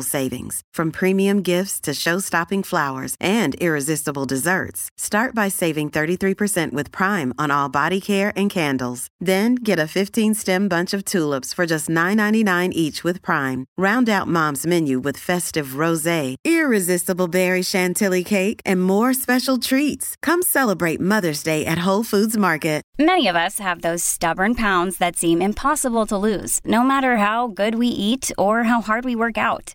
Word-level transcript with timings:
savings. 0.00 0.62
From 0.72 0.90
premium 0.90 1.42
gifts 1.42 1.78
to 1.80 1.92
show-stopping 1.92 2.62
flowers 2.62 3.14
and 3.20 3.54
irresistible 3.56 4.24
desserts. 4.24 4.88
Start 4.96 5.34
by 5.34 5.48
saving 5.48 5.90
33% 5.90 6.72
with 6.72 6.90
Prime 6.90 7.34
on 7.36 7.50
all 7.50 7.68
body 7.68 8.00
care 8.00 8.32
and 8.34 8.48
candles. 8.48 9.08
Then 9.20 9.54
get 9.54 9.78
a 9.78 9.90
15-stem 9.98 10.68
bunch 10.68 10.94
of 10.94 11.04
tulips 11.04 11.52
for 11.52 11.66
just 11.66 11.88
$9.99 11.88 12.72
each 12.72 13.04
with 13.04 13.20
Prime. 13.22 13.66
Round 13.76 14.08
out 14.08 14.26
Mom's 14.26 14.66
menu 14.66 15.00
with 15.00 15.18
festive 15.18 15.76
rosé, 15.84 16.34
irresistible 16.44 17.28
berry 17.28 17.62
chantilly 17.62 18.24
cake, 18.24 18.60
and 18.64 18.82
more 18.82 19.14
special 19.14 19.58
treats. 19.58 20.16
Come 20.22 20.42
celebrate 20.42 21.00
Mother's 21.00 21.42
Day 21.42 21.66
at 21.66 21.86
Whole 21.86 22.04
Foods 22.04 22.36
Market. 22.36 22.80
Many 23.00 23.28
of 23.28 23.36
us 23.36 23.58
have 23.58 23.80
those 23.80 24.04
stubborn 24.04 24.54
pounds 24.54 24.98
that 24.98 25.16
seem 25.16 25.40
impossible 25.40 26.04
to 26.06 26.18
lose, 26.18 26.60
no 26.66 26.82
matter 26.82 27.16
how 27.16 27.48
good 27.48 27.76
we 27.76 27.86
eat 27.86 28.30
or 28.36 28.64
how 28.64 28.82
hard 28.82 29.06
we 29.06 29.16
work 29.16 29.38
out. 29.38 29.74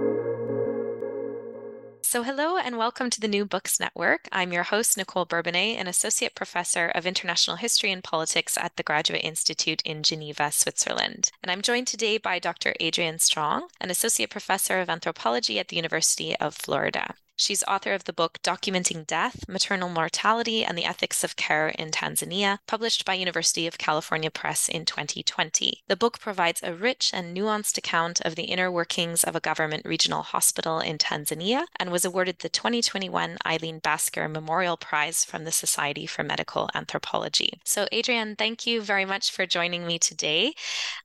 So, 2.11 2.23
hello 2.23 2.57
and 2.57 2.77
welcome 2.77 3.09
to 3.09 3.21
the 3.21 3.29
New 3.29 3.45
Books 3.45 3.79
Network. 3.79 4.27
I'm 4.33 4.51
your 4.51 4.63
host, 4.63 4.97
Nicole 4.97 5.25
Bourbonnais, 5.25 5.77
an 5.77 5.87
associate 5.87 6.35
professor 6.35 6.87
of 6.89 7.05
international 7.05 7.55
history 7.55 7.89
and 7.89 8.03
politics 8.03 8.57
at 8.57 8.75
the 8.75 8.83
Graduate 8.83 9.23
Institute 9.23 9.81
in 9.85 10.03
Geneva, 10.03 10.51
Switzerland. 10.51 11.31
And 11.41 11.49
I'm 11.49 11.61
joined 11.61 11.87
today 11.87 12.17
by 12.17 12.37
Dr. 12.37 12.73
Adrienne 12.81 13.19
Strong, 13.19 13.69
an 13.79 13.89
associate 13.89 14.29
professor 14.29 14.81
of 14.81 14.89
anthropology 14.89 15.57
at 15.57 15.69
the 15.69 15.77
University 15.77 16.35
of 16.35 16.53
Florida. 16.53 17.15
She's 17.41 17.63
author 17.63 17.93
of 17.93 18.03
the 18.03 18.13
book 18.13 18.37
Documenting 18.43 19.07
Death, 19.07 19.49
Maternal 19.49 19.89
Mortality, 19.89 20.63
and 20.63 20.77
the 20.77 20.85
Ethics 20.85 21.23
of 21.23 21.35
Care 21.35 21.69
in 21.69 21.89
Tanzania, 21.89 22.59
published 22.67 23.03
by 23.03 23.15
University 23.15 23.65
of 23.65 23.79
California 23.79 24.29
Press 24.29 24.69
in 24.69 24.85
2020. 24.85 25.81
The 25.87 25.95
book 25.95 26.19
provides 26.19 26.61
a 26.61 26.75
rich 26.75 27.09
and 27.11 27.35
nuanced 27.35 27.79
account 27.79 28.21
of 28.21 28.35
the 28.35 28.43
inner 28.43 28.71
workings 28.71 29.23
of 29.23 29.35
a 29.35 29.39
government 29.39 29.87
regional 29.87 30.21
hospital 30.21 30.81
in 30.81 30.99
Tanzania 30.99 31.65
and 31.79 31.91
was 31.91 32.05
awarded 32.05 32.37
the 32.37 32.49
2021 32.49 33.39
Eileen 33.43 33.81
Basker 33.81 34.29
Memorial 34.29 34.77
Prize 34.77 35.25
from 35.25 35.43
the 35.43 35.51
Society 35.51 36.05
for 36.05 36.21
Medical 36.21 36.69
Anthropology. 36.75 37.59
So, 37.65 37.87
Adrienne, 37.91 38.35
thank 38.35 38.67
you 38.67 38.83
very 38.83 39.05
much 39.05 39.31
for 39.31 39.47
joining 39.47 39.87
me 39.87 39.97
today. 39.97 40.53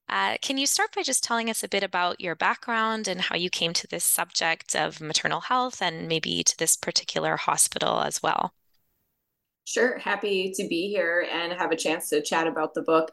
Uh, 0.08 0.36
can 0.40 0.56
you 0.56 0.66
start 0.66 0.94
by 0.94 1.02
just 1.02 1.24
telling 1.24 1.50
us 1.50 1.64
a 1.64 1.68
bit 1.68 1.82
about 1.82 2.20
your 2.20 2.36
background 2.36 3.08
and 3.08 3.22
how 3.22 3.34
you 3.34 3.50
came 3.50 3.72
to 3.72 3.88
this 3.88 4.04
subject 4.04 4.76
of 4.76 5.00
maternal 5.00 5.40
health 5.40 5.82
and 5.82 6.06
maybe 6.06 6.25
to 6.44 6.58
this 6.58 6.76
particular 6.76 7.36
hospital 7.36 8.00
as 8.00 8.22
well? 8.22 8.52
Sure, 9.64 9.98
happy 9.98 10.52
to 10.56 10.68
be 10.68 10.88
here 10.88 11.26
and 11.32 11.52
have 11.52 11.72
a 11.72 11.76
chance 11.76 12.08
to 12.10 12.22
chat 12.22 12.46
about 12.46 12.74
the 12.74 12.82
book. 12.82 13.12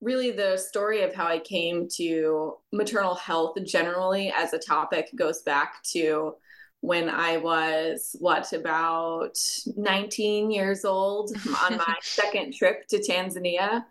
Really, 0.00 0.30
the 0.30 0.56
story 0.56 1.02
of 1.02 1.14
how 1.14 1.26
I 1.26 1.38
came 1.38 1.86
to 1.96 2.56
maternal 2.72 3.14
health 3.14 3.56
generally 3.64 4.32
as 4.34 4.52
a 4.52 4.58
topic 4.58 5.10
goes 5.14 5.42
back 5.42 5.82
to 5.92 6.34
when 6.82 7.08
I 7.08 7.36
was, 7.36 8.16
what, 8.18 8.52
about 8.52 9.38
19 9.76 10.50
years 10.50 10.84
old 10.84 11.30
on 11.62 11.76
my 11.76 11.94
second 12.02 12.54
trip 12.54 12.88
to 12.88 12.98
Tanzania. 12.98 13.84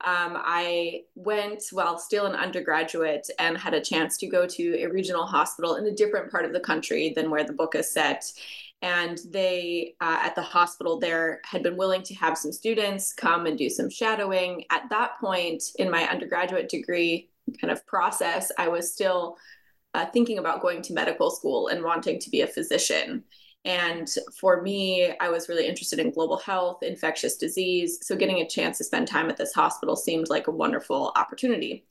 Um, 0.00 0.32
I 0.34 1.02
went 1.14 1.64
while 1.72 1.98
still 1.98 2.24
an 2.24 2.34
undergraduate 2.34 3.28
and 3.38 3.58
had 3.58 3.74
a 3.74 3.82
chance 3.82 4.16
to 4.18 4.26
go 4.26 4.46
to 4.46 4.82
a 4.82 4.86
regional 4.86 5.26
hospital 5.26 5.76
in 5.76 5.86
a 5.86 5.94
different 5.94 6.30
part 6.30 6.46
of 6.46 6.54
the 6.54 6.60
country 6.60 7.12
than 7.14 7.30
where 7.30 7.44
the 7.44 7.52
book 7.52 7.74
is 7.74 7.92
set. 7.92 8.32
And 8.80 9.18
they, 9.28 9.94
uh, 10.00 10.20
at 10.22 10.34
the 10.34 10.42
hospital 10.42 10.98
there, 10.98 11.42
had 11.44 11.62
been 11.62 11.76
willing 11.76 12.02
to 12.04 12.14
have 12.14 12.38
some 12.38 12.52
students 12.52 13.12
come 13.12 13.44
and 13.44 13.58
do 13.58 13.68
some 13.68 13.90
shadowing. 13.90 14.64
At 14.70 14.88
that 14.88 15.20
point 15.20 15.64
in 15.78 15.90
my 15.90 16.08
undergraduate 16.08 16.70
degree 16.70 17.28
kind 17.60 17.70
of 17.70 17.86
process, 17.86 18.50
I 18.56 18.68
was 18.68 18.90
still 18.90 19.36
uh, 19.94 20.06
thinking 20.06 20.38
about 20.38 20.62
going 20.62 20.82
to 20.82 20.92
medical 20.92 21.30
school 21.30 21.68
and 21.68 21.82
wanting 21.82 22.18
to 22.20 22.30
be 22.30 22.42
a 22.42 22.46
physician. 22.46 23.24
And 23.64 24.08
for 24.38 24.62
me, 24.62 25.12
I 25.20 25.28
was 25.28 25.48
really 25.48 25.66
interested 25.66 25.98
in 25.98 26.12
global 26.12 26.38
health, 26.38 26.82
infectious 26.82 27.36
disease. 27.36 27.98
So 28.02 28.16
getting 28.16 28.38
a 28.38 28.48
chance 28.48 28.78
to 28.78 28.84
spend 28.84 29.08
time 29.08 29.28
at 29.28 29.36
this 29.36 29.52
hospital 29.52 29.96
seemed 29.96 30.30
like 30.30 30.46
a 30.46 30.52
wonderful 30.52 31.12
opportunity. 31.16 31.84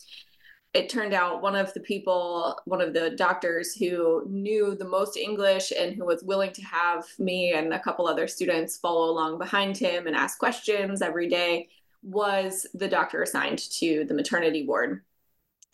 It 0.74 0.90
turned 0.90 1.14
out 1.14 1.42
one 1.42 1.56
of 1.56 1.74
the 1.74 1.80
people, 1.80 2.58
one 2.66 2.82
of 2.82 2.94
the 2.94 3.12
doctors 3.12 3.74
who 3.74 4.24
knew 4.28 4.76
the 4.76 4.88
most 4.88 5.18
English 5.18 5.72
and 5.78 5.96
who 5.96 6.06
was 6.06 6.24
willing 6.24 6.52
to 6.54 6.62
have 6.64 7.06
me 7.20 7.54
and 7.54 7.74
a 7.74 7.80
couple 7.80 8.08
other 8.08 8.28
students 8.28 8.78
follow 8.78 9.10
along 9.10 9.38
behind 9.38 9.78
him 9.78 10.08
and 10.08 10.16
ask 10.16 10.38
questions 10.38 11.02
every 11.02 11.28
day 11.28 11.70
was 12.04 12.66
the 12.74 12.88
doctor 12.88 13.22
assigned 13.24 13.60
to 13.60 14.06
the 14.06 14.14
maternity 14.14 14.66
ward. 14.66 15.02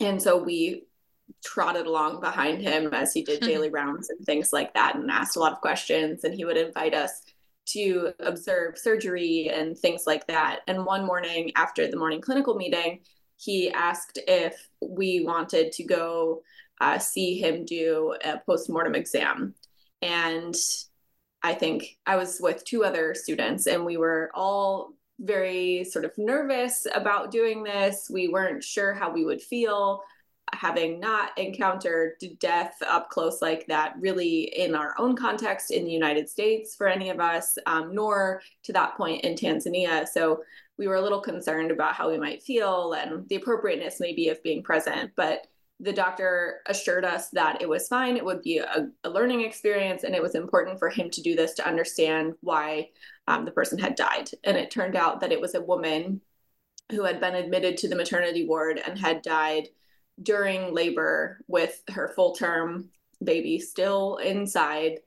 And 0.00 0.20
so 0.20 0.42
we 0.42 0.84
trotted 1.44 1.86
along 1.86 2.20
behind 2.20 2.62
him 2.62 2.92
as 2.92 3.12
he 3.12 3.22
did 3.22 3.40
daily 3.40 3.70
rounds 3.70 4.10
and 4.10 4.24
things 4.24 4.52
like 4.52 4.72
that 4.74 4.96
and 4.96 5.10
asked 5.10 5.36
a 5.36 5.40
lot 5.40 5.52
of 5.52 5.60
questions. 5.60 6.24
And 6.24 6.34
he 6.34 6.44
would 6.44 6.56
invite 6.56 6.94
us 6.94 7.22
to 7.66 8.12
observe 8.20 8.78
surgery 8.78 9.50
and 9.52 9.76
things 9.76 10.04
like 10.06 10.26
that. 10.26 10.60
And 10.66 10.84
one 10.84 11.06
morning 11.06 11.52
after 11.56 11.86
the 11.86 11.96
morning 11.96 12.20
clinical 12.20 12.54
meeting 12.54 13.00
he 13.36 13.70
asked 13.70 14.18
if 14.28 14.68
we 14.80 15.24
wanted 15.24 15.72
to 15.72 15.84
go 15.84 16.42
uh, 16.80 16.98
see 16.98 17.38
him 17.40 17.64
do 17.64 18.14
a 18.24 18.40
post-mortem 18.46 18.94
exam. 18.94 19.54
And 20.02 20.54
i 21.42 21.52
think 21.52 21.98
i 22.06 22.16
was 22.16 22.38
with 22.40 22.64
two 22.64 22.84
other 22.84 23.14
students 23.14 23.66
and 23.66 23.84
we 23.84 23.98
were 23.98 24.30
all 24.34 24.94
very 25.20 25.84
sort 25.84 26.04
of 26.04 26.12
nervous 26.16 26.86
about 26.94 27.30
doing 27.30 27.62
this. 27.62 28.10
We 28.12 28.28
weren't 28.28 28.64
sure 28.64 28.94
how 28.94 29.12
we 29.12 29.24
would 29.24 29.40
feel 29.40 30.02
having 30.52 31.00
not 31.00 31.36
encountered 31.38 32.12
death 32.38 32.76
up 32.86 33.08
close 33.10 33.40
like 33.40 33.66
that 33.66 33.94
really 33.98 34.42
in 34.56 34.74
our 34.74 34.94
own 34.98 35.16
context 35.16 35.70
in 35.70 35.84
the 35.84 35.90
United 35.90 36.28
States 36.28 36.74
for 36.74 36.86
any 36.86 37.10
of 37.10 37.20
us, 37.20 37.56
um, 37.66 37.94
nor 37.94 38.42
to 38.62 38.72
that 38.72 38.96
point 38.96 39.24
in 39.24 39.34
Tanzania. 39.34 40.06
So 40.06 40.42
we 40.76 40.86
were 40.86 40.96
a 40.96 41.02
little 41.02 41.20
concerned 41.20 41.70
about 41.70 41.94
how 41.94 42.10
we 42.10 42.18
might 42.18 42.42
feel 42.42 42.92
and 42.92 43.28
the 43.28 43.36
appropriateness 43.36 44.00
maybe 44.00 44.28
of 44.28 44.42
being 44.42 44.62
present. 44.62 45.12
But 45.16 45.46
the 45.80 45.92
doctor 45.92 46.60
assured 46.66 47.04
us 47.04 47.30
that 47.30 47.60
it 47.60 47.68
was 47.68 47.88
fine. 47.88 48.16
It 48.16 48.24
would 48.24 48.42
be 48.42 48.58
a, 48.58 48.88
a 49.02 49.10
learning 49.10 49.40
experience, 49.40 50.04
and 50.04 50.14
it 50.14 50.22
was 50.22 50.34
important 50.34 50.78
for 50.78 50.88
him 50.88 51.10
to 51.10 51.22
do 51.22 51.34
this 51.34 51.54
to 51.54 51.66
understand 51.66 52.34
why 52.40 52.90
um, 53.26 53.44
the 53.44 53.50
person 53.50 53.78
had 53.78 53.96
died. 53.96 54.30
And 54.44 54.56
it 54.56 54.70
turned 54.70 54.94
out 54.94 55.20
that 55.20 55.32
it 55.32 55.40
was 55.40 55.54
a 55.54 55.60
woman 55.60 56.20
who 56.92 57.04
had 57.04 57.20
been 57.20 57.34
admitted 57.34 57.76
to 57.78 57.88
the 57.88 57.96
maternity 57.96 58.46
ward 58.46 58.80
and 58.84 58.98
had 58.98 59.22
died 59.22 59.68
during 60.22 60.74
labor 60.74 61.40
with 61.48 61.82
her 61.90 62.08
full 62.08 62.34
term 62.34 62.90
baby 63.22 63.58
still 63.58 64.16
inside 64.16 64.98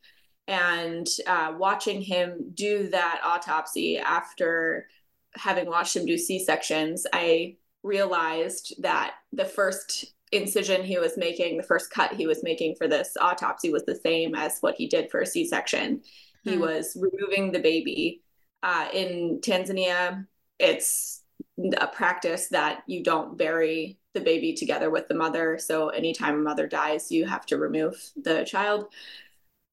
and 0.48 1.08
uh, 1.28 1.54
watching 1.58 2.02
him 2.02 2.52
do 2.54 2.90
that 2.90 3.22
autopsy 3.24 3.98
after 3.98 4.88
having 5.36 5.68
watched 5.68 5.96
him 5.96 6.06
do 6.06 6.18
c-sections 6.18 7.06
i 7.14 7.56
realized 7.84 8.74
that 8.82 9.16
the 9.32 9.46
first 9.46 10.06
incision 10.32 10.84
he 10.84 10.98
was 10.98 11.18
making 11.18 11.58
the 11.58 11.64
first 11.64 11.92
cut 11.92 12.14
he 12.14 12.28
was 12.28 12.44
making 12.44 12.76
for 12.76 12.88
this 12.88 13.16
autopsy 13.22 13.72
was 13.72 13.84
the 13.86 13.96
same 13.96 14.36
as 14.36 14.58
what 14.60 14.76
he 14.76 14.88
did 14.88 15.10
for 15.10 15.22
a 15.22 15.26
c-section 15.26 16.02
hmm. 16.44 16.50
he 16.50 16.58
was 16.58 16.98
removing 17.00 17.52
the 17.52 17.60
baby 17.60 18.22
uh, 18.64 18.88
in 18.94 19.40
tanzania 19.42 20.26
it's 20.60 21.24
a 21.80 21.88
practice 21.88 22.48
that 22.50 22.84
you 22.88 23.04
don't 23.04 23.38
bury 23.38 24.00
the 24.18 24.24
baby 24.24 24.54
together 24.54 24.90
with 24.90 25.08
the 25.08 25.14
mother. 25.14 25.58
So 25.58 25.90
anytime 25.90 26.36
a 26.36 26.38
mother 26.38 26.68
dies, 26.68 27.12
you 27.12 27.26
have 27.26 27.46
to 27.48 27.58
remove 27.58 28.12
the 28.16 28.44
child. 28.44 28.88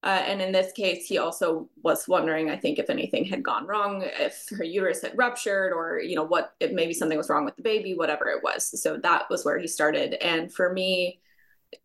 Uh, 0.02 0.22
and 0.26 0.42
in 0.42 0.52
this 0.52 0.70
case, 0.72 1.06
he 1.06 1.16
also 1.16 1.70
was 1.82 2.06
wondering, 2.06 2.50
I 2.50 2.56
think, 2.56 2.78
if 2.78 2.90
anything 2.90 3.24
had 3.24 3.42
gone 3.42 3.66
wrong, 3.66 4.04
if 4.04 4.46
her 4.50 4.62
uterus 4.62 5.00
had 5.00 5.16
ruptured, 5.16 5.72
or 5.72 5.98
you 5.98 6.14
know, 6.14 6.24
what 6.24 6.52
if 6.60 6.72
maybe 6.72 6.92
something 6.92 7.16
was 7.16 7.30
wrong 7.30 7.46
with 7.46 7.56
the 7.56 7.62
baby, 7.62 7.94
whatever 7.94 8.28
it 8.28 8.42
was. 8.42 8.82
So 8.82 8.98
that 8.98 9.30
was 9.30 9.46
where 9.46 9.58
he 9.58 9.66
started. 9.66 10.14
And 10.22 10.52
for 10.52 10.70
me, 10.74 11.20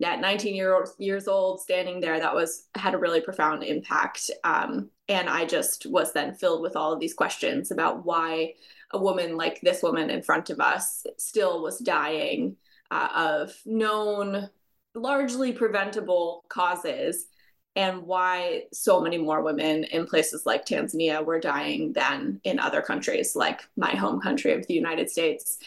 at 0.04 0.20
19 0.20 0.54
year, 0.54 0.86
years 0.98 1.30
old, 1.30 1.62
standing 1.62 2.02
there, 2.02 2.20
that 2.20 2.36
was 2.36 2.68
had 2.76 2.94
a 2.94 2.98
really 2.98 3.22
profound 3.22 3.64
impact. 3.64 4.30
Um, 4.44 4.90
and 5.08 5.30
I 5.30 5.46
just 5.46 5.86
was 5.86 6.12
then 6.12 6.36
filled 6.36 6.62
with 6.62 6.76
all 6.76 6.92
of 6.92 7.00
these 7.00 7.14
questions 7.14 7.72
about 7.72 8.06
why 8.06 8.56
a 8.92 9.00
woman 9.00 9.38
like 9.38 9.62
this 9.62 9.84
woman 9.84 10.10
in 10.10 10.22
front 10.22 10.50
of 10.50 10.60
us 10.60 11.06
still 11.18 11.62
was 11.62 11.80
dying 11.80 12.58
uh, 12.92 13.10
of 13.16 13.56
known, 13.66 14.50
largely 14.96 15.54
preventable 15.54 16.44
causes 16.50 17.28
and 17.76 18.04
why 18.04 18.64
so 18.74 19.00
many 19.00 19.18
more 19.18 19.44
women 19.44 19.84
in 19.86 20.06
places 20.06 20.46
like 20.46 20.66
Tanzania 20.66 21.24
were 21.24 21.40
dying 21.40 21.94
than 21.94 22.42
in 22.44 22.60
other 22.60 22.82
countries, 22.82 23.36
like 23.36 23.62
my 23.78 23.92
home 23.92 24.20
country 24.20 24.54
of 24.54 24.66
the 24.68 24.74
United 24.74 25.10
States. 25.10 25.60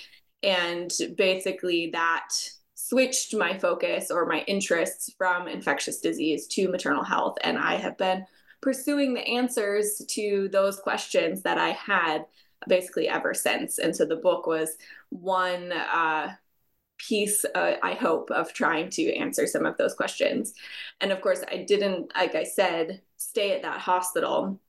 And 0.43 0.91
basically, 1.17 1.91
that 1.93 2.29
switched 2.75 3.35
my 3.35 3.57
focus 3.57 4.11
or 4.11 4.27
my 4.27 4.41
interests 4.49 5.15
from 5.17 5.47
infectious 5.49 6.01
disease 6.01 6.47
to 6.49 6.69
maternal 6.69 7.05
health. 7.05 7.39
And 7.45 7.57
I 7.57 7.77
have 7.77 7.97
been 7.97 8.27
pursuing 8.61 9.15
the 9.15 9.27
answers 9.27 10.03
to 10.09 10.49
those 10.53 10.81
questions 10.81 11.43
that 11.43 11.59
I 11.59 11.71
had 11.71 12.27
basically 12.69 13.09
ever 13.09 13.35
since. 13.35 13.79
And 13.79 13.95
so 13.95 14.05
the 14.05 14.17
book 14.17 14.47
was 14.47 14.77
one 15.11 15.73
uh, 15.73 16.33
piece, 16.99 17.45
uh, 17.55 17.75
I 17.83 17.95
hope, 17.95 18.31
of 18.31 18.53
trying 18.53 18.91
to 18.91 19.15
answer 19.17 19.47
some 19.47 19.67
of 19.67 19.77
those 19.77 19.95
questions. 19.95 20.55
And 21.01 21.13
of 21.13 21.21
course, 21.21 21.43
I 21.51 21.65
didn't, 21.69 22.13
like 22.15 22.35
I 22.35 22.45
said, 22.45 23.03
stay 23.17 23.55
at 23.55 23.63
that 23.63 23.81
hospital. 23.81 24.61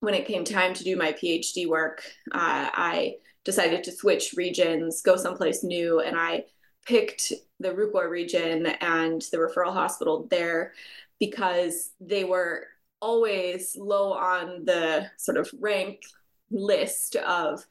When 0.00 0.14
it 0.14 0.26
came 0.26 0.44
time 0.44 0.74
to 0.74 0.84
do 0.84 0.96
my 0.96 1.12
PhD 1.12 1.68
work, 1.68 2.02
uh, 2.32 2.70
I 2.72 3.16
decided 3.44 3.84
to 3.84 3.92
switch 3.92 4.34
regions, 4.36 5.02
go 5.02 5.16
someplace 5.16 5.62
new, 5.62 6.00
and 6.00 6.16
I 6.18 6.44
picked 6.86 7.32
the 7.58 7.70
Rukwa 7.70 8.08
region 8.08 8.66
and 8.66 9.22
the 9.30 9.38
referral 9.38 9.72
hospital 9.72 10.26
there 10.30 10.72
because 11.18 11.90
they 12.00 12.24
were 12.24 12.66
always 13.00 13.76
low 13.76 14.12
on 14.12 14.64
the 14.64 15.10
sort 15.16 15.38
of 15.38 15.50
rank 15.58 16.02
list 16.50 17.16
of 17.16 17.64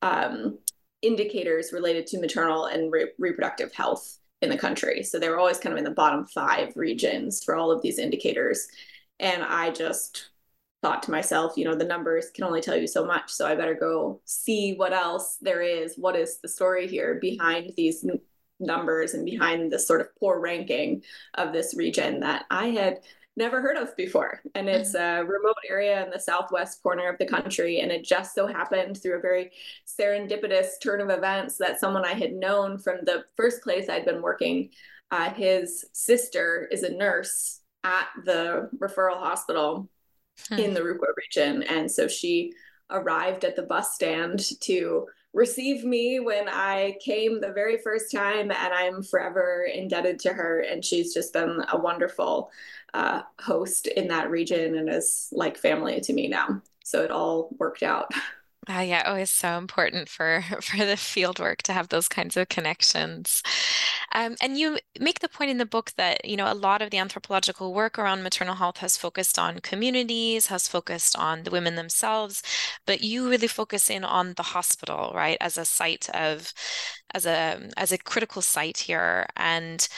um, 0.00 0.58
indicators 1.02 1.72
related 1.72 2.06
to 2.08 2.20
maternal 2.20 2.66
and 2.66 2.92
re- 2.92 3.12
reproductive 3.18 3.72
health 3.72 4.18
in 4.40 4.50
the 4.50 4.58
country. 4.58 5.02
So 5.02 5.18
they 5.18 5.28
were 5.28 5.38
always 5.38 5.58
kind 5.58 5.72
of 5.72 5.78
in 5.78 5.84
the 5.84 5.90
bottom 5.90 6.26
five 6.26 6.72
regions 6.76 7.42
for 7.44 7.54
all 7.54 7.70
of 7.70 7.82
these 7.82 7.98
indicators. 7.98 8.66
And 9.20 9.42
I 9.42 9.70
just 9.70 10.30
thought 10.82 11.04
to 11.04 11.12
myself, 11.12 11.56
you 11.56 11.64
know, 11.64 11.76
the 11.76 11.84
numbers 11.84 12.30
can 12.34 12.44
only 12.44 12.60
tell 12.60 12.76
you 12.76 12.88
so 12.88 13.04
much. 13.04 13.30
So 13.30 13.46
I 13.46 13.54
better 13.54 13.74
go 13.74 14.20
see 14.24 14.74
what 14.74 14.92
else 14.92 15.38
there 15.40 15.62
is. 15.62 15.94
What 15.96 16.16
is 16.16 16.40
the 16.40 16.48
story 16.48 16.88
here 16.88 17.18
behind 17.20 17.72
these 17.76 18.04
numbers 18.58 19.14
and 19.14 19.24
behind 19.24 19.70
this 19.70 19.86
sort 19.86 20.00
of 20.00 20.14
poor 20.18 20.40
ranking 20.40 21.02
of 21.34 21.52
this 21.52 21.74
region 21.76 22.20
that 22.20 22.46
I 22.50 22.68
had 22.68 22.98
never 23.36 23.60
heard 23.60 23.76
of 23.76 23.96
before. 23.96 24.40
And 24.54 24.68
it's 24.68 24.94
mm-hmm. 24.94 25.22
a 25.22 25.24
remote 25.24 25.56
area 25.68 26.04
in 26.04 26.10
the 26.10 26.18
southwest 26.18 26.82
corner 26.82 27.08
of 27.08 27.18
the 27.18 27.26
country. 27.26 27.80
And 27.80 27.90
it 27.90 28.04
just 28.04 28.34
so 28.34 28.46
happened 28.46 29.02
through 29.02 29.18
a 29.18 29.22
very 29.22 29.50
serendipitous 29.86 30.80
turn 30.82 31.00
of 31.00 31.10
events 31.10 31.56
that 31.58 31.80
someone 31.80 32.04
I 32.04 32.12
had 32.12 32.32
known 32.32 32.78
from 32.78 32.98
the 33.04 33.24
first 33.36 33.62
place 33.62 33.88
I'd 33.88 34.04
been 34.04 34.22
working, 34.22 34.70
uh, 35.10 35.30
his 35.30 35.84
sister 35.92 36.68
is 36.70 36.82
a 36.82 36.92
nurse 36.92 37.60
at 37.84 38.08
the 38.24 38.70
referral 38.78 39.18
hospital 39.18 39.88
hmm. 40.48 40.58
in 40.58 40.74
the 40.74 40.80
Rukwa 40.80 41.08
region. 41.16 41.62
And 41.62 41.90
so 41.90 42.08
she 42.08 42.52
arrived 42.90 43.44
at 43.44 43.56
the 43.56 43.62
bus 43.62 43.94
stand 43.94 44.40
to 44.60 45.06
receive 45.34 45.84
me 45.84 46.20
when 46.20 46.48
I 46.48 46.96
came 47.00 47.40
the 47.40 47.52
very 47.52 47.78
first 47.78 48.12
time, 48.12 48.50
and 48.50 48.74
I'm 48.74 49.02
forever 49.02 49.64
indebted 49.72 50.18
to 50.20 50.32
her. 50.32 50.60
And 50.60 50.84
she's 50.84 51.14
just 51.14 51.32
been 51.32 51.64
a 51.72 51.78
wonderful 51.78 52.50
uh, 52.94 53.22
host 53.40 53.86
in 53.86 54.08
that 54.08 54.30
region 54.30 54.76
and 54.76 54.88
is 54.88 55.28
like 55.32 55.56
family 55.56 56.00
to 56.02 56.12
me 56.12 56.28
now. 56.28 56.62
So 56.84 57.02
it 57.02 57.10
all 57.10 57.50
worked 57.58 57.82
out. 57.82 58.12
Uh, 58.70 58.78
yeah, 58.78 59.02
always 59.06 59.28
so 59.30 59.58
important 59.58 60.08
for 60.08 60.40
for 60.62 60.76
the 60.84 60.96
field 60.96 61.40
work 61.40 61.62
to 61.64 61.72
have 61.72 61.88
those 61.88 62.08
kinds 62.08 62.36
of 62.36 62.48
connections. 62.48 63.42
Um, 64.14 64.36
and 64.40 64.56
you 64.56 64.78
make 65.00 65.18
the 65.20 65.28
point 65.28 65.50
in 65.50 65.58
the 65.58 65.66
book 65.66 65.92
that 65.96 66.24
you 66.24 66.36
know 66.36 66.50
a 66.50 66.54
lot 66.54 66.80
of 66.80 66.90
the 66.90 66.98
anthropological 66.98 67.74
work 67.74 67.98
around 67.98 68.22
maternal 68.22 68.54
health 68.54 68.78
has 68.78 68.96
focused 68.96 69.36
on 69.38 69.58
communities, 69.60 70.46
has 70.46 70.68
focused 70.68 71.16
on 71.18 71.42
the 71.42 71.50
women 71.50 71.74
themselves, 71.74 72.40
but 72.86 73.00
you 73.02 73.28
really 73.28 73.48
focus 73.48 73.90
in 73.90 74.04
on 74.04 74.34
the 74.34 74.42
hospital, 74.44 75.10
right, 75.14 75.38
as 75.40 75.58
a 75.58 75.64
site 75.64 76.08
of, 76.10 76.52
as 77.14 77.26
a 77.26 77.68
as 77.76 77.90
a 77.92 77.98
critical 77.98 78.42
site 78.42 78.78
here, 78.78 79.26
and 79.36 79.88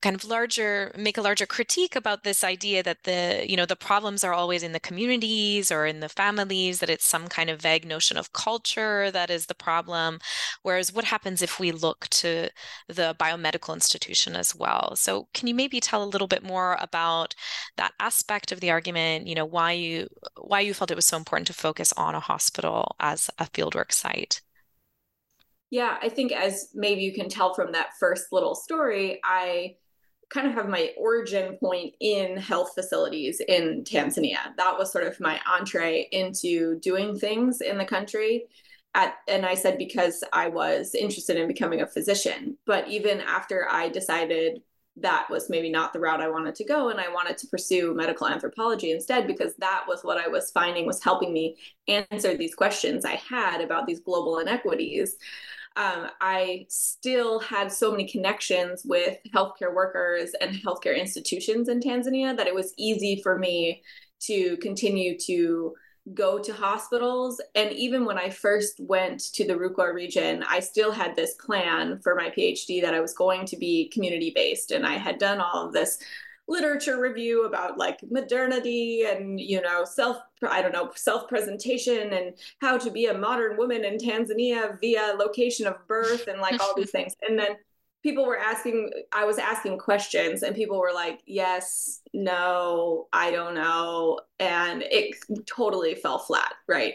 kind 0.00 0.14
of 0.14 0.24
larger 0.24 0.92
make 0.96 1.18
a 1.18 1.22
larger 1.22 1.46
critique 1.46 1.96
about 1.96 2.22
this 2.22 2.44
idea 2.44 2.82
that 2.84 3.02
the 3.04 3.44
you 3.48 3.56
know 3.56 3.66
the 3.66 3.74
problems 3.76 4.22
are 4.22 4.32
always 4.32 4.62
in 4.62 4.72
the 4.72 4.80
communities 4.80 5.72
or 5.72 5.86
in 5.86 6.00
the 6.00 6.08
families 6.08 6.78
that 6.78 6.90
it's 6.90 7.04
some 7.04 7.26
kind 7.28 7.50
of 7.50 7.60
vague 7.60 7.84
notion 7.84 8.16
of 8.16 8.32
culture 8.32 9.10
that 9.10 9.30
is 9.30 9.46
the 9.46 9.54
problem. 9.54 10.18
Whereas 10.62 10.92
what 10.92 11.04
happens 11.04 11.42
if 11.42 11.58
we 11.58 11.72
look 11.72 12.06
to 12.10 12.48
the 12.88 13.16
biomedical 13.18 13.74
institution 13.74 14.36
as 14.36 14.54
well? 14.54 14.94
So 14.96 15.28
can 15.34 15.48
you 15.48 15.54
maybe 15.54 15.80
tell 15.80 16.02
a 16.04 16.06
little 16.06 16.28
bit 16.28 16.42
more 16.44 16.76
about 16.80 17.34
that 17.76 17.92
aspect 18.00 18.52
of 18.52 18.60
the 18.60 18.70
argument 18.70 19.26
you 19.26 19.34
know 19.34 19.44
why 19.46 19.72
you 19.72 20.08
why 20.40 20.60
you 20.60 20.74
felt 20.74 20.90
it 20.90 20.96
was 20.96 21.06
so 21.06 21.16
important 21.16 21.46
to 21.48 21.52
focus 21.52 21.92
on 21.94 22.14
a 22.14 22.20
hospital 22.20 22.94
as 23.00 23.30
a 23.38 23.46
fieldwork 23.46 23.92
site? 23.92 24.42
Yeah, 25.70 25.98
I 26.00 26.08
think 26.08 26.32
as 26.32 26.70
maybe 26.74 27.02
you 27.02 27.12
can 27.12 27.28
tell 27.28 27.54
from 27.54 27.72
that 27.72 27.90
first 28.00 28.32
little 28.32 28.54
story, 28.54 29.20
I 29.22 29.76
kind 30.30 30.46
of 30.46 30.54
have 30.54 30.68
my 30.68 30.92
origin 30.98 31.56
point 31.56 31.94
in 32.00 32.36
health 32.36 32.72
facilities 32.74 33.40
in 33.48 33.82
Tanzania. 33.84 34.54
That 34.56 34.76
was 34.78 34.92
sort 34.92 35.06
of 35.06 35.18
my 35.20 35.40
entree 35.46 36.08
into 36.12 36.78
doing 36.80 37.18
things 37.18 37.60
in 37.60 37.78
the 37.78 37.84
country. 37.84 38.44
At, 38.94 39.14
and 39.26 39.46
I 39.46 39.54
said 39.54 39.78
because 39.78 40.24
I 40.32 40.48
was 40.48 40.94
interested 40.94 41.36
in 41.36 41.48
becoming 41.48 41.82
a 41.82 41.86
physician. 41.86 42.58
But 42.66 42.88
even 42.88 43.20
after 43.20 43.66
I 43.70 43.88
decided 43.88 44.62
that 45.00 45.28
was 45.30 45.48
maybe 45.48 45.70
not 45.70 45.92
the 45.92 46.00
route 46.00 46.20
I 46.20 46.28
wanted 46.28 46.56
to 46.56 46.64
go, 46.64 46.88
and 46.88 47.00
I 47.00 47.08
wanted 47.08 47.38
to 47.38 47.46
pursue 47.46 47.94
medical 47.94 48.26
anthropology 48.26 48.90
instead, 48.90 49.26
because 49.26 49.54
that 49.56 49.84
was 49.86 50.02
what 50.02 50.18
I 50.18 50.26
was 50.26 50.50
finding 50.50 50.86
was 50.86 51.02
helping 51.02 51.32
me 51.32 51.56
answer 51.86 52.36
these 52.36 52.54
questions 52.54 53.04
I 53.04 53.14
had 53.14 53.60
about 53.60 53.86
these 53.86 54.00
global 54.00 54.38
inequities 54.38 55.16
um, 55.76 56.08
I 56.20 56.66
still 56.68 57.38
had 57.40 57.70
so 57.70 57.90
many 57.90 58.08
connections 58.08 58.82
with 58.84 59.18
healthcare 59.34 59.74
workers 59.74 60.32
and 60.40 60.54
healthcare 60.54 60.98
institutions 60.98 61.68
in 61.68 61.80
Tanzania 61.80 62.36
that 62.36 62.46
it 62.46 62.54
was 62.54 62.74
easy 62.76 63.20
for 63.22 63.38
me 63.38 63.82
to 64.20 64.56
continue 64.58 65.18
to 65.20 65.74
go 66.14 66.38
to 66.38 66.52
hospitals. 66.52 67.40
And 67.54 67.72
even 67.72 68.04
when 68.04 68.18
I 68.18 68.30
first 68.30 68.80
went 68.80 69.20
to 69.34 69.46
the 69.46 69.54
Rukwa 69.54 69.92
region, 69.92 70.44
I 70.48 70.60
still 70.60 70.90
had 70.90 71.14
this 71.14 71.34
plan 71.34 72.00
for 72.00 72.14
my 72.14 72.30
PhD 72.30 72.80
that 72.82 72.94
I 72.94 73.00
was 73.00 73.14
going 73.14 73.44
to 73.46 73.56
be 73.56 73.90
community 73.90 74.32
based. 74.34 74.70
And 74.70 74.86
I 74.86 74.94
had 74.94 75.18
done 75.18 75.40
all 75.40 75.66
of 75.66 75.72
this 75.72 75.98
literature 76.48 77.00
review 77.00 77.44
about 77.44 77.76
like 77.76 77.98
modernity 78.10 79.04
and 79.06 79.38
you 79.38 79.60
know 79.60 79.84
self 79.84 80.16
i 80.48 80.62
don't 80.62 80.72
know 80.72 80.90
self 80.94 81.28
presentation 81.28 82.12
and 82.14 82.34
how 82.60 82.78
to 82.78 82.90
be 82.90 83.06
a 83.06 83.16
modern 83.16 83.56
woman 83.56 83.84
in 83.84 83.98
tanzania 83.98 84.80
via 84.80 85.14
location 85.18 85.66
of 85.66 85.74
birth 85.86 86.26
and 86.26 86.40
like 86.40 86.60
all 86.60 86.74
these 86.74 86.90
things. 86.92 87.14
And 87.28 87.38
then 87.38 87.56
people 88.02 88.24
were 88.24 88.38
asking 88.38 88.90
i 89.12 89.24
was 89.24 89.38
asking 89.38 89.78
questions 89.78 90.42
and 90.42 90.56
people 90.56 90.78
were 90.78 90.92
like 90.94 91.20
yes 91.26 92.00
no 92.14 93.08
i 93.12 93.30
don't 93.30 93.54
know. 93.54 94.20
And 94.40 94.82
it 94.82 95.16
totally 95.46 95.94
fell 95.94 96.18
flat 96.18 96.54
right? 96.66 96.94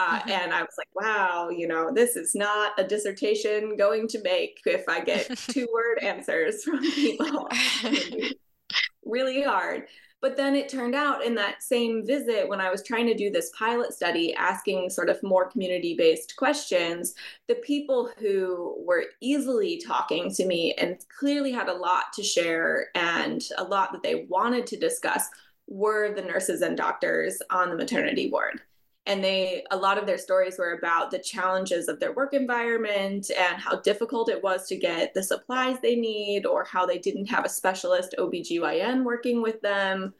Uh, 0.00 0.20
mm-hmm. 0.20 0.30
And 0.30 0.54
I 0.54 0.60
was 0.60 0.74
like, 0.78 0.86
wow, 0.94 1.48
you 1.48 1.66
know, 1.66 1.92
this 1.92 2.14
is 2.14 2.36
not 2.36 2.78
a 2.78 2.84
dissertation 2.84 3.76
going 3.76 4.06
to 4.06 4.22
make 4.22 4.60
if 4.64 4.88
I 4.88 5.00
get 5.00 5.36
two 5.48 5.66
word 5.74 5.98
answers 6.00 6.62
from 6.62 6.78
people 6.78 7.48
really 9.08 9.42
hard. 9.42 9.86
But 10.20 10.36
then 10.36 10.56
it 10.56 10.68
turned 10.68 10.96
out 10.96 11.24
in 11.24 11.36
that 11.36 11.62
same 11.62 12.04
visit, 12.04 12.48
when 12.48 12.60
I 12.60 12.70
was 12.70 12.82
trying 12.82 13.06
to 13.06 13.14
do 13.14 13.30
this 13.30 13.52
pilot 13.56 13.92
study, 13.92 14.34
asking 14.34 14.90
sort 14.90 15.08
of 15.08 15.22
more 15.22 15.48
community 15.48 15.94
based 15.96 16.34
questions, 16.36 17.14
the 17.46 17.54
people 17.56 18.10
who 18.18 18.82
were 18.84 19.04
easily 19.20 19.80
talking 19.86 20.32
to 20.34 20.44
me 20.44 20.74
and 20.74 20.98
clearly 21.16 21.52
had 21.52 21.68
a 21.68 21.72
lot 21.72 22.12
to 22.14 22.22
share 22.24 22.88
and 22.96 23.44
a 23.58 23.64
lot 23.64 23.92
that 23.92 24.02
they 24.02 24.26
wanted 24.28 24.66
to 24.66 24.76
discuss 24.76 25.28
were 25.68 26.12
the 26.14 26.22
nurses 26.22 26.62
and 26.62 26.76
doctors 26.76 27.40
on 27.50 27.70
the 27.70 27.76
maternity 27.76 28.28
ward. 28.28 28.60
And 29.08 29.24
they 29.24 29.64
a 29.70 29.76
lot 29.76 29.96
of 29.98 30.06
their 30.06 30.18
stories 30.18 30.58
were 30.58 30.74
about 30.74 31.10
the 31.10 31.18
challenges 31.18 31.88
of 31.88 31.98
their 31.98 32.12
work 32.12 32.34
environment 32.34 33.30
and 33.36 33.60
how 33.60 33.80
difficult 33.80 34.28
it 34.28 34.42
was 34.42 34.68
to 34.68 34.76
get 34.76 35.14
the 35.14 35.22
supplies 35.22 35.78
they 35.80 35.96
need 35.96 36.44
or 36.44 36.62
how 36.62 36.84
they 36.84 36.98
didn't 36.98 37.24
have 37.24 37.44
a 37.44 37.48
specialist 37.48 38.14
OBGYN 38.18 39.02
working 39.02 39.40
with 39.42 39.60
them 39.62 40.12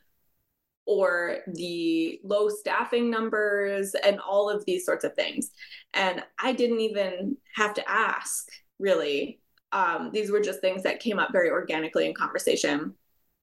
or 0.87 1.40
the 1.54 2.18
low 2.25 2.49
staffing 2.49 3.11
numbers 3.11 3.95
and 4.07 4.18
all 4.21 4.49
of 4.49 4.64
these 4.64 4.87
sorts 4.87 5.04
of 5.04 5.14
things. 5.14 5.50
And 5.92 6.25
i 6.42 6.52
didn't 6.52 6.80
even 6.80 7.37
have 7.54 7.75
to 7.75 7.88
ask 7.88 8.49
really. 8.78 9.40
Um, 9.71 10.12
these 10.14 10.30
were 10.30 10.40
just 10.40 10.62
things 10.62 10.83
that 10.85 11.00
came 11.00 11.18
up 11.18 11.30
very 11.30 11.50
organically 11.50 12.07
in 12.07 12.14
conversation. 12.14 12.95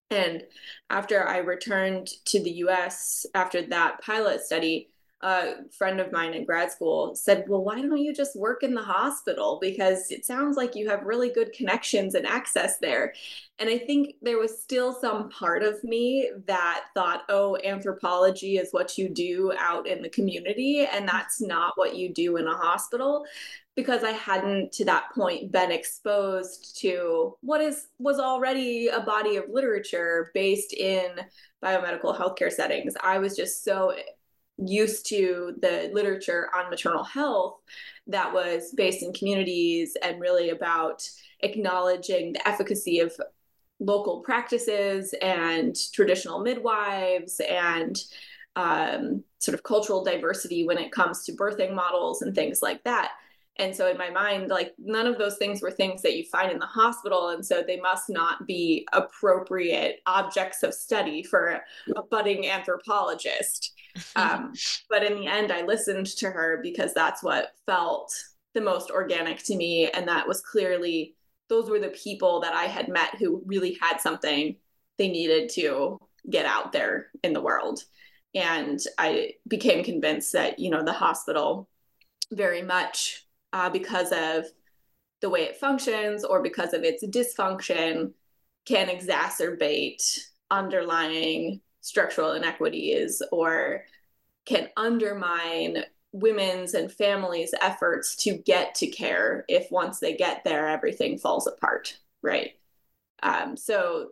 And 0.09 0.43
after 0.89 1.27
i 1.27 1.37
returned 1.37 2.07
to 2.25 2.41
the 2.41 2.51
us 2.51 3.27
after 3.35 3.61
that 3.67 4.01
pilot 4.01 4.41
study 4.41 4.89
a 5.25 5.55
friend 5.71 5.99
of 5.99 6.11
mine 6.11 6.35
in 6.35 6.45
grad 6.45 6.71
school 6.71 7.15
said, 7.15 7.45
Well, 7.47 7.63
why 7.63 7.81
don't 7.81 7.97
you 7.97 8.13
just 8.13 8.35
work 8.35 8.61
in 8.61 8.75
the 8.75 8.83
hospital? 8.83 9.57
Because 9.59 10.11
it 10.11 10.23
sounds 10.23 10.55
like 10.55 10.75
you 10.75 10.87
have 10.87 11.03
really 11.03 11.29
good 11.29 11.51
connections 11.51 12.13
and 12.13 12.27
access 12.27 12.77
there. 12.77 13.11
And 13.57 13.67
I 13.67 13.79
think 13.79 14.17
there 14.21 14.37
was 14.37 14.61
still 14.61 14.93
some 14.93 15.29
part 15.31 15.63
of 15.63 15.83
me 15.83 16.29
that 16.45 16.85
thought, 16.93 17.23
Oh, 17.27 17.57
anthropology 17.63 18.57
is 18.57 18.69
what 18.69 18.99
you 18.99 19.09
do 19.09 19.51
out 19.57 19.87
in 19.87 20.03
the 20.03 20.09
community, 20.09 20.81
and 20.81 21.07
mm-hmm. 21.07 21.17
that's 21.17 21.41
not 21.41 21.73
what 21.75 21.95
you 21.95 22.13
do 22.13 22.37
in 22.37 22.45
a 22.45 22.55
hospital. 22.55 23.25
Because 23.75 24.03
I 24.03 24.11
hadn't 24.11 24.71
to 24.73 24.85
that 24.85 25.09
point 25.13 25.51
been 25.51 25.71
exposed 25.71 26.79
to 26.81 27.35
what 27.41 27.61
is 27.61 27.87
was 27.97 28.19
already 28.19 28.87
a 28.87 29.01
body 29.01 29.35
of 29.37 29.49
literature 29.49 30.31
based 30.33 30.71
in 30.71 31.09
biomedical 31.63 32.17
healthcare 32.17 32.51
settings. 32.51 32.93
I 33.03 33.17
was 33.17 33.35
just 33.35 33.65
so 33.65 33.93
used 34.57 35.07
to 35.07 35.55
the 35.61 35.89
literature 35.93 36.49
on 36.55 36.69
maternal 36.69 37.03
health 37.03 37.59
that 38.07 38.33
was 38.33 38.71
based 38.75 39.03
in 39.03 39.13
communities 39.13 39.97
and 40.01 40.21
really 40.21 40.49
about 40.49 41.07
acknowledging 41.41 42.33
the 42.33 42.47
efficacy 42.47 42.99
of 42.99 43.13
local 43.79 44.21
practices 44.21 45.13
and 45.21 45.75
traditional 45.91 46.39
midwives 46.39 47.41
and 47.49 48.03
um, 48.55 49.23
sort 49.39 49.53
of 49.53 49.63
cultural 49.63 50.03
diversity 50.03 50.65
when 50.65 50.77
it 50.77 50.91
comes 50.91 51.25
to 51.25 51.33
birthing 51.33 51.73
models 51.73 52.21
and 52.21 52.33
things 52.33 52.61
like 52.61 52.83
that. 52.83 53.11
And 53.57 53.75
so 53.75 53.89
in 53.89 53.97
my 53.97 54.09
mind, 54.09 54.49
like 54.49 54.73
none 54.77 55.07
of 55.07 55.17
those 55.17 55.37
things 55.37 55.61
were 55.61 55.71
things 55.71 56.01
that 56.01 56.17
you 56.17 56.25
find 56.25 56.51
in 56.51 56.59
the 56.59 56.65
hospital. 56.65 57.29
And 57.29 57.45
so 57.45 57.63
they 57.65 57.79
must 57.79 58.09
not 58.09 58.45
be 58.45 58.85
appropriate 58.91 60.01
objects 60.05 60.61
of 60.63 60.73
study 60.73 61.23
for 61.23 61.61
a 61.95 62.03
budding 62.03 62.47
anthropologist. 62.47 63.73
Um, 64.17 64.51
but 64.89 65.05
in 65.05 65.17
the 65.17 65.27
end, 65.27 65.53
I 65.53 65.61
listened 65.61 66.07
to 66.17 66.29
her 66.29 66.59
because 66.61 66.93
that's 66.93 67.23
what 67.23 67.53
felt 67.65 68.13
the 68.53 68.59
most 68.59 68.91
organic 68.91 69.41
to 69.43 69.55
me. 69.55 69.89
And 69.89 70.05
that 70.09 70.27
was 70.27 70.41
clearly, 70.41 71.15
those 71.47 71.69
were 71.69 71.79
the 71.79 71.87
people 71.89 72.41
that 72.41 72.53
I 72.53 72.65
had 72.65 72.89
met 72.89 73.15
who 73.15 73.41
really 73.45 73.77
had 73.79 74.01
something 74.01 74.57
they 74.97 75.07
needed 75.07 75.49
to 75.51 75.97
get 76.29 76.45
out 76.45 76.73
there 76.73 77.07
in 77.23 77.31
the 77.31 77.41
world. 77.41 77.85
And 78.33 78.81
I 78.97 79.35
became 79.47 79.81
convinced 79.81 80.33
that, 80.33 80.59
you 80.59 80.69
know, 80.69 80.83
the 80.83 80.91
hospital 80.91 81.69
very 82.31 82.61
much 82.61 83.24
uh, 83.55 83.69
because 83.69 84.11
of 84.11 84.45
the 85.21 85.29
way 85.29 85.43
it 85.43 85.55
functions 85.55 86.25
or 86.25 86.43
because 86.43 86.73
of 86.73 86.83
its 86.83 87.05
dysfunction 87.05 88.11
can 88.65 88.87
exacerbate 88.87 90.19
underlying 90.51 91.61
structural 91.79 92.33
inequities 92.33 93.21
or 93.31 93.85
can 94.45 94.67
undermine 94.75 95.85
women's 96.11 96.73
and 96.73 96.91
families' 96.91 97.53
efforts 97.61 98.17
to 98.17 98.33
get 98.33 98.75
to 98.75 98.87
care 98.87 99.45
if 99.47 99.71
once 99.71 99.99
they 99.99 100.17
get 100.17 100.43
there, 100.43 100.67
everything 100.67 101.17
falls 101.17 101.47
apart, 101.47 101.97
right? 102.21 102.51
Um, 103.23 103.55
so 103.55 104.09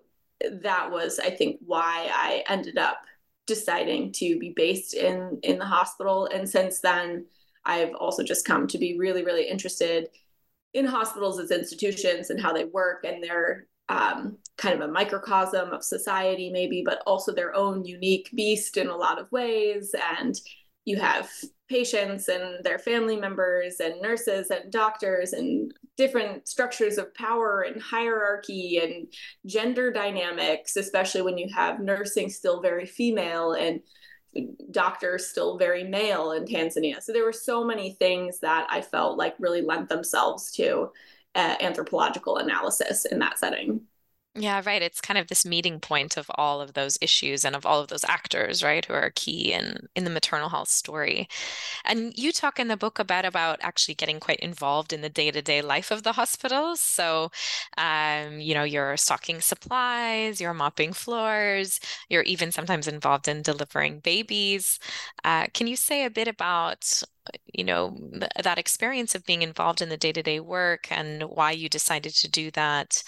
that 0.62 0.90
was, 0.90 1.20
I 1.20 1.32
think, 1.32 1.60
why 1.66 2.10
I 2.14 2.46
ended 2.48 2.78
up 2.78 3.02
deciding 3.46 4.14
to 4.14 4.40
be 4.40 4.54
based 4.56 4.94
in 4.94 5.40
in 5.44 5.60
the 5.60 5.66
hospital. 5.66 6.30
And 6.34 6.50
since 6.50 6.80
then, 6.80 7.26
I've 7.65 7.93
also 7.96 8.24
just 8.24 8.46
come 8.46 8.67
to 8.67 8.77
be 8.77 8.98
really, 8.98 9.24
really 9.24 9.48
interested 9.48 10.10
in 10.74 10.86
hospitals 10.86 11.39
as 11.39 11.51
institutions 11.51 12.29
and 12.29 12.41
how 12.41 12.51
they 12.51 12.65
work 12.65 13.03
and 13.03 13.24
their 13.24 13.67
um, 13.89 14.38
kind 14.58 14.75
of 14.75 14.89
a 14.89 14.91
microcosm 14.91 15.72
of 15.72 15.84
society, 15.84 16.50
maybe, 16.50 16.84
but 16.86 17.01
also 17.05 17.34
their 17.34 17.55
own 17.55 17.86
unique 17.86 18.29
beast 18.36 18.77
in 18.77 18.88
a 18.88 18.96
lot 18.96 19.20
of 19.20 19.32
ways. 19.32 19.93
And 20.20 20.39
you 20.86 20.98
have 20.98 21.29
patients 21.70 22.27
and 22.27 22.63
their 22.63 22.79
family 22.79 23.15
members 23.15 23.79
and 23.79 24.01
nurses 24.01 24.50
and 24.51 24.72
doctors 24.72 25.34
and 25.34 25.74
different 25.96 26.48
structures 26.48 26.98
of 26.98 27.13
power 27.13 27.62
and 27.62 27.82
hierarchy 27.82 28.79
and 28.82 29.08
gender 29.46 29.91
dynamics, 29.91 30.75
especially 30.75 31.22
when 31.22 31.38
you 31.38 31.48
have 31.53 31.79
nursing 31.79 32.29
still 32.29 32.62
very 32.62 32.86
female 32.86 33.53
and 33.53 33.79
doctors 34.72 35.28
still 35.28 35.58
very 35.58 35.84
male 35.84 36.32
in 36.32 36.46
Tanzania. 36.46 37.02
So 37.02 37.13
there 37.13 37.25
were 37.25 37.34
so 37.34 37.63
many 37.63 37.92
things 37.94 38.40
that 38.40 38.68
I 38.70 38.82
felt 38.82 39.18
like 39.18 39.36
really 39.40 39.62
lent 39.62 39.90
themselves 39.90 40.52
to 40.54 40.92
uh, 41.36 41.56
anthropological 41.62 42.38
analysis 42.38 43.06
in 43.06 43.20
that 43.20 43.40
setting. 43.40 43.82
Yeah, 44.36 44.63
right. 44.66 44.82
It's 44.82 45.00
kind 45.00 45.20
of 45.20 45.28
this 45.28 45.46
meeting 45.46 45.80
point 45.80 46.18
of 46.18 46.25
all 46.34 46.60
of 46.60 46.74
those 46.74 46.98
issues 47.02 47.46
and 47.46 47.56
of 47.56 47.68
all 47.68 47.80
of 47.80 47.90
those 47.90 48.04
actors, 48.06 48.63
right, 48.63 48.84
who 48.84 48.94
are 48.94 49.12
key 49.13 49.54
in 49.54 49.88
in 49.96 50.06
the 50.06 50.10
maternal 50.10 50.50
health 50.50 50.70
story. 50.70 51.28
And 51.86 52.18
you 52.18 52.32
talk 52.32 52.60
in 52.60 52.68
the 52.68 52.78
book 52.78 53.00
about 53.00 53.25
about 53.25 53.60
actually 53.62 53.96
getting 53.96 54.20
quite 54.20 54.40
involved 54.40 54.94
in 54.94 55.02
the 55.02 55.10
day-to-day 55.10 55.62
life 55.62 55.92
of 55.92 56.04
the 56.04 56.13
hospitals. 56.13 56.80
So, 56.82 57.32
um, 57.78 58.40
you 58.40 58.56
know, 58.56 58.63
you're 58.63 58.98
stocking 58.98 59.42
supplies, 59.42 60.42
you're 60.42 60.54
mopping 60.56 60.94
floors, 60.94 61.80
you're 62.10 62.24
even 62.24 62.52
sometimes 62.52 62.88
involved 62.88 63.28
in 63.28 63.42
delivering 63.44 64.00
babies. 64.00 64.80
Uh, 65.24 65.48
can 65.54 65.68
you 65.68 65.75
say 65.75 66.06
a 66.06 66.10
bit 66.10 66.28
about 66.28 67.04
you 67.54 67.63
know 67.63 67.98
th- 68.13 68.32
that 68.44 68.58
experience 68.60 69.16
of 69.16 69.25
being 69.25 69.42
involved 69.42 69.82
in 69.82 69.90
the 69.90 69.98
day-to-day 69.98 70.40
work 70.40 70.88
and 70.92 71.24
why 71.24 71.52
you 71.52 71.70
decided 71.70 72.13
to 72.13 72.30
do 72.30 72.52
that 72.52 73.04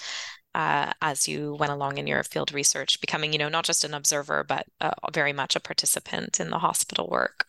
uh, 0.56 0.90
as 1.02 1.28
you 1.28 1.54
went 1.54 1.70
along 1.70 1.98
in 1.98 2.06
your 2.06 2.22
field 2.22 2.50
research, 2.50 2.98
becoming, 3.02 3.30
you 3.30 3.38
know, 3.38 3.50
not 3.50 3.66
just 3.66 3.84
an 3.84 3.92
observer, 3.92 4.42
but 4.42 4.64
uh, 4.80 4.90
very 5.12 5.34
much 5.34 5.54
a 5.54 5.60
participant 5.60 6.40
in 6.40 6.48
the 6.48 6.58
hospital 6.58 7.06
work? 7.08 7.46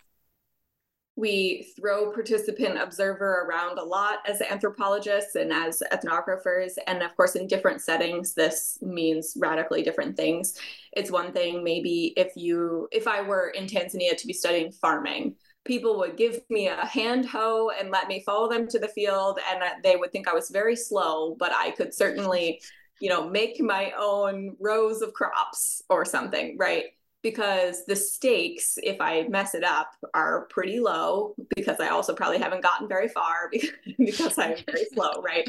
We 1.15 1.69
throw 1.79 2.11
participant 2.11 2.77
observer 2.77 3.45
around 3.47 3.79
a 3.79 3.83
lot 3.83 4.19
as 4.27 4.41
anthropologists 4.41 5.35
and 5.35 5.53
as 5.53 5.81
ethnographers. 5.93 6.73
And 6.85 7.01
of 7.01 7.15
course, 7.15 7.35
in 7.35 7.47
different 7.47 7.81
settings, 7.81 8.33
this 8.33 8.77
means 8.81 9.35
radically 9.37 9.83
different 9.83 10.17
things. 10.17 10.59
It's 10.91 11.09
one 11.09 11.31
thing, 11.31 11.63
maybe 11.63 12.13
if 12.17 12.33
you, 12.35 12.89
if 12.91 13.07
I 13.07 13.21
were 13.21 13.51
in 13.51 13.67
Tanzania 13.67 14.17
to 14.17 14.27
be 14.27 14.33
studying 14.33 14.73
farming, 14.73 15.35
people 15.63 15.97
would 15.99 16.17
give 16.17 16.41
me 16.49 16.67
a 16.67 16.85
hand 16.85 17.25
hoe 17.25 17.71
and 17.79 17.89
let 17.89 18.09
me 18.09 18.21
follow 18.25 18.49
them 18.49 18.67
to 18.67 18.79
the 18.79 18.87
field 18.89 19.39
and 19.49 19.63
they 19.83 19.95
would 19.95 20.11
think 20.11 20.27
I 20.27 20.33
was 20.33 20.49
very 20.49 20.75
slow, 20.75 21.35
but 21.39 21.51
I 21.53 21.71
could 21.71 21.93
certainly 21.93 22.61
you 22.99 23.09
know, 23.09 23.29
make 23.29 23.59
my 23.61 23.91
own 23.97 24.55
rows 24.59 25.01
of 25.01 25.13
crops 25.13 25.81
or 25.89 26.05
something, 26.05 26.57
right? 26.57 26.85
Because 27.23 27.85
the 27.85 27.95
stakes, 27.95 28.77
if 28.81 29.01
I 29.01 29.27
mess 29.27 29.53
it 29.55 29.63
up, 29.63 29.89
are 30.13 30.47
pretty 30.49 30.79
low 30.79 31.35
because 31.55 31.79
I 31.79 31.89
also 31.89 32.13
probably 32.13 32.37
haven't 32.37 32.63
gotten 32.63 32.87
very 32.87 33.07
far 33.07 33.49
because, 33.97 34.37
I'm 34.37 34.55
very 34.65 34.85
slow, 34.93 35.21
right? 35.21 35.47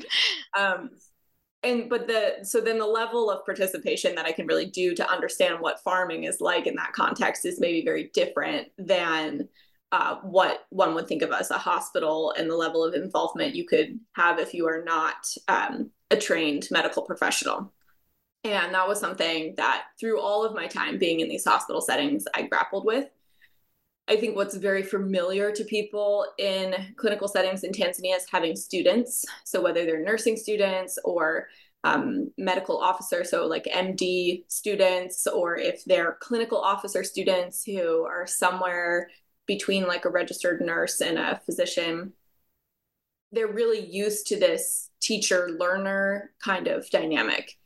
Um, 0.58 0.90
and 1.62 1.90
but 1.90 2.06
the 2.06 2.36
so 2.44 2.60
then 2.60 2.78
the 2.78 2.86
level 2.86 3.30
of 3.30 3.44
participation 3.44 4.14
that 4.14 4.26
I 4.26 4.32
can 4.32 4.46
really 4.46 4.66
do 4.66 4.94
to 4.94 5.10
understand 5.10 5.60
what 5.60 5.82
farming 5.82 6.24
is 6.24 6.40
like 6.40 6.66
in 6.66 6.76
that 6.76 6.92
context 6.92 7.44
is 7.44 7.58
maybe 7.58 7.84
very 7.84 8.10
different 8.14 8.68
than 8.78 9.48
uh, 9.90 10.16
what 10.22 10.66
one 10.70 10.94
would 10.94 11.08
think 11.08 11.22
of 11.22 11.32
as 11.32 11.50
a 11.50 11.58
hospital 11.58 12.32
and 12.36 12.48
the 12.48 12.56
level 12.56 12.84
of 12.84 12.94
involvement 12.94 13.56
you 13.56 13.66
could 13.66 13.98
have 14.12 14.38
if 14.38 14.54
you 14.54 14.68
are 14.68 14.84
not 14.84 15.26
um, 15.48 15.90
a 16.10 16.16
trained 16.16 16.68
medical 16.70 17.02
professional. 17.02 17.72
And 18.44 18.74
that 18.74 18.86
was 18.86 19.00
something 19.00 19.54
that 19.56 19.86
through 19.98 20.20
all 20.20 20.44
of 20.44 20.54
my 20.54 20.66
time 20.66 20.98
being 20.98 21.20
in 21.20 21.28
these 21.28 21.44
hospital 21.44 21.80
settings, 21.80 22.24
I 22.34 22.42
grappled 22.42 22.84
with. 22.84 23.08
I 24.08 24.16
think 24.16 24.36
what's 24.36 24.56
very 24.56 24.82
familiar 24.82 25.52
to 25.52 25.64
people 25.64 26.24
in 26.38 26.74
clinical 26.96 27.28
settings 27.28 27.62
in 27.62 27.72
Tanzania 27.72 28.16
is 28.16 28.26
having 28.30 28.56
students. 28.56 29.26
So, 29.44 29.60
whether 29.60 29.84
they're 29.84 30.02
nursing 30.02 30.36
students 30.36 30.98
or 31.04 31.48
um, 31.84 32.32
medical 32.38 32.78
officer, 32.78 33.22
so 33.22 33.46
like 33.46 33.64
MD 33.64 34.44
students, 34.48 35.26
or 35.26 35.56
if 35.56 35.84
they're 35.84 36.16
clinical 36.20 36.58
officer 36.58 37.04
students 37.04 37.64
who 37.64 38.04
are 38.04 38.26
somewhere 38.26 39.10
between 39.46 39.86
like 39.86 40.06
a 40.06 40.10
registered 40.10 40.62
nurse 40.62 41.00
and 41.00 41.18
a 41.18 41.40
physician, 41.44 42.12
they're 43.32 43.52
really 43.52 43.84
used 43.84 44.26
to 44.28 44.38
this 44.38 44.90
teacher 45.00 45.50
learner 45.58 46.32
kind 46.42 46.66
of 46.66 46.88
dynamic. 46.90 47.58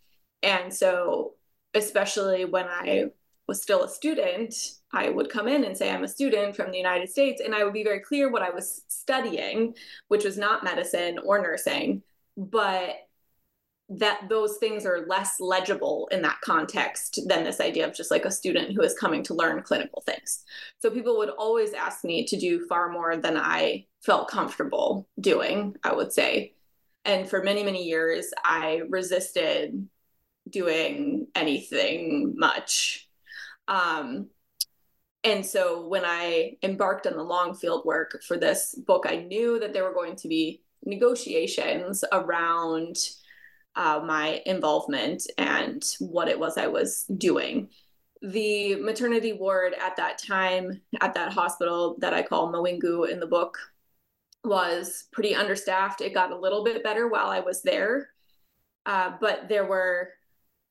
And 0.42 0.72
so, 0.72 1.34
especially 1.74 2.44
when 2.44 2.66
I 2.66 3.06
was 3.48 3.62
still 3.62 3.84
a 3.84 3.88
student, 3.88 4.54
I 4.92 5.08
would 5.08 5.30
come 5.30 5.48
in 5.48 5.64
and 5.64 5.76
say, 5.76 5.90
I'm 5.90 6.04
a 6.04 6.08
student 6.08 6.54
from 6.54 6.70
the 6.70 6.78
United 6.78 7.08
States. 7.08 7.40
And 7.44 7.54
I 7.54 7.64
would 7.64 7.72
be 7.72 7.84
very 7.84 8.00
clear 8.00 8.30
what 8.30 8.42
I 8.42 8.50
was 8.50 8.82
studying, 8.88 9.74
which 10.08 10.24
was 10.24 10.36
not 10.36 10.64
medicine 10.64 11.18
or 11.24 11.40
nursing, 11.40 12.02
but 12.36 12.96
that 13.88 14.28
those 14.28 14.56
things 14.56 14.86
are 14.86 15.06
less 15.06 15.36
legible 15.38 16.08
in 16.12 16.22
that 16.22 16.40
context 16.40 17.20
than 17.26 17.44
this 17.44 17.60
idea 17.60 17.86
of 17.86 17.94
just 17.94 18.10
like 18.10 18.24
a 18.24 18.30
student 18.30 18.74
who 18.74 18.82
is 18.82 18.94
coming 18.94 19.22
to 19.24 19.34
learn 19.34 19.62
clinical 19.62 20.02
things. 20.06 20.44
So 20.78 20.90
people 20.90 21.18
would 21.18 21.28
always 21.30 21.72
ask 21.74 22.04
me 22.04 22.24
to 22.26 22.38
do 22.38 22.66
far 22.66 22.88
more 22.88 23.16
than 23.16 23.36
I 23.36 23.86
felt 24.04 24.28
comfortable 24.28 25.08
doing, 25.20 25.76
I 25.82 25.94
would 25.94 26.12
say. 26.12 26.54
And 27.04 27.28
for 27.28 27.42
many, 27.42 27.62
many 27.62 27.84
years, 27.84 28.30
I 28.44 28.82
resisted 28.88 29.88
doing 30.48 31.28
anything 31.34 32.34
much. 32.36 33.08
Um, 33.68 34.28
and 35.24 35.46
so 35.46 35.86
when 35.86 36.04
I 36.04 36.56
embarked 36.62 37.06
on 37.06 37.16
the 37.16 37.22
long 37.22 37.54
field 37.54 37.84
work 37.84 38.22
for 38.26 38.36
this 38.36 38.74
book, 38.74 39.06
I 39.08 39.16
knew 39.16 39.60
that 39.60 39.72
there 39.72 39.84
were 39.84 39.94
going 39.94 40.16
to 40.16 40.28
be 40.28 40.62
negotiations 40.84 42.04
around 42.12 42.96
uh, 43.76 44.00
my 44.04 44.42
involvement 44.46 45.26
and 45.38 45.82
what 46.00 46.28
it 46.28 46.38
was 46.38 46.58
I 46.58 46.66
was 46.66 47.04
doing. 47.16 47.68
The 48.20 48.76
maternity 48.76 49.32
ward 49.32 49.74
at 49.80 49.96
that 49.96 50.18
time, 50.18 50.80
at 51.00 51.14
that 51.14 51.32
hospital 51.32 51.96
that 52.00 52.14
I 52.14 52.22
call 52.22 52.52
Mawingu 52.52 53.08
in 53.08 53.20
the 53.20 53.26
book, 53.26 53.58
was 54.44 55.04
pretty 55.12 55.34
understaffed. 55.34 56.00
It 56.00 56.14
got 56.14 56.32
a 56.32 56.38
little 56.38 56.64
bit 56.64 56.82
better 56.82 57.08
while 57.08 57.28
I 57.28 57.40
was 57.40 57.62
there, 57.62 58.08
uh, 58.86 59.12
but 59.20 59.48
there 59.48 59.66
were 59.66 60.10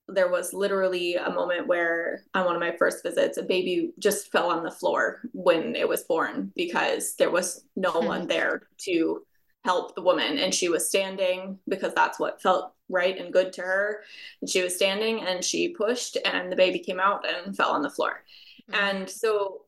there 0.08 0.30
was 0.30 0.54
literally 0.54 1.16
a 1.16 1.30
moment 1.30 1.68
where 1.68 2.24
on 2.34 2.46
one 2.46 2.56
of 2.56 2.60
my 2.60 2.76
first 2.78 3.04
visits 3.04 3.38
a 3.38 3.44
baby 3.44 3.94
just 4.00 4.32
fell 4.32 4.50
on 4.50 4.64
the 4.64 4.72
floor 4.72 5.22
when 5.34 5.76
it 5.76 5.88
was 5.88 6.04
born 6.04 6.52
because 6.56 7.16
there 7.16 7.32
was 7.32 7.64
no 7.76 7.94
mm-hmm. 7.94 8.08
one 8.08 8.28
there 8.28 8.64
to 8.78 9.26
help 9.64 9.96
the 9.96 10.02
woman 10.02 10.38
and 10.40 10.54
she 10.54 10.70
was 10.70 10.90
standing 10.90 11.58
because 11.68 11.94
that's 11.94 12.20
what 12.20 12.42
felt 12.42 12.74
right 12.90 13.20
and 13.20 13.32
good 13.32 13.54
to 13.54 13.62
her 13.62 14.02
and 14.42 14.50
she 14.50 14.62
was 14.62 14.76
standing 14.76 15.22
and 15.22 15.44
she 15.44 15.70
pushed 15.70 16.18
and 16.26 16.52
the 16.52 16.56
baby 16.56 16.80
came 16.80 17.00
out 17.00 17.26
and 17.28 17.56
fell 17.56 17.72
on 17.72 17.84
the 17.84 17.90
floor 17.90 18.24
mm-hmm. 18.70 18.84
and 18.84 19.10
so 19.10 19.62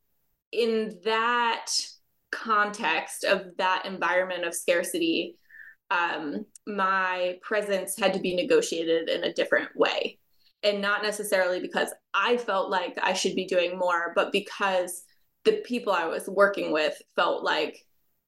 in 0.51 0.97
that 1.03 1.67
context 2.33 3.23
of 3.23 3.45
that 3.57 3.85
environment 3.85 4.45
of 4.45 4.55
scarcity 4.55 5.37
um, 5.91 6.45
my 6.65 7.37
presence 7.41 7.97
had 7.99 8.13
to 8.13 8.19
be 8.19 8.35
negotiated 8.35 9.09
in 9.09 9.23
a 9.23 9.33
different 9.33 9.69
way 9.75 10.17
and 10.63 10.81
not 10.81 11.03
necessarily 11.03 11.59
because 11.59 11.93
i 12.13 12.37
felt 12.37 12.69
like 12.69 12.97
i 13.03 13.13
should 13.13 13.35
be 13.35 13.45
doing 13.45 13.77
more 13.77 14.11
but 14.15 14.31
because 14.31 15.03
the 15.45 15.61
people 15.65 15.93
i 15.93 16.05
was 16.05 16.27
working 16.27 16.71
with 16.71 16.99
felt 17.15 17.43
like 17.43 17.85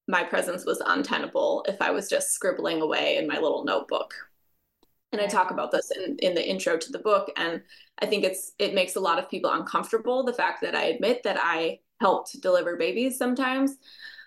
my 0.08 0.24
presence 0.24 0.66
was 0.66 0.82
untenable 0.86 1.66
if 1.68 1.82
I 1.82 1.92
was 1.92 2.10
just 2.10 2.32
scribbling 2.32 2.82
away 2.82 3.18
in 3.18 3.28
my 3.28 3.36
little 3.36 3.64
notebook. 3.64 4.14
And 5.12 5.22
I 5.22 5.28
talk 5.28 5.52
about 5.52 5.72
this 5.72 5.92
in, 5.92 6.18
in 6.20 6.36
the 6.36 6.48
intro 6.48 6.78
to 6.78 6.92
the 6.92 7.00
book. 7.00 7.32
And 7.38 7.62
I 8.00 8.06
think 8.06 8.24
it's 8.24 8.52
it 8.60 8.74
makes 8.74 8.96
a 8.96 9.00
lot 9.00 9.18
of 9.18 9.30
people 9.30 9.52
uncomfortable, 9.52 10.24
the 10.24 10.34
fact 10.34 10.62
that 10.62 10.76
I 10.76 10.86
admit 10.86 11.24
that 11.24 11.38
I 11.40 11.80
helped 12.00 12.42
deliver 12.42 12.76
babies 12.78 13.18
sometimes. 13.18 13.78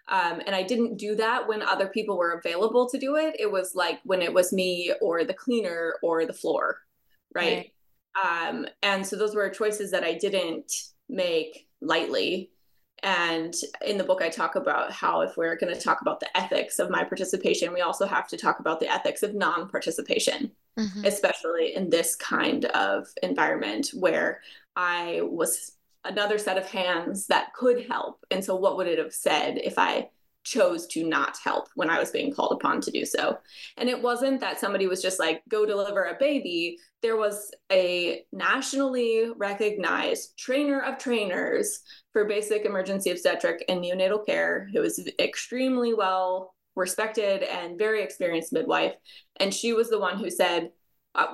Um, 0.08 0.40
and 0.46 0.54
I 0.54 0.62
didn't 0.62 0.96
do 0.96 1.14
that 1.16 1.46
when 1.46 1.62
other 1.62 1.88
people 1.88 2.16
were 2.16 2.40
available 2.42 2.88
to 2.88 2.98
do 2.98 3.16
it. 3.16 3.36
It 3.38 3.50
was 3.50 3.74
like 3.74 4.00
when 4.04 4.22
it 4.22 4.32
was 4.32 4.52
me 4.52 4.92
or 5.02 5.24
the 5.24 5.34
cleaner 5.34 5.94
or 6.02 6.24
the 6.24 6.32
floor, 6.32 6.78
right? 7.34 7.70
right. 8.16 8.48
Um, 8.48 8.66
and 8.82 9.06
so 9.06 9.16
those 9.16 9.34
were 9.34 9.48
choices 9.50 9.90
that 9.90 10.04
I 10.04 10.14
didn't 10.14 10.72
make 11.08 11.68
lightly. 11.80 12.50
And 13.02 13.54
in 13.86 13.98
the 13.98 14.04
book, 14.04 14.22
I 14.22 14.28
talk 14.28 14.56
about 14.56 14.90
how 14.90 15.20
if 15.20 15.36
we're 15.36 15.56
going 15.56 15.72
to 15.72 15.80
talk 15.80 16.00
about 16.00 16.20
the 16.20 16.36
ethics 16.36 16.78
of 16.78 16.90
my 16.90 17.04
participation, 17.04 17.72
we 17.72 17.82
also 17.82 18.06
have 18.06 18.26
to 18.28 18.36
talk 18.36 18.58
about 18.60 18.80
the 18.80 18.92
ethics 18.92 19.22
of 19.22 19.34
non 19.34 19.68
participation, 19.68 20.50
mm-hmm. 20.76 21.04
especially 21.04 21.76
in 21.76 21.90
this 21.90 22.16
kind 22.16 22.64
of 22.66 23.06
environment 23.22 23.90
where 23.94 24.40
I 24.74 25.20
was 25.22 25.72
another 26.08 26.38
set 26.38 26.58
of 26.58 26.66
hands 26.66 27.26
that 27.26 27.52
could 27.54 27.86
help. 27.88 28.24
And 28.30 28.44
so, 28.44 28.56
what 28.56 28.76
would 28.76 28.86
it 28.86 28.98
have 28.98 29.12
said 29.12 29.58
if 29.58 29.78
I 29.78 30.08
chose 30.48 30.86
to 30.86 31.06
not 31.06 31.36
help 31.44 31.68
when 31.74 31.90
I 31.90 31.98
was 31.98 32.10
being 32.10 32.32
called 32.32 32.52
upon 32.52 32.80
to 32.82 32.90
do 32.90 33.04
so. 33.04 33.38
And 33.76 33.88
it 33.88 34.00
wasn't 34.00 34.40
that 34.40 34.58
somebody 34.58 34.86
was 34.86 35.02
just 35.02 35.18
like, 35.18 35.42
go 35.48 35.66
deliver 35.66 36.04
a 36.04 36.16
baby. 36.18 36.78
There 37.02 37.16
was 37.16 37.50
a 37.70 38.22
nationally 38.32 39.30
recognized 39.36 40.38
trainer 40.38 40.80
of 40.80 40.98
trainers 40.98 41.80
for 42.12 42.24
basic 42.24 42.64
emergency 42.64 43.10
obstetric 43.10 43.64
and 43.68 43.82
neonatal 43.82 44.24
care 44.24 44.68
who 44.72 44.80
was 44.80 45.06
extremely 45.20 45.92
well 45.92 46.54
respected 46.74 47.42
and 47.42 47.78
very 47.78 48.02
experienced 48.02 48.52
midwife. 48.52 48.94
And 49.40 49.52
she 49.52 49.72
was 49.72 49.90
the 49.90 49.98
one 49.98 50.16
who 50.16 50.30
said, 50.30 50.70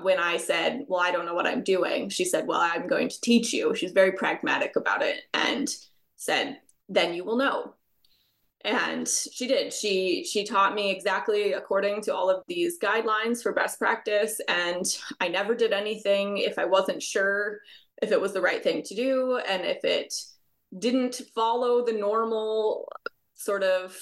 when 0.03 0.19
I 0.19 0.37
said, 0.37 0.85
Well, 0.89 1.01
I 1.01 1.11
don't 1.11 1.27
know 1.27 1.35
what 1.35 1.47
I'm 1.47 1.63
doing, 1.63 2.09
she 2.09 2.25
said, 2.25 2.47
Well, 2.47 2.61
I'm 2.61 2.87
going 2.87 3.09
to 3.09 3.21
teach 3.21 3.53
you. 3.53 3.75
She's 3.75 3.93
very 3.93 4.13
pragmatic 4.13 4.77
about 4.77 5.03
it 5.03 5.23
and 5.33 5.69
said, 6.17 6.59
Then 6.89 7.15
you 7.15 7.25
will 7.25 7.37
know 7.37 7.75
and 8.65 9.07
she 9.07 9.47
did 9.47 9.73
she 9.73 10.25
she 10.25 10.45
taught 10.45 10.75
me 10.75 10.91
exactly 10.91 11.53
according 11.53 12.01
to 12.01 12.15
all 12.15 12.31
of 12.31 12.43
these 12.49 12.79
guidelines 12.79 13.43
for 13.43 13.53
best 13.53 13.79
practice 13.79 14.41
and 14.49 14.87
i 15.21 15.29
never 15.29 15.55
did 15.55 15.73
anything 15.73 16.39
if 16.39 16.59
i 16.59 16.65
wasn't 16.65 17.03
sure 17.03 17.59
if 18.03 18.11
it 18.11 18.21
was 18.21 18.33
the 18.33 18.41
right 18.41 18.63
thing 18.63 18.83
to 18.83 18.95
do 18.95 19.39
and 19.49 19.65
if 19.65 19.85
it 19.85 20.15
didn't 20.79 21.21
follow 21.35 21.85
the 21.85 21.93
normal 21.93 22.89
sort 23.35 23.63
of 23.63 23.95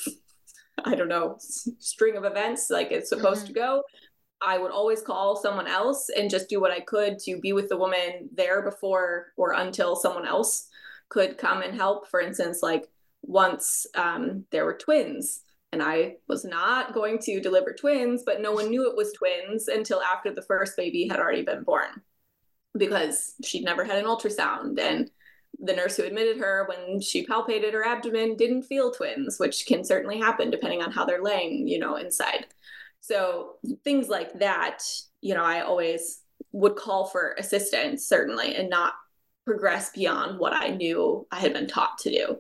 i 0.85 0.95
don't 0.95 1.09
know 1.09 1.37
string 1.41 2.17
of 2.17 2.25
events 2.25 2.71
like 2.71 2.93
it's 2.93 3.09
supposed 3.09 3.45
mm-hmm. 3.45 3.55
to 3.55 3.61
go 3.61 3.83
i 4.45 4.59
would 4.59 4.71
always 4.71 5.03
call 5.03 5.37
someone 5.37 5.67
else 5.67 6.09
and 6.17 6.31
just 6.31 6.49
do 6.49 6.61
what 6.61 6.71
i 6.71 6.81
could 6.81 7.19
to 7.19 7.39
be 7.41 7.53
with 7.53 7.69
the 7.69 7.77
woman 7.77 8.29
there 8.35 8.63
before 8.63 9.33
or 9.37 9.53
until 9.53 9.97
someone 9.97 10.27
else 10.27 10.69
could 11.09 11.39
come 11.39 11.63
and 11.63 11.75
help 11.75 12.09
for 12.09 12.21
instance 12.21 12.61
like 12.63 12.89
once 13.23 13.87
um, 13.95 14.45
there 14.51 14.65
were 14.65 14.77
twins 14.77 15.43
and 15.73 15.83
I 15.83 16.17
was 16.29 16.45
not 16.45 16.93
going 16.93 17.19
to 17.21 17.41
deliver 17.41 17.73
twins, 17.73 18.23
but 18.25 18.43
no 18.43 18.53
one 18.53 18.69
knew 18.69 18.89
it 18.89 18.97
was 18.97 19.13
twins 19.13 19.69
until 19.69 20.03
after 20.03 20.33
the 20.33 20.43
first 20.43 20.77
baby 20.77 21.09
had 21.09 21.19
already 21.19 21.43
been 21.43 21.63
born 21.63 22.03
because 22.77 23.35
she'd 23.43 23.65
never 23.65 23.83
had 23.83 23.99
an 23.99 24.05
ultrasound. 24.05 24.79
And 24.79 25.11
the 25.59 25.73
nurse 25.73 25.97
who 25.97 26.05
admitted 26.05 26.39
her 26.39 26.69
when 26.69 27.01
she 27.01 27.27
palpated 27.27 27.73
her 27.73 27.87
abdomen 27.87 28.37
didn't 28.37 28.65
feel 28.65 28.93
twins, 28.93 29.39
which 29.39 29.65
can 29.67 29.83
certainly 29.83 30.19
happen 30.19 30.51
depending 30.51 30.83
on 30.83 30.93
how 30.93 31.07
they're 31.07 31.23
laying, 31.23 31.67
you 31.67 31.79
know, 31.79 31.97
inside. 31.97 32.47
So 33.03 33.57
things 33.85 34.09
like 34.09 34.39
that, 34.39 34.79
you 35.21 35.35
know, 35.35 35.45
I 35.45 35.61
always 35.61 36.21
would 36.53 36.77
call 36.77 37.07
for 37.07 37.35
assistance, 37.39 38.07
certainly, 38.07 38.55
and 38.55 38.71
not 38.71 38.95
progress 39.45 39.91
beyond 39.91 40.39
what 40.39 40.53
I 40.53 40.69
knew 40.69 41.27
I 41.31 41.41
had 41.41 41.53
been 41.53 41.67
taught 41.67 41.99
to 41.99 42.11
do. 42.11 42.39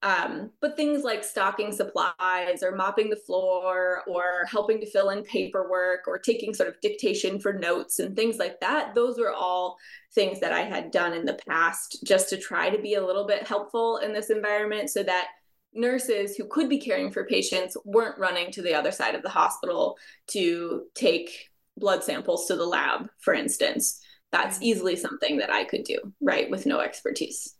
Um, 0.00 0.50
but 0.60 0.76
things 0.76 1.02
like 1.02 1.24
stocking 1.24 1.72
supplies 1.72 2.62
or 2.62 2.76
mopping 2.76 3.10
the 3.10 3.16
floor 3.16 4.04
or 4.06 4.44
helping 4.48 4.78
to 4.80 4.86
fill 4.86 5.10
in 5.10 5.24
paperwork 5.24 6.06
or 6.06 6.18
taking 6.18 6.54
sort 6.54 6.68
of 6.68 6.80
dictation 6.80 7.40
for 7.40 7.52
notes 7.52 7.98
and 7.98 8.14
things 8.14 8.38
like 8.38 8.60
that, 8.60 8.94
those 8.94 9.18
were 9.18 9.32
all 9.32 9.76
things 10.14 10.38
that 10.40 10.52
I 10.52 10.60
had 10.60 10.92
done 10.92 11.14
in 11.14 11.24
the 11.24 11.40
past 11.48 12.04
just 12.04 12.28
to 12.28 12.36
try 12.36 12.70
to 12.70 12.80
be 12.80 12.94
a 12.94 13.04
little 13.04 13.26
bit 13.26 13.48
helpful 13.48 13.96
in 13.98 14.12
this 14.12 14.30
environment 14.30 14.90
so 14.90 15.02
that 15.02 15.28
nurses 15.74 16.36
who 16.36 16.46
could 16.46 16.68
be 16.68 16.78
caring 16.78 17.10
for 17.10 17.24
patients 17.24 17.76
weren't 17.84 18.18
running 18.18 18.50
to 18.52 18.62
the 18.62 18.74
other 18.74 18.90
side 18.90 19.14
of 19.14 19.22
the 19.22 19.28
hospital 19.28 19.96
to 20.28 20.84
take 20.94 21.50
blood 21.76 22.02
samples 22.02 22.46
to 22.46 22.56
the 22.56 22.66
lab, 22.66 23.08
for 23.20 23.34
instance. 23.34 24.00
That's 24.32 24.58
mm. 24.58 24.62
easily 24.62 24.96
something 24.96 25.38
that 25.38 25.50
I 25.50 25.64
could 25.64 25.84
do, 25.84 26.12
right, 26.20 26.50
with 26.50 26.66
no 26.66 26.80
expertise. 26.80 27.54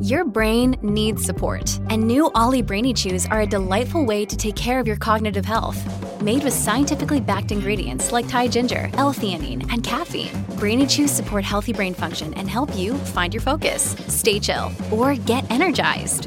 Your 0.00 0.24
brain 0.24 0.76
needs 0.82 1.22
support, 1.22 1.78
and 1.88 2.02
new 2.02 2.28
Ollie 2.34 2.60
Brainy 2.60 2.92
Chews 2.92 3.24
are 3.26 3.42
a 3.42 3.46
delightful 3.46 4.04
way 4.04 4.24
to 4.24 4.36
take 4.36 4.56
care 4.56 4.80
of 4.80 4.86
your 4.88 4.96
cognitive 4.96 5.44
health. 5.44 5.78
Made 6.20 6.42
with 6.42 6.52
scientifically 6.52 7.20
backed 7.20 7.52
ingredients 7.52 8.10
like 8.10 8.26
Thai 8.26 8.48
ginger, 8.48 8.90
L-theanine, 8.94 9.72
and 9.72 9.84
caffeine, 9.84 10.32
Brainy 10.58 10.88
Chews 10.88 11.12
support 11.12 11.44
healthy 11.44 11.72
brain 11.72 11.94
function 11.94 12.34
and 12.34 12.50
help 12.50 12.74
you 12.74 12.94
find 12.94 13.32
your 13.32 13.42
focus, 13.42 13.94
stay 14.08 14.40
chill, 14.40 14.72
or 14.90 15.14
get 15.14 15.48
energized. 15.52 16.26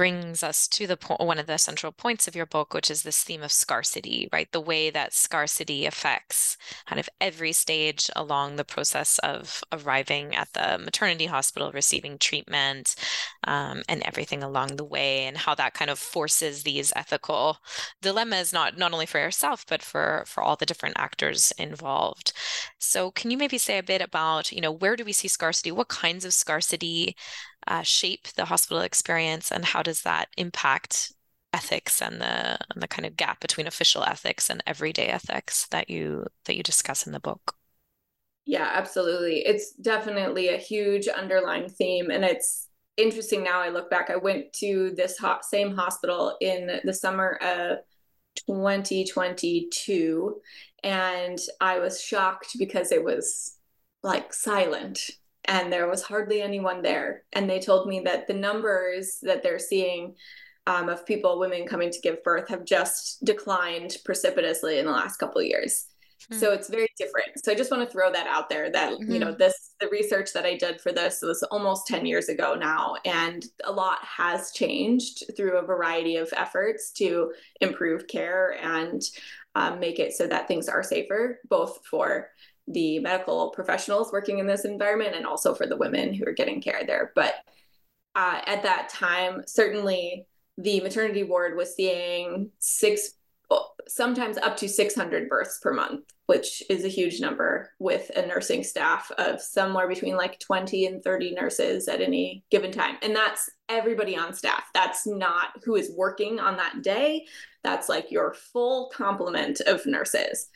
brings 0.00 0.42
us 0.42 0.66
to 0.66 0.86
the 0.86 0.96
point, 0.96 1.20
one 1.20 1.38
of 1.38 1.44
the 1.44 1.58
central 1.58 1.92
points 1.92 2.26
of 2.26 2.34
your 2.34 2.46
book, 2.46 2.72
which 2.72 2.90
is 2.90 3.02
this 3.02 3.22
theme 3.22 3.42
of 3.42 3.52
scarcity, 3.52 4.26
right? 4.32 4.50
The 4.50 4.58
way 4.58 4.88
that 4.88 5.12
scarcity 5.12 5.84
affects 5.84 6.56
kind 6.86 6.98
of 6.98 7.10
every 7.20 7.52
stage 7.52 8.08
along 8.16 8.56
the 8.56 8.64
process 8.64 9.18
of 9.18 9.62
arriving 9.70 10.34
at 10.34 10.54
the 10.54 10.78
maternity 10.82 11.26
hospital, 11.26 11.70
receiving 11.70 12.16
treatment, 12.16 12.94
um, 13.44 13.82
and 13.90 14.02
everything 14.06 14.42
along 14.42 14.76
the 14.76 14.86
way, 14.86 15.26
and 15.26 15.36
how 15.36 15.54
that 15.56 15.74
kind 15.74 15.90
of 15.90 15.98
forces 15.98 16.62
these 16.62 16.94
ethical 16.96 17.58
dilemmas, 18.00 18.54
not 18.54 18.78
not 18.78 18.94
only 18.94 19.04
for 19.04 19.18
yourself 19.18 19.66
but 19.68 19.82
for 19.82 20.24
for 20.26 20.42
all 20.42 20.56
the 20.56 20.64
different 20.64 20.96
actors 20.98 21.52
involved. 21.58 22.32
So, 22.78 23.10
can 23.10 23.30
you 23.30 23.36
maybe 23.36 23.58
say 23.58 23.76
a 23.76 23.82
bit 23.82 24.00
about, 24.00 24.50
you 24.50 24.62
know, 24.62 24.72
where 24.72 24.96
do 24.96 25.04
we 25.04 25.12
see 25.12 25.28
scarcity? 25.28 25.70
What 25.70 25.88
kinds 25.88 26.24
of 26.24 26.32
scarcity 26.32 27.16
uh, 27.66 27.82
shape 27.82 28.28
the 28.36 28.46
hospital 28.46 28.82
experience, 28.82 29.50
and 29.52 29.64
how 29.64 29.82
does 29.82 30.02
that 30.02 30.28
impact 30.36 31.12
ethics 31.52 32.00
and 32.02 32.20
the 32.20 32.58
and 32.70 32.82
the 32.82 32.88
kind 32.88 33.06
of 33.06 33.16
gap 33.16 33.40
between 33.40 33.66
official 33.66 34.04
ethics 34.04 34.48
and 34.50 34.62
everyday 34.66 35.06
ethics 35.08 35.66
that 35.68 35.90
you 35.90 36.26
that 36.44 36.56
you 36.56 36.62
discuss 36.62 37.06
in 37.06 37.12
the 37.12 37.20
book? 37.20 37.54
Yeah, 38.46 38.68
absolutely. 38.72 39.40
It's 39.46 39.72
definitely 39.74 40.48
a 40.48 40.56
huge 40.56 41.08
underlying 41.08 41.68
theme, 41.68 42.10
and 42.10 42.24
it's 42.24 42.68
interesting 42.96 43.44
now. 43.44 43.60
I 43.60 43.68
look 43.68 43.90
back. 43.90 44.10
I 44.10 44.16
went 44.16 44.52
to 44.54 44.92
this 44.96 45.20
same 45.42 45.76
hospital 45.76 46.36
in 46.40 46.80
the 46.84 46.92
summer 46.94 47.38
of 47.42 47.78
2022, 48.46 50.40
and 50.82 51.38
I 51.60 51.78
was 51.78 52.02
shocked 52.02 52.56
because 52.58 52.92
it 52.92 53.04
was 53.04 53.56
like 54.02 54.32
silent 54.32 55.10
and 55.46 55.72
there 55.72 55.88
was 55.88 56.02
hardly 56.02 56.42
anyone 56.42 56.82
there. 56.82 57.22
And 57.32 57.48
they 57.48 57.60
told 57.60 57.88
me 57.88 58.00
that 58.00 58.26
the 58.26 58.34
numbers 58.34 59.18
that 59.22 59.42
they're 59.42 59.58
seeing 59.58 60.14
um, 60.66 60.88
of 60.88 61.06
people, 61.06 61.38
women 61.38 61.66
coming 61.66 61.90
to 61.90 62.00
give 62.00 62.22
birth, 62.22 62.48
have 62.48 62.64
just 62.64 63.24
declined 63.24 63.96
precipitously 64.04 64.78
in 64.78 64.86
the 64.86 64.92
last 64.92 65.16
couple 65.16 65.40
of 65.40 65.46
years. 65.46 65.86
Hmm. 66.30 66.38
So 66.38 66.52
it's 66.52 66.68
very 66.68 66.88
different. 66.98 67.42
So 67.42 67.50
I 67.50 67.54
just 67.54 67.70
want 67.70 67.82
to 67.82 67.90
throw 67.90 68.12
that 68.12 68.26
out 68.26 68.48
there 68.50 68.70
that, 68.70 68.92
mm-hmm. 68.92 69.10
you 69.10 69.18
know, 69.18 69.28
mm-hmm. 69.28 69.38
this, 69.38 69.74
the 69.80 69.88
research 69.88 70.32
that 70.34 70.44
I 70.44 70.56
did 70.56 70.80
for 70.80 70.92
this 70.92 71.20
was 71.22 71.42
almost 71.44 71.86
10 71.86 72.04
years 72.04 72.28
ago 72.28 72.54
now. 72.54 72.96
And 73.04 73.44
a 73.64 73.72
lot 73.72 73.98
has 74.04 74.52
changed 74.52 75.24
through 75.36 75.56
a 75.56 75.66
variety 75.66 76.16
of 76.16 76.32
efforts 76.36 76.92
to 76.92 77.32
improve 77.60 78.06
care 78.06 78.56
and 78.62 79.02
um, 79.54 79.80
make 79.80 79.98
it 79.98 80.12
so 80.12 80.26
that 80.26 80.46
things 80.46 80.68
are 80.68 80.82
safer, 80.82 81.40
both 81.48 81.80
for 81.90 82.28
the 82.68 82.98
medical 83.00 83.50
professionals 83.50 84.12
working 84.12 84.38
in 84.38 84.46
this 84.46 84.64
environment 84.64 85.16
and 85.16 85.26
also 85.26 85.54
for 85.54 85.66
the 85.66 85.76
women 85.76 86.14
who 86.14 86.24
are 86.26 86.32
getting 86.32 86.60
care 86.60 86.82
there. 86.86 87.12
But 87.14 87.34
uh, 88.14 88.40
at 88.46 88.62
that 88.62 88.88
time, 88.88 89.42
certainly 89.46 90.26
the 90.58 90.80
maternity 90.80 91.22
ward 91.22 91.56
was 91.56 91.74
seeing 91.74 92.50
six, 92.58 93.12
sometimes 93.88 94.36
up 94.38 94.56
to 94.58 94.68
600 94.68 95.28
births 95.28 95.58
per 95.62 95.72
month, 95.72 96.04
which 96.26 96.62
is 96.68 96.84
a 96.84 96.88
huge 96.88 97.20
number 97.20 97.70
with 97.78 98.10
a 98.16 98.26
nursing 98.26 98.62
staff 98.62 99.10
of 99.18 99.40
somewhere 99.40 99.88
between 99.88 100.16
like 100.16 100.38
20 100.38 100.86
and 100.86 101.02
30 101.02 101.34
nurses 101.34 101.88
at 101.88 102.00
any 102.00 102.44
given 102.50 102.70
time. 102.70 102.96
And 103.02 103.14
that's 103.14 103.48
everybody 103.68 104.16
on 104.16 104.34
staff. 104.34 104.64
That's 104.74 105.06
not 105.06 105.48
who 105.64 105.76
is 105.76 105.92
working 105.96 106.38
on 106.38 106.56
that 106.56 106.82
day. 106.82 107.26
That's 107.64 107.88
like 107.88 108.10
your 108.10 108.34
full 108.34 108.90
complement 108.94 109.60
of 109.60 109.86
nurses. 109.86 110.48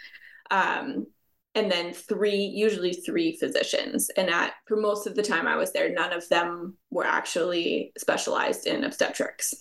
Um, 0.50 1.06
and 1.54 1.70
then 1.70 1.92
three 1.92 2.36
usually 2.36 2.92
three 2.92 3.36
physicians 3.36 4.10
and 4.16 4.28
at 4.28 4.54
for 4.66 4.76
most 4.76 5.06
of 5.06 5.14
the 5.14 5.22
time 5.22 5.46
i 5.46 5.56
was 5.56 5.72
there 5.72 5.92
none 5.92 6.12
of 6.12 6.28
them 6.28 6.76
were 6.90 7.06
actually 7.06 7.92
specialized 7.96 8.66
in 8.66 8.84
obstetrics 8.84 9.54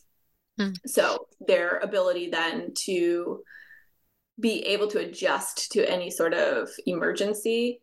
mm. 0.60 0.76
so 0.86 1.28
their 1.48 1.78
ability 1.80 2.30
then 2.30 2.74
to 2.76 3.42
be 4.40 4.62
able 4.66 4.88
to 4.88 5.00
adjust 5.00 5.72
to 5.72 5.90
any 5.90 6.10
sort 6.10 6.34
of 6.34 6.68
emergency 6.86 7.80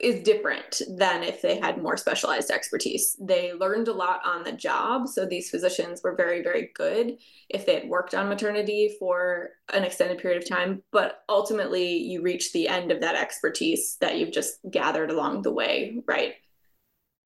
is 0.00 0.24
different 0.24 0.82
than 0.88 1.22
if 1.22 1.40
they 1.40 1.58
had 1.58 1.80
more 1.80 1.96
specialized 1.96 2.50
expertise. 2.50 3.16
They 3.20 3.52
learned 3.52 3.86
a 3.86 3.92
lot 3.92 4.20
on 4.24 4.42
the 4.42 4.52
job. 4.52 5.06
So 5.06 5.24
these 5.24 5.50
physicians 5.50 6.02
were 6.02 6.16
very, 6.16 6.42
very 6.42 6.70
good 6.74 7.18
if 7.48 7.64
they 7.64 7.74
had 7.74 7.88
worked 7.88 8.14
on 8.14 8.28
maternity 8.28 8.96
for 8.98 9.50
an 9.72 9.84
extended 9.84 10.18
period 10.18 10.42
of 10.42 10.48
time. 10.48 10.82
But 10.90 11.20
ultimately, 11.28 11.96
you 11.96 12.22
reach 12.22 12.52
the 12.52 12.66
end 12.66 12.90
of 12.90 13.00
that 13.02 13.14
expertise 13.14 13.96
that 14.00 14.18
you've 14.18 14.32
just 14.32 14.58
gathered 14.68 15.10
along 15.10 15.42
the 15.42 15.52
way, 15.52 16.02
right? 16.06 16.34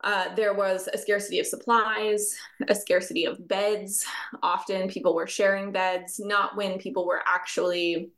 Uh, 0.04 0.32
there 0.36 0.54
was 0.54 0.88
a 0.92 0.98
scarcity 0.98 1.40
of 1.40 1.46
supplies, 1.46 2.36
a 2.68 2.74
scarcity 2.74 3.24
of 3.24 3.48
beds. 3.48 4.06
Often 4.42 4.90
people 4.90 5.14
were 5.14 5.26
sharing 5.26 5.72
beds, 5.72 6.20
not 6.20 6.56
when 6.56 6.78
people 6.78 7.06
were 7.06 7.22
actually 7.26 8.12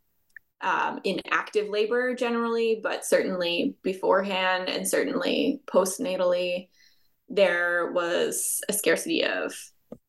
um, 0.63 1.01
in 1.05 1.21
active 1.31 1.69
labor 1.69 2.15
generally, 2.15 2.81
but 2.83 3.05
certainly 3.05 3.77
beforehand 3.83 4.69
and 4.69 4.87
certainly 4.87 5.61
postnatally, 5.67 6.69
there 7.29 7.93
was 7.93 8.61
a 8.69 8.73
scarcity 8.73 9.25
of 9.25 9.55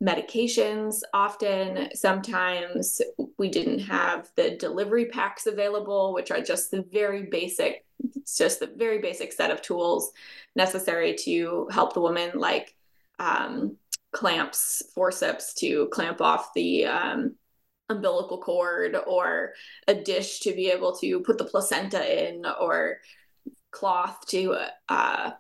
medications 0.04 1.02
often. 1.14 1.90
Sometimes 1.94 3.02
we 3.38 3.50
didn't 3.50 3.80
have 3.80 4.30
the 4.36 4.58
delivery 4.58 5.06
packs 5.06 5.46
available, 5.46 6.14
which 6.14 6.32
are 6.32 6.42
just 6.42 6.72
the 6.72 6.84
very 6.92 7.24
basic, 7.24 7.86
it's 8.16 8.38
just 8.38 8.60
the 8.60 8.72
very 8.76 9.00
basic 9.00 9.32
set 9.32 9.52
of 9.52 9.62
tools 9.62 10.12
necessary 10.56 11.16
to 11.16 11.68
help 11.72 11.94
the 11.94 12.02
woman, 12.02 12.32
like 12.36 12.76
um, 13.20 13.78
clamps, 14.12 14.84
forceps 14.94 15.54
to 15.56 15.88
clamp 15.92 16.22
off 16.22 16.54
the 16.54 16.86
um, 16.86 17.36
umbilical 17.92 18.40
cord 18.40 18.96
or 19.08 19.54
a 19.88 19.94
dish 19.94 20.40
to 20.42 20.54
be 20.54 20.70
able 20.70 20.96
to 20.98 21.20
put 21.22 21.38
the 21.38 21.46
placenta 21.46 22.30
in 22.30 22.46
or 22.60 22.98
cloth 23.72 24.26
to 24.28 24.58
uh, 24.90 25.32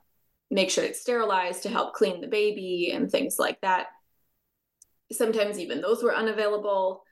make 0.49 0.69
sure 0.69 0.83
it's 0.83 1.01
sterilized 1.01 1.63
to 1.63 1.69
help 1.69 1.93
clean 1.93 2.21
the 2.21 2.27
baby 2.27 2.91
and 2.93 3.09
things 3.09 3.37
like 3.39 3.59
that. 3.61 3.87
Sometimes 5.11 5.59
even 5.59 5.81
those 5.81 6.03
were 6.03 6.15
unavailable. 6.15 7.03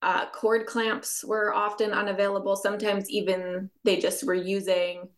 Uh, 0.00 0.26
cord 0.30 0.66
clamps 0.66 1.24
were 1.24 1.52
often 1.52 1.92
unavailable. 1.92 2.56
Sometimes 2.56 3.10
even 3.10 3.70
they 3.84 3.98
just 3.98 4.24
were 4.24 4.34
using 4.34 5.08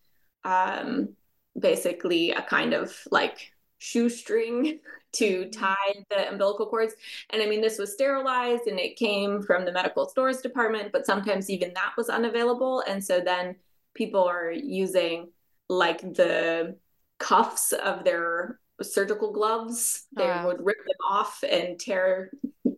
um, 0.45 1.11
basically 1.59 2.31
a 2.31 2.43
kind 2.43 2.73
of 2.73 2.97
like 3.11 3.53
shoestring 3.81 4.79
to 5.13 5.25
mm-hmm. 5.25 5.51
tie 5.51 6.05
the 6.09 6.31
umbilical 6.31 6.67
cords. 6.67 6.95
And 7.31 7.43
I 7.43 7.47
mean, 7.47 7.61
this 7.61 7.79
was 7.79 7.93
sterilized 7.93 8.69
and 8.69 8.79
it 8.79 8.97
came 8.97 9.43
from 9.43 9.65
the 9.65 9.73
medical 9.73 10.09
stores 10.09 10.41
department, 10.41 10.93
but 10.93 11.05
sometimes 11.07 11.51
even 11.51 11.75
that 11.75 11.95
was 11.97 12.09
unavailable. 12.09 12.85
And 12.87 13.03
so 13.03 13.21
then 13.21 13.57
people 13.95 14.23
are 14.23 14.53
using 14.53 15.31
like 15.69 16.01
the 16.01 16.77
cuffs 17.19 17.73
of 17.73 18.05
their 18.05 18.61
surgical 18.83 19.33
gloves. 19.33 20.07
They 20.17 20.25
wow. 20.25 20.47
would 20.47 20.65
rip 20.65 20.79
them 20.79 20.97
off 21.11 21.43
and 21.49 21.79
tear 21.79 22.31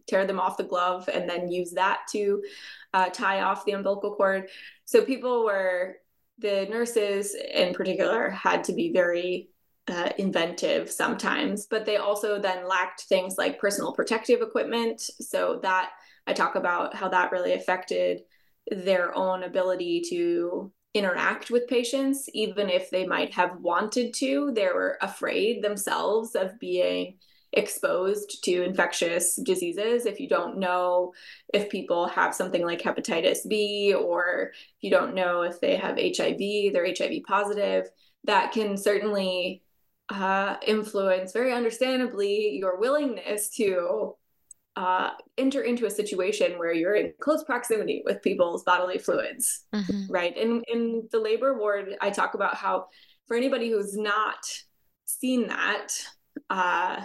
tear 0.09 0.27
them 0.27 0.41
off 0.41 0.57
the 0.57 0.65
glove 0.65 1.09
and 1.13 1.31
then 1.31 1.51
use 1.51 1.71
that 1.73 2.01
to 2.11 2.43
uh, 2.93 3.09
tie 3.11 3.43
off 3.43 3.65
the 3.65 3.73
umbilical 3.73 4.15
cord. 4.15 4.49
So 4.85 5.05
people 5.05 5.45
were 5.45 5.97
the 6.39 6.67
nurses 6.69 7.35
in 7.35 7.73
particular 7.73 8.29
had 8.31 8.65
to 8.65 8.73
be 8.73 8.93
very 8.93 9.49
uh, 9.89 10.11
inventive 10.19 10.91
sometimes, 10.91 11.67
but 11.67 11.85
they 11.85 11.97
also 11.97 12.41
then 12.41 12.69
lacked 12.69 13.03
things 13.03 13.35
like 13.37 13.61
personal 13.61 13.93
protective 13.93 14.41
equipment. 14.41 15.01
So 15.01 15.59
that 15.63 15.91
I 16.27 16.33
talk 16.33 16.55
about 16.55 16.95
how 16.95 17.09
that 17.09 17.33
really 17.33 17.55
affected 17.55 18.23
their 18.71 19.15
own 19.17 19.43
ability 19.43 20.03
to 20.11 20.73
interact 20.95 21.51
with 21.51 21.69
patients, 21.69 22.29
even 22.33 22.69
if 22.69 22.91
they 22.91 23.07
might 23.07 23.35
have 23.35 23.59
wanted 23.61 24.15
to. 24.15 24.53
They 24.55 24.67
were 24.67 24.99
afraid 25.01 25.63
themselves 25.63 26.35
of 26.35 26.59
being 26.61 27.17
exposed 27.55 28.43
to 28.45 28.63
infectious 28.63 29.37
diseases 29.37 30.07
if 30.07 30.19
you 30.19 30.27
don't 30.27 30.57
know 30.57 31.13
if 31.53 31.69
people 31.69 32.09
have 32.09 32.35
something 32.35 32.65
like 32.65 32.81
hepatitis 32.81 33.47
B 33.47 33.95
or 33.95 34.53
if 34.55 34.83
you 34.83 34.91
don't 34.91 35.15
know 35.15 35.43
if 35.43 35.61
they 35.61 35.77
have 35.77 35.99
HIV, 35.99 36.73
they're 36.73 36.95
HIV 36.97 37.25
positive, 37.27 37.91
that 38.25 38.53
can 38.53 38.79
certainly 38.79 39.63
uh, 40.13 40.57
influence, 40.67 41.33
very 41.33 41.53
understandably, 41.53 42.59
your 42.59 42.79
willingness 42.79 43.49
to 43.57 44.15
uh, 44.77 45.11
enter 45.39 45.63
into 45.63 45.87
a 45.87 45.91
situation 45.91 46.59
where 46.59 46.73
you're 46.73 46.95
in 46.95 47.15
close 47.21 47.43
proximity 47.45 48.03
with 48.05 48.23
people's 48.23 48.63
bodily 48.63 48.99
fluids, 48.99 49.65
mm-hmm. 49.75 50.13
right? 50.13 50.37
And 50.37 50.65
in 50.69 51.09
the 51.11 51.19
labor 51.19 51.59
ward, 51.59 51.97
I 52.01 52.11
talk 52.11 52.35
about 52.35 52.57
how 52.57 52.87
for 53.27 53.37
anybody 53.37 53.71
who's 53.71 53.97
not 53.97 54.45
seen 55.07 55.49
that, 55.49 55.89
uh, 56.51 57.01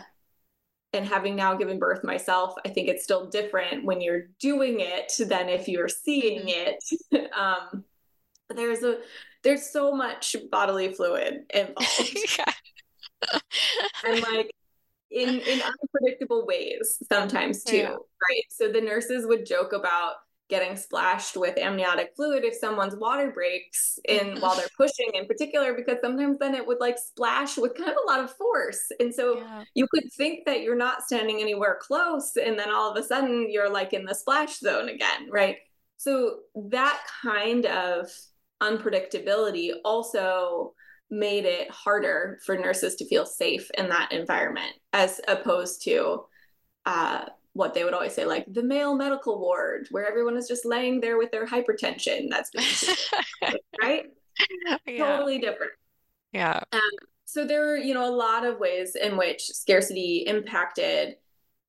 and 0.93 1.05
having 1.05 1.35
now 1.35 1.55
given 1.55 1.79
birth 1.79 2.03
myself, 2.03 2.55
I 2.65 2.69
think 2.69 2.87
it's 2.87 3.03
still 3.03 3.29
different 3.29 3.85
when 3.85 4.01
you're 4.01 4.29
doing 4.39 4.79
it 4.79 5.11
than 5.19 5.49
if 5.49 5.67
you're 5.67 5.89
seeing 5.89 6.47
mm-hmm. 6.47 7.15
it. 7.15 7.31
um, 7.37 7.83
there's 8.53 8.83
a 8.83 8.99
there's 9.43 9.69
so 9.69 9.93
much 9.93 10.35
bodily 10.51 10.93
fluid 10.93 11.45
involved. 11.53 12.17
yeah 12.37 12.51
and 14.05 14.21
like 14.21 14.51
in 15.11 15.29
in 15.29 15.61
unpredictable 15.61 16.45
ways 16.45 17.01
sometimes 17.11 17.63
too, 17.63 17.77
yeah. 17.77 17.89
right? 17.91 18.43
So 18.49 18.71
the 18.71 18.81
nurses 18.81 19.25
would 19.25 19.45
joke 19.45 19.73
about 19.73 20.15
getting 20.49 20.77
splashed 20.77 21.35
with 21.35 21.57
amniotic 21.57 22.13
fluid 22.15 22.45
if 22.45 22.55
someone's 22.55 22.95
water 22.95 23.31
breaks 23.31 23.99
in 24.07 24.19
mm-hmm. 24.19 24.39
while 24.39 24.55
they're 24.55 24.67
pushing 24.77 25.09
in 25.13 25.25
particular 25.25 25.73
because 25.73 25.97
sometimes 26.01 26.37
then 26.39 26.55
it 26.55 26.65
would 26.65 26.79
like 26.79 26.97
splash 26.97 27.57
with 27.57 27.75
kind 27.75 27.89
of 27.89 27.97
a 28.01 28.07
lot 28.07 28.23
of 28.23 28.31
force 28.37 28.85
and 28.99 29.13
so 29.13 29.37
yeah. 29.37 29.63
you 29.73 29.85
could 29.93 30.05
think 30.13 30.45
that 30.45 30.61
you're 30.61 30.77
not 30.77 31.03
standing 31.03 31.41
anywhere 31.41 31.77
close 31.81 32.37
and 32.37 32.57
then 32.57 32.71
all 32.71 32.89
of 32.89 32.97
a 32.97 33.05
sudden 33.05 33.47
you're 33.49 33.69
like 33.71 33.91
in 33.91 34.05
the 34.05 34.15
splash 34.15 34.57
zone 34.59 34.87
again 34.87 35.29
right 35.29 35.57
so 35.97 36.37
that 36.55 36.99
kind 37.21 37.65
of 37.65 38.09
unpredictability 38.61 39.71
also 39.83 40.73
made 41.09 41.45
it 41.45 41.69
harder 41.71 42.39
for 42.45 42.57
nurses 42.57 42.95
to 42.95 43.07
feel 43.07 43.25
safe 43.25 43.69
in 43.77 43.89
that 43.89 44.11
environment 44.11 44.73
as 44.93 45.21
opposed 45.27 45.83
to 45.83 46.25
uh, 46.85 47.25
what 47.53 47.73
they 47.73 47.83
would 47.83 47.93
always 47.93 48.13
say, 48.13 48.25
like 48.25 48.45
the 48.51 48.63
male 48.63 48.95
medical 48.95 49.39
ward, 49.39 49.87
where 49.91 50.07
everyone 50.07 50.37
is 50.37 50.47
just 50.47 50.65
laying 50.65 51.01
there 51.01 51.17
with 51.17 51.31
their 51.31 51.45
hypertension. 51.45 52.29
That's 52.29 52.51
right. 53.81 54.05
Yeah. 54.85 55.17
Totally 55.17 55.39
different. 55.39 55.71
Yeah. 56.31 56.59
Um, 56.71 56.81
so 57.25 57.45
there 57.45 57.65
were, 57.65 57.77
you 57.77 57.93
know, 57.93 58.07
a 58.07 58.15
lot 58.15 58.45
of 58.45 58.59
ways 58.59 58.95
in 58.95 59.17
which 59.17 59.41
scarcity 59.47 60.23
impacted 60.27 61.15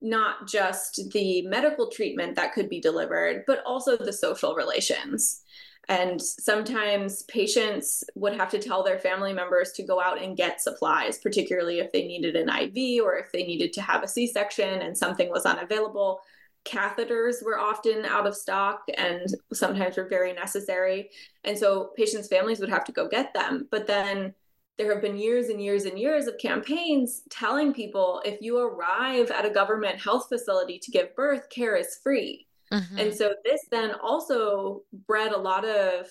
not 0.01 0.47
just 0.47 1.09
the 1.11 1.41
medical 1.47 1.89
treatment 1.89 2.35
that 2.35 2.53
could 2.53 2.69
be 2.69 2.79
delivered, 2.79 3.43
but 3.45 3.61
also 3.65 3.97
the 3.97 4.13
social 4.13 4.55
relations. 4.55 5.41
And 5.87 6.21
sometimes 6.21 7.23
patients 7.23 8.03
would 8.13 8.35
have 8.35 8.51
to 8.51 8.59
tell 8.59 8.83
their 8.83 8.99
family 8.99 9.33
members 9.33 9.71
to 9.71 9.83
go 9.83 9.99
out 9.99 10.21
and 10.21 10.37
get 10.37 10.61
supplies, 10.61 11.17
particularly 11.17 11.79
if 11.79 11.91
they 11.91 12.05
needed 12.05 12.35
an 12.35 12.49
IV 12.49 13.03
or 13.03 13.15
if 13.17 13.31
they 13.31 13.43
needed 13.43 13.73
to 13.73 13.81
have 13.81 14.03
a 14.03 14.07
C 14.07 14.27
section 14.27 14.81
and 14.81 14.95
something 14.95 15.29
was 15.29 15.47
unavailable. 15.47 16.21
Catheters 16.63 17.43
were 17.43 17.57
often 17.57 18.05
out 18.05 18.27
of 18.27 18.35
stock 18.35 18.81
and 18.97 19.25
sometimes 19.51 19.97
were 19.97 20.07
very 20.07 20.33
necessary. 20.33 21.09
And 21.43 21.57
so 21.57 21.91
patients' 21.97 22.27
families 22.27 22.59
would 22.59 22.69
have 22.69 22.83
to 22.83 22.91
go 22.91 23.07
get 23.07 23.33
them. 23.33 23.67
But 23.71 23.87
then 23.87 24.35
there 24.77 24.93
have 24.93 25.01
been 25.01 25.17
years 25.17 25.49
and 25.49 25.61
years 25.61 25.85
and 25.85 25.97
years 25.97 26.27
of 26.27 26.37
campaigns 26.37 27.23
telling 27.29 27.73
people 27.73 28.21
if 28.25 28.41
you 28.41 28.59
arrive 28.59 29.31
at 29.31 29.45
a 29.45 29.49
government 29.49 29.99
health 29.99 30.27
facility 30.29 30.77
to 30.79 30.91
give 30.91 31.15
birth, 31.15 31.49
care 31.49 31.75
is 31.75 31.99
free. 32.03 32.47
Mm-hmm. 32.71 32.99
And 32.99 33.13
so 33.13 33.33
this 33.43 33.61
then 33.71 33.91
also 34.01 34.83
bred 35.07 35.31
a 35.31 35.37
lot 35.37 35.65
of 35.65 36.07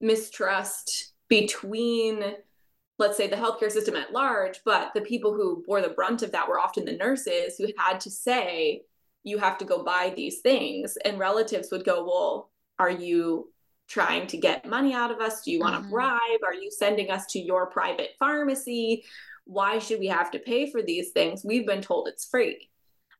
mistrust 0.00 1.12
between 1.28 2.34
let's 2.98 3.16
say 3.16 3.26
the 3.26 3.36
healthcare 3.36 3.70
system 3.70 3.96
at 3.96 4.12
large, 4.12 4.60
but 4.64 4.92
the 4.94 5.00
people 5.00 5.34
who 5.34 5.64
bore 5.66 5.80
the 5.80 5.88
brunt 5.88 6.22
of 6.22 6.32
that 6.32 6.48
were 6.48 6.60
often 6.60 6.84
the 6.84 6.96
nurses 6.96 7.56
who 7.58 7.66
had 7.76 8.00
to 8.00 8.10
say, 8.10 8.82
you 9.24 9.38
have 9.38 9.58
to 9.58 9.64
go 9.64 9.82
buy 9.82 10.12
these 10.14 10.40
things. 10.40 10.96
And 11.04 11.18
relatives 11.18 11.70
would 11.72 11.84
go, 11.84 12.04
well, 12.04 12.50
are 12.78 12.90
you 12.90 13.50
trying 13.88 14.26
to 14.28 14.36
get 14.36 14.68
money 14.68 14.94
out 14.94 15.10
of 15.10 15.20
us? 15.20 15.42
Do 15.42 15.50
you 15.50 15.60
want 15.60 15.74
mm-hmm. 15.74 15.84
to 15.86 15.90
bribe? 15.90 16.42
Are 16.44 16.54
you 16.54 16.70
sending 16.70 17.10
us 17.10 17.26
to 17.26 17.40
your 17.40 17.66
private 17.66 18.10
pharmacy? 18.18 19.04
Why 19.44 19.78
should 19.78 19.98
we 19.98 20.06
have 20.06 20.30
to 20.32 20.38
pay 20.38 20.70
for 20.70 20.82
these 20.82 21.10
things? 21.10 21.42
We've 21.44 21.66
been 21.66 21.82
told 21.82 22.08
it's 22.08 22.28
free. 22.28 22.70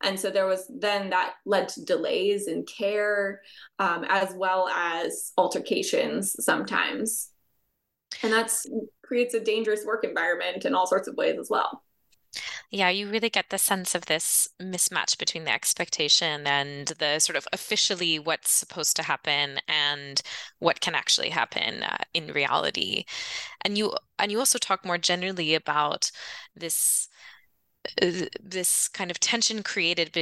And 0.05 0.19
so 0.21 0.31
there 0.31 0.47
was 0.47 0.67
then 0.69 1.11
that 1.11 1.35
led 1.47 1.69
to 1.71 1.85
delays 1.85 2.47
in 2.47 2.64
care, 2.64 3.40
um, 3.79 4.05
as 4.09 4.35
well 4.35 4.69
as 4.69 5.33
altercations 5.37 6.37
sometimes. 6.45 7.31
And 8.23 8.33
that's 8.33 8.67
creates 9.03 9.35
a 9.35 9.40
dangerous 9.40 9.85
work 9.85 10.05
environment 10.05 10.64
in 10.64 10.75
all 10.75 10.87
sorts 10.87 11.09
of 11.09 11.17
ways 11.17 11.38
as 11.38 11.49
well. 11.51 11.83
Yeah, 12.71 12.88
you 12.88 13.09
really 13.09 13.31
get 13.31 13.51
the 13.51 13.59
sense 13.59 13.95
of 13.95 14.07
this 14.07 14.49
mismatch 14.61 15.17
between 15.19 15.45
the 15.45 15.53
expectation 15.53 16.47
and 16.47 16.88
the 16.99 17.21
sort 17.21 17.37
of 17.37 17.47
officially 17.53 18.19
what's 18.19 18.51
supposed 18.51 18.97
to 18.97 19.03
happen 19.05 19.61
and 19.69 20.21
what 20.59 20.81
can 20.81 20.95
actually 20.95 21.29
happen 21.31 21.85
uh, 21.85 21.99
in 22.12 22.33
reality. 22.33 23.05
And 23.64 23.79
you 23.79 23.95
and 24.19 24.33
you 24.33 24.38
also 24.40 24.59
talk 24.59 24.85
more 24.85 24.99
generally 24.99 25.55
about 25.55 26.11
this 26.57 27.09
Uh, 28.01 28.27
this 28.42 28.88
kind 28.88 29.11
of 29.11 29.20
tension 29.20 29.62
created 29.62 30.12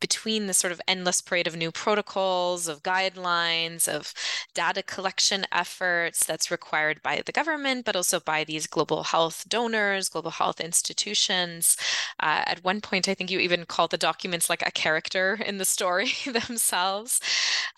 between 0.00 0.46
the 0.46 0.54
sort 0.54 0.72
of 0.72 0.80
endless 0.88 1.20
parade 1.20 1.46
of 1.46 1.56
new 1.56 1.70
protocols, 1.70 2.68
of 2.68 2.82
guidelines, 2.82 3.88
of 3.88 4.12
data 4.54 4.82
collection 4.82 5.44
efforts 5.52 6.24
that's 6.24 6.50
required 6.50 7.02
by 7.02 7.22
the 7.24 7.32
government, 7.32 7.84
but 7.84 7.96
also 7.96 8.20
by 8.20 8.44
these 8.44 8.66
global 8.66 9.02
health 9.04 9.44
donors, 9.48 10.08
global 10.08 10.30
health 10.30 10.60
institutions. 10.60 11.76
Uh, 12.20 12.42
at 12.46 12.64
one 12.64 12.80
point, 12.80 13.08
I 13.08 13.14
think 13.14 13.30
you 13.30 13.38
even 13.38 13.64
called 13.66 13.90
the 13.90 13.98
documents 13.98 14.48
like 14.50 14.62
a 14.66 14.70
character 14.70 15.38
in 15.46 15.58
the 15.58 15.64
story 15.64 16.10
themselves, 16.26 17.20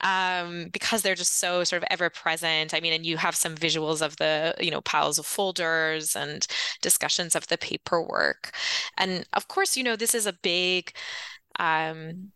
um, 0.00 0.68
because 0.72 1.02
they're 1.02 1.14
just 1.14 1.38
so 1.38 1.64
sort 1.64 1.82
of 1.82 1.88
ever 1.90 2.10
present. 2.10 2.74
I 2.74 2.80
mean, 2.80 2.92
and 2.92 3.06
you 3.06 3.16
have 3.16 3.34
some 3.36 3.54
visuals 3.54 4.02
of 4.02 4.16
the, 4.16 4.54
you 4.60 4.70
know, 4.70 4.80
piles 4.80 5.18
of 5.18 5.26
folders 5.26 6.16
and 6.16 6.46
discussions 6.80 7.34
of 7.36 7.46
the 7.48 7.58
paperwork. 7.58 8.52
And 8.98 9.26
of 9.32 9.48
course, 9.48 9.76
you 9.76 9.84
know, 9.84 9.96
this 9.96 10.14
is 10.14 10.26
a 10.26 10.32
big 10.32 10.92
um, 11.58 12.32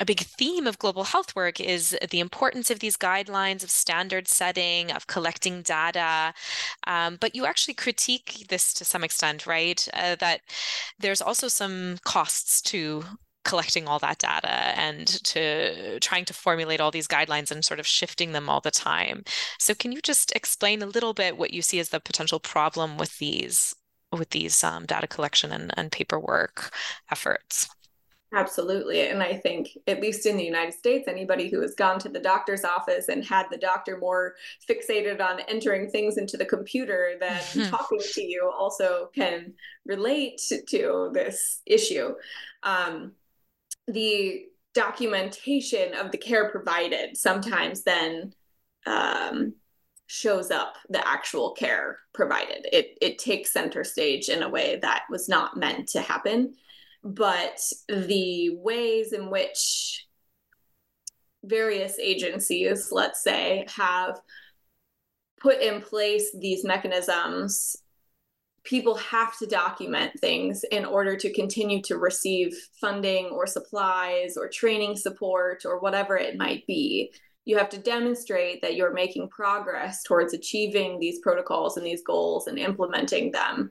a 0.00 0.04
big 0.04 0.20
theme 0.20 0.66
of 0.66 0.78
global 0.78 1.04
health 1.04 1.36
work 1.36 1.60
is 1.60 1.96
the 2.10 2.20
importance 2.20 2.70
of 2.70 2.80
these 2.80 2.96
guidelines 2.96 3.62
of 3.62 3.70
standard 3.70 4.26
setting 4.26 4.90
of 4.90 5.06
collecting 5.06 5.62
data. 5.62 6.34
Um, 6.86 7.16
but 7.20 7.34
you 7.34 7.46
actually 7.46 7.74
critique 7.74 8.46
this 8.48 8.74
to 8.74 8.84
some 8.84 9.04
extent 9.04 9.46
right? 9.46 9.86
Uh, 9.94 10.16
that 10.16 10.40
there's 10.98 11.22
also 11.22 11.48
some 11.48 11.98
costs 12.04 12.60
to 12.62 13.04
collecting 13.44 13.86
all 13.86 13.98
that 13.98 14.18
data 14.18 14.48
and 14.78 15.06
to 15.22 16.00
trying 16.00 16.24
to 16.24 16.34
formulate 16.34 16.80
all 16.80 16.90
these 16.90 17.06
guidelines 17.06 17.50
and 17.50 17.64
sort 17.64 17.78
of 17.78 17.86
shifting 17.86 18.32
them 18.32 18.48
all 18.48 18.60
the 18.60 18.70
time. 18.70 19.22
So 19.58 19.74
can 19.74 19.92
you 19.92 20.00
just 20.00 20.34
explain 20.34 20.82
a 20.82 20.86
little 20.86 21.12
bit 21.12 21.36
what 21.36 21.52
you 21.52 21.62
see 21.62 21.78
as 21.78 21.90
the 21.90 22.00
potential 22.00 22.40
problem 22.40 22.96
with 22.96 23.18
these 23.18 23.74
with 24.12 24.30
these 24.30 24.62
um, 24.62 24.86
data 24.86 25.08
collection 25.08 25.50
and, 25.50 25.72
and 25.76 25.90
paperwork 25.90 26.72
efforts 27.10 27.68
Absolutely. 28.34 29.08
And 29.08 29.22
I 29.22 29.36
think, 29.36 29.78
at 29.86 30.00
least 30.00 30.26
in 30.26 30.36
the 30.36 30.44
United 30.44 30.74
States, 30.74 31.06
anybody 31.06 31.48
who 31.48 31.60
has 31.60 31.76
gone 31.76 32.00
to 32.00 32.08
the 32.08 32.18
doctor's 32.18 32.64
office 32.64 33.08
and 33.08 33.24
had 33.24 33.46
the 33.48 33.56
doctor 33.56 33.96
more 33.96 34.34
fixated 34.68 35.20
on 35.20 35.38
entering 35.46 35.88
things 35.88 36.16
into 36.16 36.36
the 36.36 36.44
computer 36.44 37.12
than 37.20 37.68
talking 37.70 38.00
to 38.00 38.22
you 38.22 38.50
also 38.52 39.08
can 39.14 39.54
relate 39.86 40.40
to 40.68 41.10
this 41.14 41.60
issue. 41.64 42.14
Um, 42.64 43.12
the 43.86 44.46
documentation 44.74 45.94
of 45.94 46.10
the 46.10 46.18
care 46.18 46.50
provided 46.50 47.16
sometimes 47.16 47.84
then 47.84 48.32
um, 48.84 49.54
shows 50.06 50.50
up 50.50 50.74
the 50.88 51.06
actual 51.06 51.52
care 51.52 52.00
provided. 52.12 52.66
It, 52.72 52.98
it 53.00 53.18
takes 53.18 53.52
center 53.52 53.84
stage 53.84 54.28
in 54.28 54.42
a 54.42 54.48
way 54.48 54.80
that 54.82 55.04
was 55.08 55.28
not 55.28 55.56
meant 55.56 55.88
to 55.90 56.00
happen 56.00 56.54
but 57.04 57.60
the 57.88 58.56
ways 58.56 59.12
in 59.12 59.30
which 59.30 60.06
various 61.44 61.98
agencies, 61.98 62.88
let's 62.90 63.22
say, 63.22 63.66
have 63.68 64.18
put 65.38 65.60
in 65.60 65.82
place 65.82 66.34
these 66.40 66.64
mechanisms, 66.64 67.76
people 68.64 68.94
have 68.94 69.36
to 69.36 69.46
document 69.46 70.18
things 70.18 70.64
in 70.72 70.86
order 70.86 71.14
to 71.16 71.32
continue 71.34 71.82
to 71.82 71.98
receive 71.98 72.56
funding 72.80 73.26
or 73.26 73.46
supplies 73.46 74.38
or 74.38 74.48
training 74.48 74.96
support 74.96 75.66
or 75.66 75.80
whatever 75.80 76.16
it 76.16 76.38
might 76.38 76.66
be. 76.66 77.12
You 77.44 77.58
have 77.58 77.68
to 77.68 77.78
demonstrate 77.78 78.62
that 78.62 78.76
you're 78.76 78.94
making 78.94 79.28
progress 79.28 80.02
towards 80.02 80.32
achieving 80.32 80.98
these 80.98 81.18
protocols 81.18 81.76
and 81.76 81.84
these 81.84 82.02
goals 82.02 82.46
and 82.46 82.58
implementing 82.58 83.32
them 83.32 83.70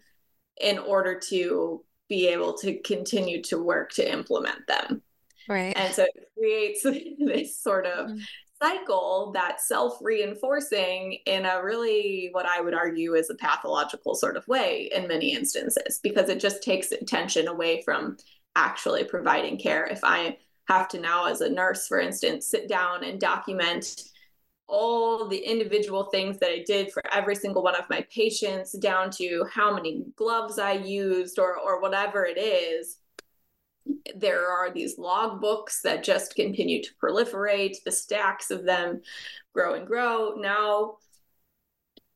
in 0.62 0.78
order 0.78 1.20
to 1.30 1.84
be 2.14 2.28
able 2.28 2.54
to 2.54 2.80
continue 2.82 3.42
to 3.42 3.58
work 3.58 3.92
to 3.92 4.08
implement 4.12 4.68
them. 4.68 5.02
Right. 5.50 5.74
And 5.76 5.92
so 5.92 6.04
it 6.04 6.30
creates 6.38 6.84
this 7.20 7.60
sort 7.60 7.88
of 7.88 8.10
mm-hmm. 8.10 8.20
cycle 8.62 9.32
that's 9.34 9.68
self 9.68 9.98
reinforcing 10.00 11.18
in 11.26 11.48
a 11.48 11.64
really, 11.64 12.30
what 12.32 12.46
I 12.46 12.62
would 12.62 12.76
argue 12.76 13.16
is 13.16 13.32
a 13.32 13.36
pathological 13.36 14.14
sort 14.14 14.38
of 14.38 14.48
way 14.48 14.92
in 14.96 15.08
many 15.08 15.34
instances, 15.34 16.00
because 16.04 16.30
it 16.30 16.40
just 16.40 16.62
takes 16.62 16.92
attention 16.92 17.48
away 17.48 17.82
from 17.82 18.18
actually 18.56 19.06
providing 19.06 19.58
care. 19.58 19.86
If 19.86 20.02
I 20.04 20.38
have 20.68 20.88
to 20.90 21.00
now, 21.00 21.26
as 21.26 21.42
a 21.42 21.50
nurse, 21.50 21.88
for 21.88 22.00
instance, 22.00 22.46
sit 22.46 22.70
down 22.70 23.04
and 23.04 23.20
document 23.20 24.04
all 24.68 25.28
the 25.28 25.38
individual 25.38 26.06
things 26.06 26.40
that 26.40 26.50
I 26.50 26.64
did 26.66 26.92
for 26.92 27.02
every 27.12 27.36
single 27.36 27.64
one 27.64 27.76
of 27.76 27.90
my 27.90 28.06
patients, 28.14 28.72
down 28.74 29.12
to 29.12 29.46
how 29.52 29.74
many 29.74 30.04
gloves 30.16 30.58
I 30.60 30.74
used 30.74 31.40
or, 31.40 31.58
or 31.58 31.82
whatever 31.82 32.26
it 32.26 32.38
is. 32.38 32.98
There 34.16 34.50
are 34.50 34.72
these 34.72 34.98
log 34.98 35.42
books 35.42 35.82
that 35.82 36.04
just 36.04 36.36
continue 36.36 36.82
to 36.82 36.90
proliferate, 37.02 37.76
the 37.84 37.92
stacks 37.92 38.50
of 38.50 38.64
them 38.64 39.02
grow 39.54 39.74
and 39.74 39.86
grow. 39.86 40.36
Now, 40.38 40.98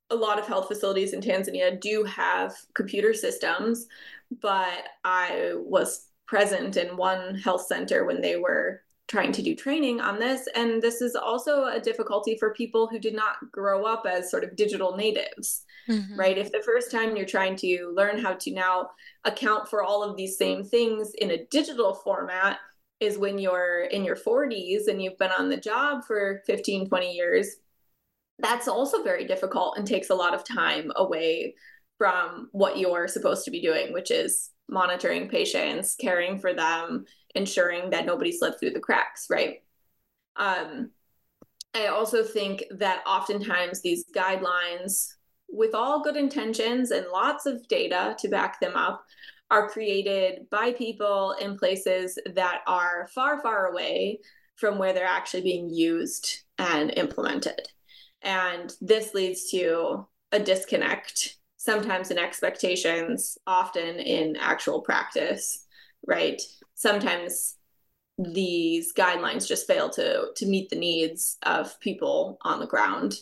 a 0.10 0.15
lot 0.15 0.39
of 0.39 0.47
health 0.47 0.69
facilities 0.69 1.12
in 1.12 1.19
Tanzania 1.19 1.79
do 1.79 2.03
have 2.05 2.55
computer 2.73 3.13
systems, 3.13 3.88
but 4.41 4.86
I 5.03 5.53
was 5.55 6.07
present 6.25 6.77
in 6.77 6.95
one 6.95 7.36
health 7.36 7.65
center 7.65 8.05
when 8.05 8.21
they 8.21 8.38
were 8.38 8.83
trying 9.08 9.32
to 9.32 9.41
do 9.41 9.56
training 9.56 10.02
on 10.02 10.20
this. 10.20 10.48
And 10.56 10.82
this 10.82 11.02
is 11.02 11.15
also 11.15 11.65
a 11.65 11.80
difficulty 11.80 12.38
for 12.38 12.54
people 12.54 12.88
who 12.88 13.00
did 13.00 13.15
not 13.15 13.36
grow 13.52 13.86
up 13.86 14.06
as 14.06 14.30
sort 14.30 14.43
of 14.43 14.56
digital 14.56 14.98
natives, 14.98 15.63
mm-hmm. 15.88 16.20
right? 16.20 16.38
If 16.38 16.52
the 16.52 16.63
first 16.65 16.91
time 16.91 17.15
you're 17.15 17.26
trying 17.26 17.56
to 17.58 17.93
learn 17.96 18.20
how 18.20 18.34
to 18.34 18.52
now 18.52 18.89
account 19.24 19.70
for 19.70 19.82
all 19.82 20.04
of 20.04 20.17
these 20.17 20.38
same 20.38 20.63
things 20.63 21.13
in 21.17 21.32
a 21.32 21.46
digital 21.46 21.93
format 21.93 22.60
is 23.00 23.17
when 23.17 23.38
you're 23.38 23.84
in 23.84 24.04
your 24.04 24.15
40s 24.15 24.88
and 24.88 25.02
you've 25.02 25.17
been 25.17 25.32
on 25.32 25.50
the 25.50 25.58
job 25.58 26.04
for 26.06 26.41
15, 26.46 26.89
20 26.89 27.12
years, 27.13 27.48
that's 28.39 28.67
also 28.67 29.04
very 29.04 29.26
difficult 29.26 29.78
and 29.78 29.88
takes 29.88 30.10
a 30.10 30.15
lot 30.15 30.34
of 30.34 30.43
time 30.43 30.91
away 30.96 31.56
from 31.98 32.50
what 32.52 32.78
you're 32.78 33.08
supposed 33.08 33.46
to 33.46 33.52
be 33.52 33.62
doing, 33.62 33.93
which 33.93 34.12
is 34.12 34.50
monitoring 34.70 35.30
patients, 35.30 35.96
caring 35.96 36.39
for 36.39 36.54
them, 36.54 37.06
ensuring 37.38 37.91
that 37.91 38.06
nobody 38.06 38.32
slipped 38.32 38.60
through 38.60 38.71
the 38.71 38.80
cracks, 38.80 39.28
right? 39.30 39.62
Um, 40.36 40.91
I 41.73 41.88
also 41.88 42.23
think 42.23 42.63
that 42.71 43.04
oftentimes 43.06 43.82
these 43.82 44.06
guidelines, 44.12 45.13
with 45.47 45.76
all 45.76 46.04
good 46.04 46.17
intentions 46.17 46.91
and 46.91 47.06
lots 47.12 47.45
of 47.45 47.67
data 47.67 48.15
to 48.19 48.28
back 48.28 48.60
them 48.60 48.76
up, 48.76 49.06
are 49.50 49.69
created 49.69 50.50
by 50.50 50.73
people 50.73 51.36
in 51.39 51.58
places 51.58 52.19
that 52.34 52.62
are 52.67 53.08
far, 53.13 53.41
far 53.41 53.67
away 53.67 54.19
from 54.56 54.78
where 54.78 54.91
they're 54.91 55.06
actually 55.06 55.43
being 55.43 55.69
used 55.69 56.39
and 56.58 56.91
implemented. 56.97 57.62
And 58.23 58.73
this 58.82 59.13
leads 59.13 59.50
to 59.52 60.08
a 60.32 60.39
disconnect, 60.39 61.38
sometimes 61.58 62.12
in 62.12 62.17
expectations, 62.17 63.38
often 63.45 64.00
in 64.00 64.36
actual 64.36 64.82
practice, 64.82 65.66
right? 66.05 66.41
Sometimes 66.75 67.55
these 68.17 68.93
guidelines 68.93 69.47
just 69.47 69.67
fail 69.67 69.89
to 69.91 70.29
to 70.36 70.45
meet 70.47 70.69
the 70.69 70.75
needs 70.75 71.38
of 71.43 71.79
people 71.79 72.39
on 72.41 72.60
the 72.60 72.65
ground 72.65 73.13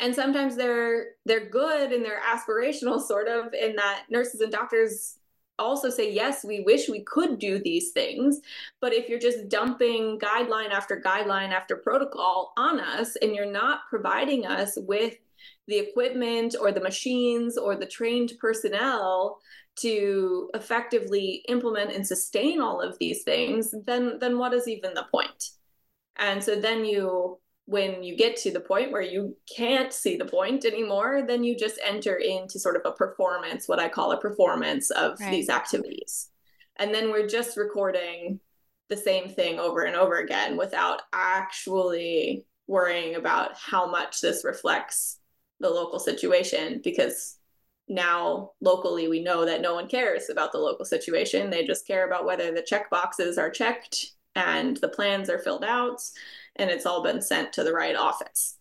and 0.00 0.12
sometimes 0.12 0.56
they're 0.56 1.10
they're 1.24 1.48
good 1.48 1.92
and 1.92 2.04
they're 2.04 2.20
aspirational 2.20 3.00
sort 3.00 3.28
of 3.28 3.54
in 3.54 3.76
that 3.76 4.02
nurses 4.10 4.40
and 4.40 4.50
doctors 4.50 5.18
also 5.58 5.90
say, 5.90 6.12
yes, 6.12 6.44
we 6.44 6.60
wish 6.60 6.88
we 6.88 7.04
could 7.04 7.38
do 7.38 7.58
these 7.58 7.92
things. 7.92 8.40
But 8.80 8.92
if 8.92 9.08
you're 9.08 9.18
just 9.18 9.48
dumping 9.48 10.18
guideline 10.18 10.70
after 10.70 11.00
guideline 11.00 11.52
after 11.52 11.76
protocol 11.76 12.52
on 12.56 12.80
us 12.80 13.16
and 13.16 13.34
you're 13.34 13.50
not 13.50 13.80
providing 13.88 14.46
us 14.46 14.76
with 14.76 15.14
the 15.68 15.78
equipment 15.78 16.56
or 16.60 16.72
the 16.72 16.80
machines 16.80 17.56
or 17.56 17.76
the 17.76 17.86
trained 17.86 18.32
personnel 18.40 19.38
to 19.76 20.50
effectively 20.54 21.42
implement 21.48 21.92
and 21.92 22.06
sustain 22.06 22.60
all 22.60 22.80
of 22.80 22.98
these 22.98 23.22
things, 23.22 23.74
then 23.86 24.18
then 24.18 24.38
what 24.38 24.52
is 24.52 24.68
even 24.68 24.94
the 24.94 25.06
point? 25.10 25.50
And 26.16 26.42
so 26.42 26.56
then 26.56 26.84
you 26.84 27.38
when 27.66 28.02
you 28.02 28.16
get 28.16 28.36
to 28.36 28.50
the 28.50 28.60
point 28.60 28.92
where 28.92 29.02
you 29.02 29.36
can't 29.56 29.92
see 29.92 30.16
the 30.16 30.24
point 30.24 30.64
anymore, 30.64 31.22
then 31.26 31.44
you 31.44 31.56
just 31.56 31.78
enter 31.84 32.16
into 32.16 32.58
sort 32.58 32.76
of 32.76 32.82
a 32.84 32.92
performance, 32.92 33.68
what 33.68 33.78
I 33.78 33.88
call 33.88 34.12
a 34.12 34.20
performance 34.20 34.90
of 34.90 35.18
right. 35.20 35.30
these 35.30 35.48
activities. 35.48 36.28
And 36.76 36.92
then 36.92 37.10
we're 37.10 37.28
just 37.28 37.56
recording 37.56 38.40
the 38.88 38.96
same 38.96 39.28
thing 39.28 39.58
over 39.58 39.82
and 39.82 39.96
over 39.96 40.16
again 40.16 40.56
without 40.56 41.02
actually 41.12 42.44
worrying 42.66 43.14
about 43.14 43.56
how 43.56 43.88
much 43.90 44.20
this 44.20 44.44
reflects 44.44 45.18
the 45.60 45.70
local 45.70 45.98
situation 45.98 46.80
because 46.82 47.38
now 47.92 48.50
locally 48.60 49.06
we 49.08 49.22
know 49.22 49.44
that 49.44 49.60
no 49.60 49.74
one 49.74 49.86
cares 49.86 50.30
about 50.30 50.50
the 50.52 50.58
local 50.58 50.84
situation 50.84 51.50
they 51.50 51.64
just 51.64 51.86
care 51.86 52.06
about 52.06 52.24
whether 52.24 52.52
the 52.52 52.62
check 52.62 52.88
boxes 52.90 53.38
are 53.38 53.50
checked 53.50 54.12
and 54.34 54.78
the 54.78 54.88
plans 54.88 55.28
are 55.28 55.38
filled 55.38 55.64
out 55.64 56.00
and 56.56 56.70
it's 56.70 56.86
all 56.86 57.02
been 57.02 57.20
sent 57.20 57.52
to 57.54 57.64
the 57.64 57.72
right 57.72 57.96
office. 57.96 58.58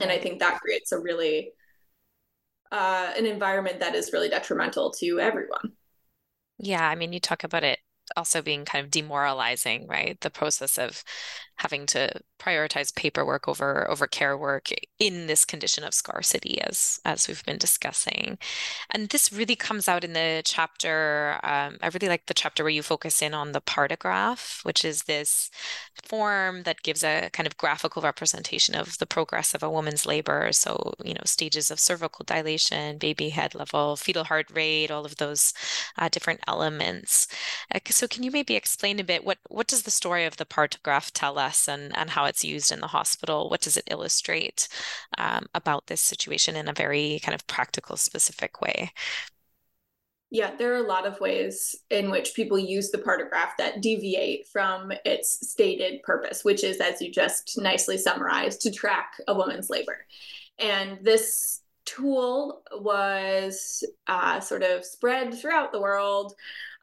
And 0.00 0.10
I 0.10 0.18
think 0.18 0.40
that 0.40 0.60
creates 0.60 0.92
a 0.92 0.98
really 0.98 1.52
uh, 2.72 3.12
an 3.16 3.26
environment 3.26 3.80
that 3.80 3.94
is 3.94 4.12
really 4.12 4.28
detrimental 4.28 4.90
to 4.90 5.20
everyone. 5.20 5.72
Yeah, 6.58 6.88
I 6.88 6.96
mean, 6.96 7.12
you 7.12 7.20
talk 7.20 7.44
about 7.44 7.62
it 7.62 7.78
also 8.16 8.42
being 8.42 8.64
kind 8.64 8.84
of 8.84 8.90
demoralizing, 8.90 9.86
right? 9.86 10.20
The 10.20 10.30
process 10.30 10.76
of 10.76 11.04
having 11.56 11.86
to 11.86 12.10
prioritize 12.38 12.94
paperwork 12.94 13.48
over 13.48 13.90
over 13.90 14.06
care 14.06 14.36
work 14.36 14.68
in 14.98 15.26
this 15.26 15.44
condition 15.44 15.84
of 15.84 15.94
scarcity 15.94 16.60
as 16.60 17.00
as 17.04 17.28
we've 17.28 17.44
been 17.44 17.58
discussing. 17.58 18.38
And 18.90 19.08
this 19.08 19.32
really 19.32 19.56
comes 19.56 19.88
out 19.88 20.04
in 20.04 20.12
the 20.12 20.42
chapter 20.44 21.38
um, 21.42 21.78
i 21.82 21.88
really 21.92 22.08
like 22.08 22.26
the 22.26 22.34
chapter 22.34 22.62
where 22.64 22.70
you 22.70 22.82
focus 22.82 23.22
in 23.22 23.34
on 23.34 23.52
the 23.52 23.60
partograph 23.60 24.60
which 24.64 24.84
is 24.84 25.02
this 25.04 25.50
form 26.02 26.62
that 26.64 26.82
gives 26.82 27.02
a 27.04 27.30
kind 27.32 27.46
of 27.46 27.56
graphical 27.56 28.02
representation 28.02 28.74
of 28.74 28.98
the 28.98 29.06
progress 29.06 29.54
of 29.54 29.62
a 29.62 29.70
woman's 29.70 30.06
labor. 30.06 30.52
So 30.52 30.94
you 31.04 31.14
know 31.14 31.22
stages 31.24 31.70
of 31.70 31.80
cervical 31.80 32.24
dilation 32.24 32.98
baby 32.98 33.30
head 33.30 33.54
level 33.54 33.96
fetal 33.96 34.24
heart 34.24 34.50
rate 34.52 34.90
all 34.90 35.04
of 35.04 35.16
those 35.16 35.52
uh, 35.98 36.08
different 36.08 36.40
elements. 36.46 37.26
Uh, 37.74 37.80
so 37.88 38.06
can 38.08 38.22
you 38.22 38.30
maybe 38.30 38.54
explain 38.56 38.98
a 39.00 39.04
bit 39.04 39.24
what 39.24 39.38
what 39.48 39.66
does 39.66 39.82
the 39.82 39.90
story 39.90 40.24
of 40.24 40.36
the 40.36 40.46
partograph 40.46 41.10
tell 41.12 41.38
us 41.38 41.43
us 41.44 41.68
and, 41.68 41.96
and 41.96 42.10
how 42.10 42.24
it's 42.24 42.44
used 42.44 42.72
in 42.72 42.80
the 42.80 42.86
hospital? 42.86 43.48
What 43.50 43.60
does 43.60 43.76
it 43.76 43.88
illustrate 43.90 44.68
um, 45.18 45.46
about 45.54 45.86
this 45.86 46.00
situation 46.00 46.56
in 46.56 46.68
a 46.68 46.72
very 46.72 47.20
kind 47.22 47.34
of 47.34 47.46
practical, 47.46 47.96
specific 47.96 48.60
way? 48.60 48.90
Yeah, 50.30 50.56
there 50.56 50.72
are 50.74 50.84
a 50.84 50.88
lot 50.88 51.06
of 51.06 51.20
ways 51.20 51.76
in 51.90 52.10
which 52.10 52.34
people 52.34 52.58
use 52.58 52.90
the 52.90 52.98
partograph 52.98 53.56
that 53.58 53.80
deviate 53.80 54.48
from 54.48 54.90
its 55.04 55.48
stated 55.48 56.02
purpose, 56.02 56.44
which 56.44 56.64
is, 56.64 56.80
as 56.80 57.00
you 57.00 57.12
just 57.12 57.56
nicely 57.56 57.96
summarized, 57.96 58.60
to 58.62 58.72
track 58.72 59.12
a 59.28 59.34
woman's 59.34 59.70
labor. 59.70 60.04
And 60.58 60.98
this 61.02 61.60
tool 61.84 62.62
was 62.72 63.84
uh, 64.08 64.40
sort 64.40 64.64
of 64.64 64.84
spread 64.84 65.34
throughout 65.34 65.70
the 65.70 65.80
world 65.80 66.34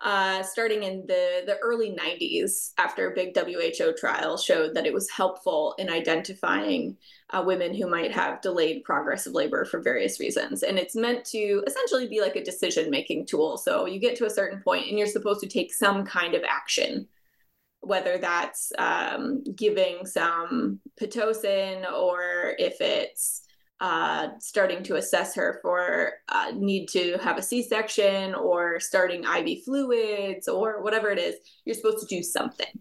uh, 0.03 0.41
starting 0.43 0.83
in 0.83 1.05
the, 1.07 1.43
the 1.45 1.57
early 1.59 1.95
90s 1.95 2.71
after 2.77 3.09
a 3.09 3.15
big 3.15 3.37
WHO 3.37 3.93
trial 3.93 4.37
showed 4.37 4.73
that 4.73 4.85
it 4.85 4.93
was 4.93 5.09
helpful 5.09 5.75
in 5.77 5.89
identifying 5.89 6.97
uh, 7.29 7.43
women 7.45 7.73
who 7.73 7.87
might 7.87 8.11
have 8.11 8.41
delayed 8.41 8.83
progress 8.83 9.27
of 9.27 9.33
labor 9.33 9.63
for 9.63 9.81
various 9.81 10.19
reasons. 10.19 10.63
And 10.63 10.79
it's 10.79 10.95
meant 10.95 11.25
to 11.25 11.63
essentially 11.67 12.07
be 12.07 12.21
like 12.21 12.35
a 12.35 12.43
decision 12.43 12.89
making 12.89 13.27
tool. 13.27 13.57
So 13.57 13.85
you 13.85 13.99
get 13.99 14.15
to 14.17 14.25
a 14.25 14.29
certain 14.29 14.61
point 14.61 14.87
and 14.87 14.97
you're 14.97 15.07
supposed 15.07 15.41
to 15.41 15.47
take 15.47 15.73
some 15.73 16.05
kind 16.05 16.33
of 16.33 16.43
action 16.49 17.07
whether 17.81 18.19
that's 18.19 18.71
um, 18.77 19.43
giving 19.55 20.05
some 20.05 20.79
pitocin 20.99 21.91
or 21.91 22.53
if 22.59 22.79
it's 22.79 23.41
uh, 23.81 24.29
starting 24.39 24.83
to 24.83 24.95
assess 24.95 25.33
her 25.33 25.57
for 25.63 26.13
uh, 26.29 26.51
need 26.55 26.85
to 26.87 27.17
have 27.17 27.39
a 27.39 27.41
C-section 27.41 28.35
or 28.35 28.79
starting 28.79 29.23
IV 29.23 29.63
fluids 29.65 30.47
or 30.47 30.83
whatever 30.83 31.09
it 31.09 31.17
is, 31.17 31.35
you're 31.65 31.73
supposed 31.73 32.07
to 32.07 32.15
do 32.15 32.21
something. 32.21 32.79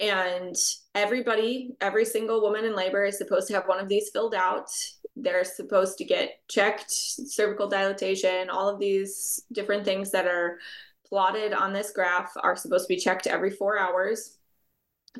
And 0.00 0.56
everybody, 0.96 1.76
every 1.80 2.04
single 2.04 2.40
woman 2.40 2.64
in 2.64 2.74
labor 2.74 3.04
is 3.04 3.18
supposed 3.18 3.46
to 3.48 3.54
have 3.54 3.68
one 3.68 3.78
of 3.78 3.88
these 3.88 4.10
filled 4.12 4.34
out. 4.34 4.68
They're 5.14 5.44
supposed 5.44 5.96
to 5.98 6.04
get 6.04 6.40
checked, 6.48 6.90
cervical 6.90 7.68
dilatation, 7.68 8.50
all 8.50 8.68
of 8.68 8.80
these 8.80 9.44
different 9.52 9.84
things 9.84 10.10
that 10.10 10.26
are 10.26 10.58
plotted 11.06 11.52
on 11.52 11.72
this 11.72 11.92
graph 11.92 12.32
are 12.42 12.56
supposed 12.56 12.88
to 12.88 12.94
be 12.94 13.00
checked 13.00 13.28
every 13.28 13.50
four 13.50 13.78
hours. 13.78 14.38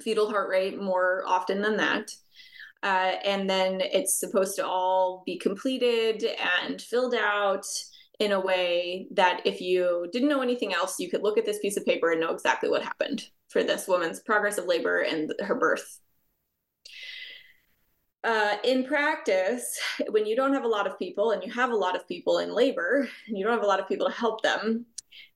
Fetal 0.01 0.29
heart 0.29 0.49
rate 0.49 0.83
more 0.83 1.23
often 1.27 1.63
than 1.63 1.77
that. 1.77 2.11
Uh, 2.83 3.13
and 3.25 3.49
then 3.49 3.81
it's 3.81 4.19
supposed 4.19 4.57
to 4.57 4.67
all 4.67 5.23
be 5.27 5.39
completed 5.39 6.25
and 6.65 6.81
filled 6.81 7.15
out 7.15 7.67
in 8.19 8.33
a 8.33 8.41
way 8.41 9.07
that 9.11 9.41
if 9.45 9.61
you 9.61 10.09
didn't 10.13 10.29
know 10.29 10.43
anything 10.43 10.75
else, 10.75 10.99
you 10.99 11.11
could 11.11 11.23
look 11.23 11.39
at 11.39 11.47
this 11.47 11.59
piece 11.59 11.77
of 11.77 11.85
paper 11.85 12.11
and 12.11 12.21
know 12.21 12.33
exactly 12.33 12.69
what 12.69 12.83
happened 12.83 13.27
for 13.49 13.63
this 13.63 13.89
woman's 13.89 14.21
progress 14.21 14.59
of 14.59 14.67
labor 14.67 15.01
and 15.01 15.33
her 15.41 15.55
birth. 15.55 16.01
Uh, 18.23 18.57
in 18.65 18.85
practice, 18.85 19.81
when 20.11 20.27
you 20.27 20.37
don't 20.37 20.53
have 20.53 20.65
a 20.65 20.69
lot 20.69 20.87
of 20.87 20.99
people 20.99 21.31
and 21.31 21.43
you 21.43 21.51
have 21.51 21.71
a 21.71 21.77
lot 21.77 21.97
of 21.97 22.07
people 22.07 22.39
in 22.39 22.55
labor 22.55 23.09
and 23.27 23.39
you 23.39 23.45
don't 23.45 23.55
have 23.55 23.65
a 23.65 23.67
lot 23.67 23.81
of 23.81 23.89
people 23.89 24.07
to 24.07 24.13
help 24.13 24.43
them, 24.43 24.85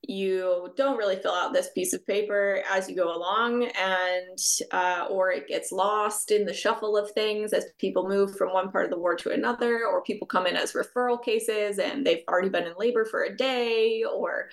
you 0.01 0.73
don't 0.77 0.97
really 0.97 1.15
fill 1.15 1.33
out 1.33 1.53
this 1.53 1.69
piece 1.73 1.93
of 1.93 2.05
paper 2.05 2.61
as 2.69 2.89
you 2.89 2.95
go 2.95 3.15
along 3.15 3.63
and 3.63 4.37
uh, 4.71 5.07
or 5.09 5.31
it 5.31 5.47
gets 5.47 5.71
lost 5.71 6.31
in 6.31 6.45
the 6.45 6.53
shuffle 6.53 6.97
of 6.97 7.11
things 7.11 7.53
as 7.53 7.65
people 7.79 8.07
move 8.07 8.35
from 8.37 8.53
one 8.53 8.71
part 8.71 8.85
of 8.85 8.91
the 8.91 8.99
ward 8.99 9.17
to 9.19 9.31
another 9.31 9.85
or 9.85 10.03
people 10.03 10.27
come 10.27 10.45
in 10.45 10.55
as 10.55 10.73
referral 10.73 11.21
cases 11.21 11.79
and 11.79 12.05
they've 12.05 12.23
already 12.29 12.49
been 12.49 12.65
in 12.67 12.73
labor 12.77 13.05
for 13.05 13.23
a 13.23 13.35
day 13.35 14.03
or 14.03 14.49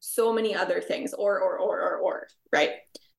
so 0.00 0.32
many 0.32 0.54
other 0.54 0.80
things 0.80 1.14
or 1.14 1.40
or 1.40 1.58
or 1.58 1.80
or 1.80 1.96
or 1.98 2.26
right? 2.52 2.70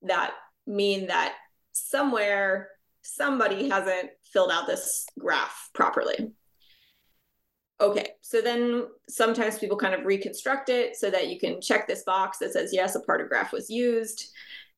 That 0.03 0.33
mean 0.67 1.07
that 1.07 1.35
somewhere 1.71 2.69
somebody 3.01 3.69
hasn't 3.69 4.09
filled 4.31 4.51
out 4.51 4.67
this 4.67 5.05
graph 5.19 5.69
properly 5.73 6.33
okay, 7.81 8.09
so 8.21 8.41
then 8.41 8.87
sometimes 9.09 9.59
people 9.59 9.77
kind 9.77 9.93
of 9.93 10.05
reconstruct 10.05 10.69
it 10.69 10.95
so 10.95 11.09
that 11.09 11.27
you 11.27 11.39
can 11.39 11.61
check 11.61 11.87
this 11.87 12.03
box 12.03 12.37
that 12.39 12.53
says, 12.53 12.71
yes, 12.73 12.95
a 12.95 12.99
partograph 13.01 13.51
was 13.51 13.69
used. 13.69 14.31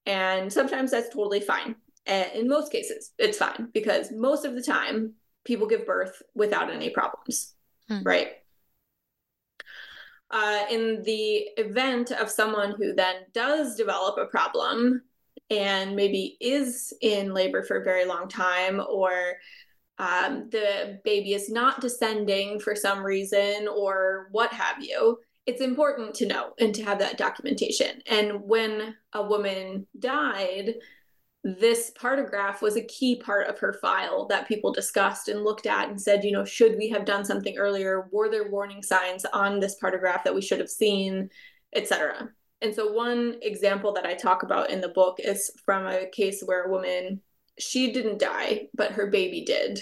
And 0.05 0.51
sometimes 0.51 0.91
that's 0.91 1.13
totally 1.13 1.39
fine. 1.39 1.75
In 2.05 2.47
most 2.47 2.71
cases, 2.71 3.11
it's 3.17 3.37
fine 3.37 3.69
because 3.73 4.11
most 4.11 4.45
of 4.45 4.53
the 4.53 4.61
time, 4.61 5.13
people 5.43 5.67
give 5.67 5.85
birth 5.85 6.21
without 6.35 6.71
any 6.71 6.89
problems, 6.89 7.53
hmm. 7.87 8.03
right? 8.03 8.29
Uh, 10.31 10.63
in 10.69 11.01
the 11.03 11.47
event 11.57 12.11
of 12.11 12.29
someone 12.29 12.75
who 12.77 12.93
then 12.93 13.15
does 13.33 13.75
develop 13.75 14.17
a 14.17 14.25
problem 14.25 15.01
and 15.49 15.95
maybe 15.95 16.37
is 16.41 16.93
in 17.01 17.33
labor 17.33 17.63
for 17.63 17.77
a 17.77 17.83
very 17.83 18.05
long 18.05 18.27
time 18.27 18.81
or 18.89 19.33
um, 19.97 20.49
the 20.51 20.99
baby 21.03 21.33
is 21.33 21.49
not 21.49 21.81
descending 21.81 22.59
for 22.59 22.75
some 22.75 23.03
reason 23.03 23.67
or 23.67 24.27
what 24.31 24.51
have 24.51 24.83
you, 24.83 25.19
it's 25.45 25.61
important 25.61 26.15
to 26.15 26.25
know 26.25 26.53
and 26.59 26.73
to 26.75 26.83
have 26.83 26.99
that 26.99 27.17
documentation. 27.17 28.01
And 28.07 28.41
when 28.41 28.95
a 29.13 29.23
woman 29.23 29.87
died, 29.97 30.75
this 31.43 31.91
partograph 31.91 32.61
was 32.63 32.75
a 32.75 32.83
key 32.83 33.17
part 33.17 33.47
of 33.47 33.59
her 33.59 33.73
file 33.73 34.25
that 34.27 34.47
people 34.47 34.73
discussed 34.73 35.27
and 35.27 35.43
looked 35.43 35.67
at 35.67 35.89
and 35.89 36.01
said, 36.01 36.23
you 36.23 36.31
know, 36.31 36.43
should 36.43 36.75
we 36.75 36.89
have 36.89 37.05
done 37.05 37.23
something 37.23 37.55
earlier? 37.57 38.07
Were 38.11 38.29
there 38.29 38.49
warning 38.49 38.81
signs 38.81 39.25
on 39.25 39.59
this 39.59 39.75
partograph 39.75 40.23
that 40.23 40.33
we 40.33 40.41
should 40.41 40.59
have 40.59 40.69
seen, 40.69 41.29
etc. 41.75 42.29
And 42.61 42.73
so 42.73 42.91
one 42.91 43.35
example 43.43 43.93
that 43.93 44.07
I 44.07 44.15
talk 44.15 44.41
about 44.41 44.71
in 44.71 44.81
the 44.81 44.89
book 44.89 45.19
is 45.19 45.51
from 45.63 45.85
a 45.85 46.07
case 46.07 46.41
where 46.43 46.63
a 46.63 46.71
woman 46.71 47.21
she 47.59 47.91
didn't 47.91 48.19
die, 48.19 48.67
but 48.73 48.93
her 48.93 49.07
baby 49.07 49.43
did. 49.45 49.81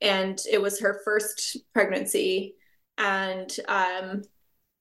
And 0.00 0.38
it 0.50 0.60
was 0.60 0.80
her 0.80 1.00
first 1.04 1.56
pregnancy. 1.72 2.54
And 2.98 3.54
um, 3.68 4.22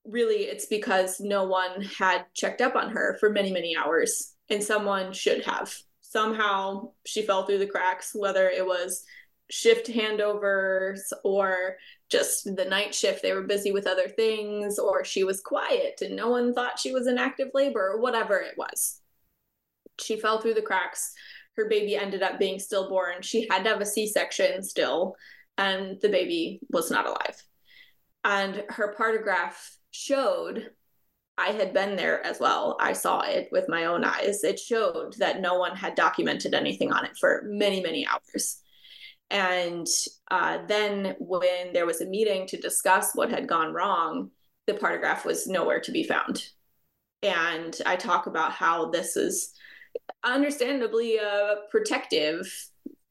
really, 0.06 0.44
it's 0.44 0.66
because 0.66 1.20
no 1.20 1.46
one 1.46 1.82
had 1.82 2.26
checked 2.34 2.62
up 2.62 2.76
on 2.76 2.92
her 2.92 3.18
for 3.20 3.30
many, 3.30 3.52
many 3.52 3.76
hours, 3.76 4.34
and 4.50 4.64
someone 4.64 5.14
should 5.14 5.44
have. 5.46 5.74
Somehow 6.02 6.92
she 7.06 7.22
fell 7.22 7.46
through 7.46 7.60
the 7.60 7.68
cracks, 7.68 8.12
whether 8.14 8.50
it 8.50 8.66
was 8.66 9.04
shift 9.50 9.88
handovers 9.88 11.02
or 11.24 11.76
just 12.10 12.56
the 12.56 12.66
night 12.66 12.96
shift 12.96 13.22
they 13.22 13.34
were 13.34 13.44
busy 13.44 13.72
with 13.72 13.88
other 13.88 14.08
things 14.08 14.80
or 14.80 15.04
she 15.04 15.24
was 15.24 15.42
quiet 15.42 16.02
and 16.02 16.16
no 16.16 16.30
one 16.30 16.54
thought 16.54 16.80
she 16.80 16.92
was 16.92 17.08
in 17.08 17.18
active 17.18 17.50
labor 17.54 17.92
or 17.92 18.00
whatever 18.00 18.38
it 18.38 18.56
was 18.58 19.02
she 20.00 20.18
fell 20.20 20.42
through 20.42 20.54
the 20.54 20.62
cracks 20.62 21.14
her 21.58 21.70
baby 21.70 21.96
ended 21.96 22.22
up 22.22 22.40
being 22.40 22.60
stillborn. 22.60 23.22
She 23.22 23.48
had 23.50 23.64
to 23.64 23.70
have 23.70 23.82
a 23.82 23.86
C 23.86 24.08
section 24.08 24.64
still, 24.64 25.16
and 25.58 26.00
the 26.02 26.10
baby 26.10 26.60
was 26.70 26.92
not 26.92 27.08
alive. 27.08 27.42
And 28.24 28.64
her 28.70 28.94
partograph 28.98 29.78
showed 29.92 30.70
I 31.38 31.48
had 31.48 31.74
been 31.74 31.96
there 31.96 32.26
as 32.26 32.40
well. 32.40 32.78
I 32.80 32.94
saw 32.94 33.22
it 33.22 33.50
with 33.52 33.68
my 33.68 33.86
own 33.86 34.04
eyes. 34.06 34.44
It 34.44 34.58
showed 34.58 35.16
that 35.18 35.42
no 35.42 35.60
one 35.60 35.76
had 35.76 35.96
documented 35.96 36.54
anything 36.54 36.94
on 36.94 37.06
it 37.06 37.18
for 37.20 37.44
many, 37.46 37.82
many 37.82 38.08
hours. 38.08 38.62
And 39.30 39.88
uh, 40.32 40.60
then, 40.68 41.16
when 41.20 41.74
there 41.74 41.86
was 41.86 42.00
a 42.00 42.06
meeting 42.06 42.48
to 42.48 42.62
discuss 42.62 43.12
what 43.16 43.32
had 43.32 43.48
gone 43.50 43.74
wrong, 43.74 44.32
the 44.66 44.76
partograph 44.76 45.26
was 45.26 45.48
nowhere 45.48 45.82
to 45.82 45.92
be 45.92 46.04
found. 46.04 46.46
And 47.22 47.76
I 47.86 47.96
talk 47.96 48.28
about 48.28 48.52
how 48.52 48.92
this 48.92 49.18
is 49.18 49.54
understandably 50.24 51.18
a 51.18 51.58
protective 51.72 52.52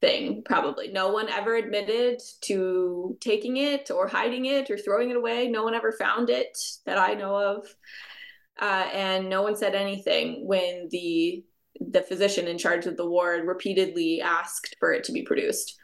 thing 0.01 0.43
probably. 0.43 0.89
No 0.89 1.11
one 1.11 1.29
ever 1.29 1.55
admitted 1.55 2.21
to 2.41 3.17
taking 3.21 3.57
it 3.57 3.89
or 3.91 4.07
hiding 4.07 4.45
it 4.45 4.69
or 4.69 4.77
throwing 4.77 5.09
it 5.09 5.17
away. 5.17 5.47
No 5.47 5.63
one 5.63 5.73
ever 5.73 5.91
found 5.91 6.29
it 6.29 6.57
that 6.85 6.97
i 6.97 7.13
know 7.13 7.35
of. 7.35 7.65
Uh, 8.61 8.87
and 8.93 9.29
no 9.29 9.41
one 9.41 9.55
said 9.55 9.75
anything 9.75 10.47
when 10.47 10.87
the 10.91 11.43
the 11.81 12.01
physician 12.01 12.47
in 12.47 12.57
charge 12.57 12.85
of 12.85 12.95
the 12.95 13.05
ward 13.05 13.45
repeatedly 13.45 14.21
asked 14.21 14.77
for 14.79 14.93
it 14.93 15.03
to 15.03 15.11
be 15.11 15.23
produced. 15.23 15.77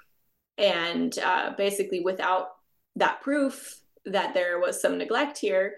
And 0.57 1.17
uh, 1.19 1.51
basically 1.57 1.99
without 1.99 2.47
that 2.95 3.21
proof 3.21 3.81
that 4.05 4.33
there 4.33 4.59
was 4.59 4.81
some 4.81 4.97
neglect 4.97 5.37
here 5.37 5.75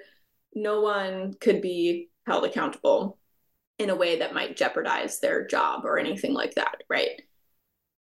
no 0.55 0.81
one 0.81 1.33
could 1.39 1.61
be 1.61 2.09
held 2.25 2.45
accountable 2.45 3.17
in 3.79 3.89
a 3.89 3.95
way 3.95 4.19
that 4.19 4.33
might 4.33 4.57
jeopardize 4.57 5.19
their 5.19 5.45
job 5.47 5.85
or 5.85 5.97
anything 5.97 6.33
like 6.33 6.55
that, 6.55 6.83
right? 6.89 7.21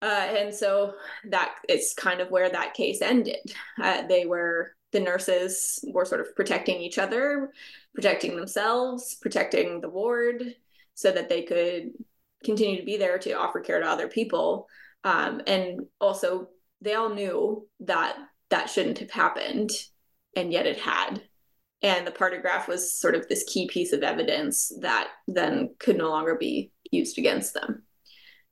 Uh, 0.01 0.07
and 0.07 0.55
so 0.55 0.95
that 1.29 1.57
is 1.69 1.95
kind 1.97 2.21
of 2.21 2.31
where 2.31 2.49
that 2.49 2.75
case 2.75 3.03
ended. 3.03 3.53
Uh, 3.83 4.07
they 4.07 4.27
were 4.27 4.73
the 4.93 5.01
nurses 5.01 5.85
were 5.93 6.05
sort 6.05 6.21
of 6.21 6.35
protecting 6.35 6.81
each 6.81 6.99
other, 6.99 7.53
protecting 7.95 8.37
themselves, 8.37 9.17
protecting 9.21 9.81
the 9.81 9.91
ward, 9.91 10.55
so 10.95 11.13
that 11.13 11.29
they 11.29 11.43
could 11.43 11.91
continue 12.45 12.79
to 12.79 12.87
be 12.87 12.97
there 12.97 13.19
to 13.19 13.33
offer 13.33 13.61
care 13.61 13.81
to 13.81 13.87
other 13.87 14.09
people. 14.09 14.67
Um, 15.05 15.43
and 15.47 15.81
also, 16.01 16.49
they 16.81 16.95
all 16.95 17.11
knew 17.11 17.69
that 17.81 18.17
that 18.51 18.71
shouldn't 18.71 18.99
have 18.99 19.11
happened, 19.11 19.71
and 20.35 20.53
yet 20.53 20.67
it 20.67 20.79
had 20.79 21.23
and 21.83 22.07
the 22.07 22.13
partograph 22.13 22.69
was 22.69 22.93
sort 22.93 23.15
of 23.15 23.29
this 23.29 23.45
key 23.45 23.69
piece 23.69 23.93
of 23.93 24.03
evidence 24.03 24.73
that 24.81 25.09
then 25.27 25.75
could 25.79 25.97
no 25.97 26.09
longer 26.09 26.35
be 26.35 26.73
used 26.91 27.19
against 27.19 27.55
them. 27.55 27.83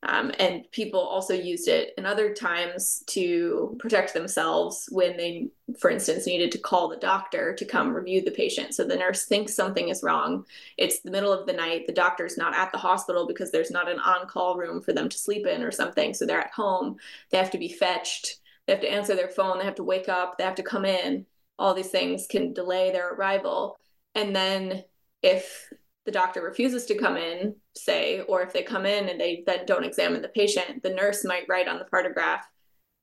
Um, 0.03 0.31
and 0.39 0.71
people 0.71 1.01
also 1.01 1.35
used 1.35 1.67
it 1.67 1.93
in 1.99 2.07
other 2.07 2.33
times 2.33 3.03
to 3.09 3.77
protect 3.81 4.15
themselves 4.15 4.89
when 4.93 5.17
they, 5.17 5.49
for 5.81 5.91
instance, 5.91 6.27
needed 6.27 6.53
to 6.53 6.59
call 6.59 6.89
the 6.89 6.99
doctor 6.99 7.55
to 7.55 7.65
come 7.65 7.93
review 7.93 8.23
the 8.23 8.31
patient. 8.31 8.75
So 8.75 8.85
the 8.85 8.95
nurse 8.95 9.25
thinks 9.25 9.55
something 9.55 9.89
is 9.89 10.05
wrong. 10.05 10.45
It's 10.77 11.01
the 11.01 11.11
middle 11.11 11.33
of 11.33 11.47
the 11.47 11.55
night. 11.55 11.87
The 11.87 11.93
doctor's 11.93 12.37
not 12.37 12.55
at 12.55 12.71
the 12.71 12.79
hospital 12.79 13.27
because 13.27 13.51
there's 13.51 13.73
not 13.73 13.91
an 13.91 13.99
on 13.99 14.29
call 14.29 14.57
room 14.57 14.81
for 14.81 14.93
them 14.93 15.09
to 15.09 15.19
sleep 15.19 15.47
in 15.47 15.63
or 15.63 15.73
something. 15.73 16.15
So 16.15 16.25
they're 16.25 16.41
at 16.41 16.53
home. 16.53 16.99
They 17.31 17.39
have 17.39 17.51
to 17.53 17.59
be 17.59 17.73
fetched. 17.73 18.39
They 18.67 18.75
have 18.75 18.83
to 18.83 18.93
answer 18.93 19.17
their 19.17 19.29
phone. 19.29 19.59
They 19.59 19.65
have 19.65 19.77
to 19.77 19.85
wake 19.85 20.09
up. 20.09 20.39
They 20.39 20.45
have 20.45 20.57
to 20.57 20.63
come 20.63 20.85
in 20.85 21.27
all 21.59 21.75
these 21.75 21.91
things 21.91 22.27
can 22.29 22.53
delay 22.53 22.91
their 22.91 23.15
arrival. 23.15 23.79
And 24.15 24.35
then 24.35 24.85
if 25.23 25.69
the 26.05 26.13
doctor 26.13 26.43
refuses 26.43 26.87
to 26.87 26.95
come 26.95 27.17
in, 27.17 27.57
say, 27.75 28.21
or 28.21 28.43
if 28.43 28.53
they 28.53 28.63
come 28.63 28.87
in 28.87 29.09
and 29.09 29.21
they 29.21 29.43
then 29.47 29.67
don't 29.67 29.85
examine 29.85 30.23
the 30.23 30.29
patient, 30.29 30.83
the 30.83 30.95
nurse 30.95 31.25
might 31.25 31.49
write 31.49 31.69
on 31.69 31.79
the 31.79 31.85
partograph, 31.85 32.47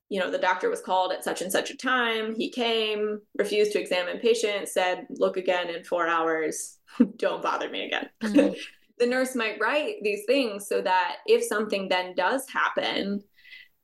you 0.09 0.19
know, 0.19 0.29
the 0.29 0.37
doctor 0.37 0.69
was 0.69 0.81
called 0.81 1.11
at 1.11 1.23
such 1.23 1.41
and 1.41 1.51
such 1.51 1.71
a 1.71 1.77
time. 1.77 2.35
He 2.35 2.49
came, 2.49 3.19
refused 3.37 3.71
to 3.73 3.79
examine 3.79 4.19
patient, 4.19 4.69
said, 4.69 5.07
look 5.09 5.37
again 5.37 5.69
in 5.69 5.83
four 5.83 6.07
hours. 6.07 6.77
don't 7.17 7.41
bother 7.41 7.69
me 7.69 7.85
again. 7.85 8.09
Mm-hmm. 8.21 8.53
the 8.99 9.07
nurse 9.07 9.35
might 9.35 9.59
write 9.59 9.95
these 10.03 10.23
things 10.25 10.67
so 10.67 10.81
that 10.81 11.17
if 11.25 11.43
something 11.43 11.89
then 11.89 12.13
does 12.15 12.47
happen, 12.47 13.23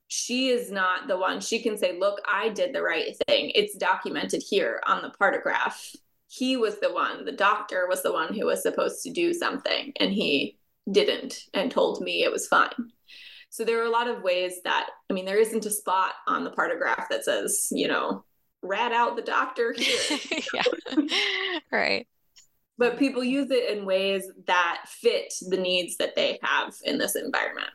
she 0.10 0.49
is 0.49 0.72
not 0.72 1.07
the 1.07 1.18
one. 1.18 1.39
She 1.39 1.62
can 1.62 1.78
say, 1.78 1.97
Look, 1.97 2.20
I 2.28 2.49
did 2.49 2.74
the 2.74 2.82
right 2.82 3.16
thing. 3.28 3.51
It's 3.55 3.78
documented 3.78 4.43
here 4.47 4.82
on 4.86 5.01
the 5.01 5.12
partograph. 5.12 5.95
He 6.28 6.57
was 6.57 6.80
the 6.80 6.93
one, 6.93 7.26
the 7.26 7.32
doctor 7.32 7.88
was 7.88 8.03
the 8.03 8.12
one 8.12 8.34
who 8.34 8.45
was 8.45 8.62
supposed 8.62 9.03
to 9.03 9.12
do 9.12 9.34
something, 9.34 9.93
and 9.99 10.12
he 10.12 10.57
didn't 10.91 11.43
and 11.53 11.72
told 11.72 12.01
me 12.01 12.24
it 12.24 12.32
was 12.32 12.47
fine. 12.47 12.91
So 13.51 13.64
there 13.64 13.80
are 13.82 13.86
a 13.86 13.91
lot 13.91 14.07
of 14.07 14.24
ways 14.24 14.62
that, 14.64 14.89
I 15.10 15.14
mean, 15.14 15.26
there 15.26 15.39
isn't 15.39 15.66
a 15.66 15.72
spot 15.72 16.14
on 16.28 16.43
the 16.43 16.51
partograph 16.51 17.07
that 17.10 17.24
says, 17.24 17.68
you 17.72 17.88
know, 17.88 18.24
rat 18.62 18.91
out 18.91 19.16
the 19.16 19.22
doctor 19.22 19.74
here. 19.78 20.41
yeah. 20.53 21.05
right. 21.72 22.07
But 22.78 22.97
people 22.97 23.24
use 23.24 23.51
it 23.51 23.78
in 23.78 23.86
ways 23.86 24.24
that 24.47 24.84
fit 24.88 25.34
the 25.49 25.57
needs 25.57 25.97
that 25.97 26.16
they 26.16 26.39
have 26.41 26.74
in 26.84 26.97
this 26.97 27.16
environment. 27.16 27.70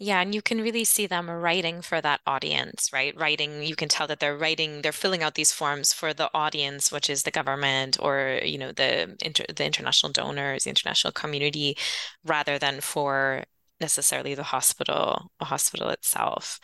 Yeah, 0.00 0.20
and 0.20 0.32
you 0.32 0.42
can 0.42 0.60
really 0.60 0.84
see 0.84 1.06
them 1.08 1.28
writing 1.28 1.82
for 1.82 2.00
that 2.00 2.20
audience, 2.24 2.92
right? 2.92 3.16
Writing, 3.16 3.64
you 3.64 3.74
can 3.74 3.88
tell 3.88 4.06
that 4.06 4.20
they're 4.20 4.36
writing, 4.36 4.82
they're 4.82 4.92
filling 4.92 5.24
out 5.24 5.34
these 5.34 5.50
forms 5.52 5.92
for 5.92 6.14
the 6.14 6.30
audience, 6.32 6.92
which 6.92 7.10
is 7.10 7.24
the 7.24 7.32
government 7.32 7.96
or, 8.00 8.38
you 8.44 8.58
know, 8.58 8.70
the 8.70 9.16
inter, 9.24 9.44
the 9.54 9.64
international 9.64 10.12
donors, 10.12 10.64
the 10.64 10.70
international 10.70 11.12
community, 11.12 11.76
rather 12.24 12.60
than 12.60 12.80
for 12.80 13.42
necessarily 13.80 14.34
the 14.36 14.44
hospital, 14.44 15.32
the 15.40 15.46
hospital 15.46 15.88
itself. 15.88 16.60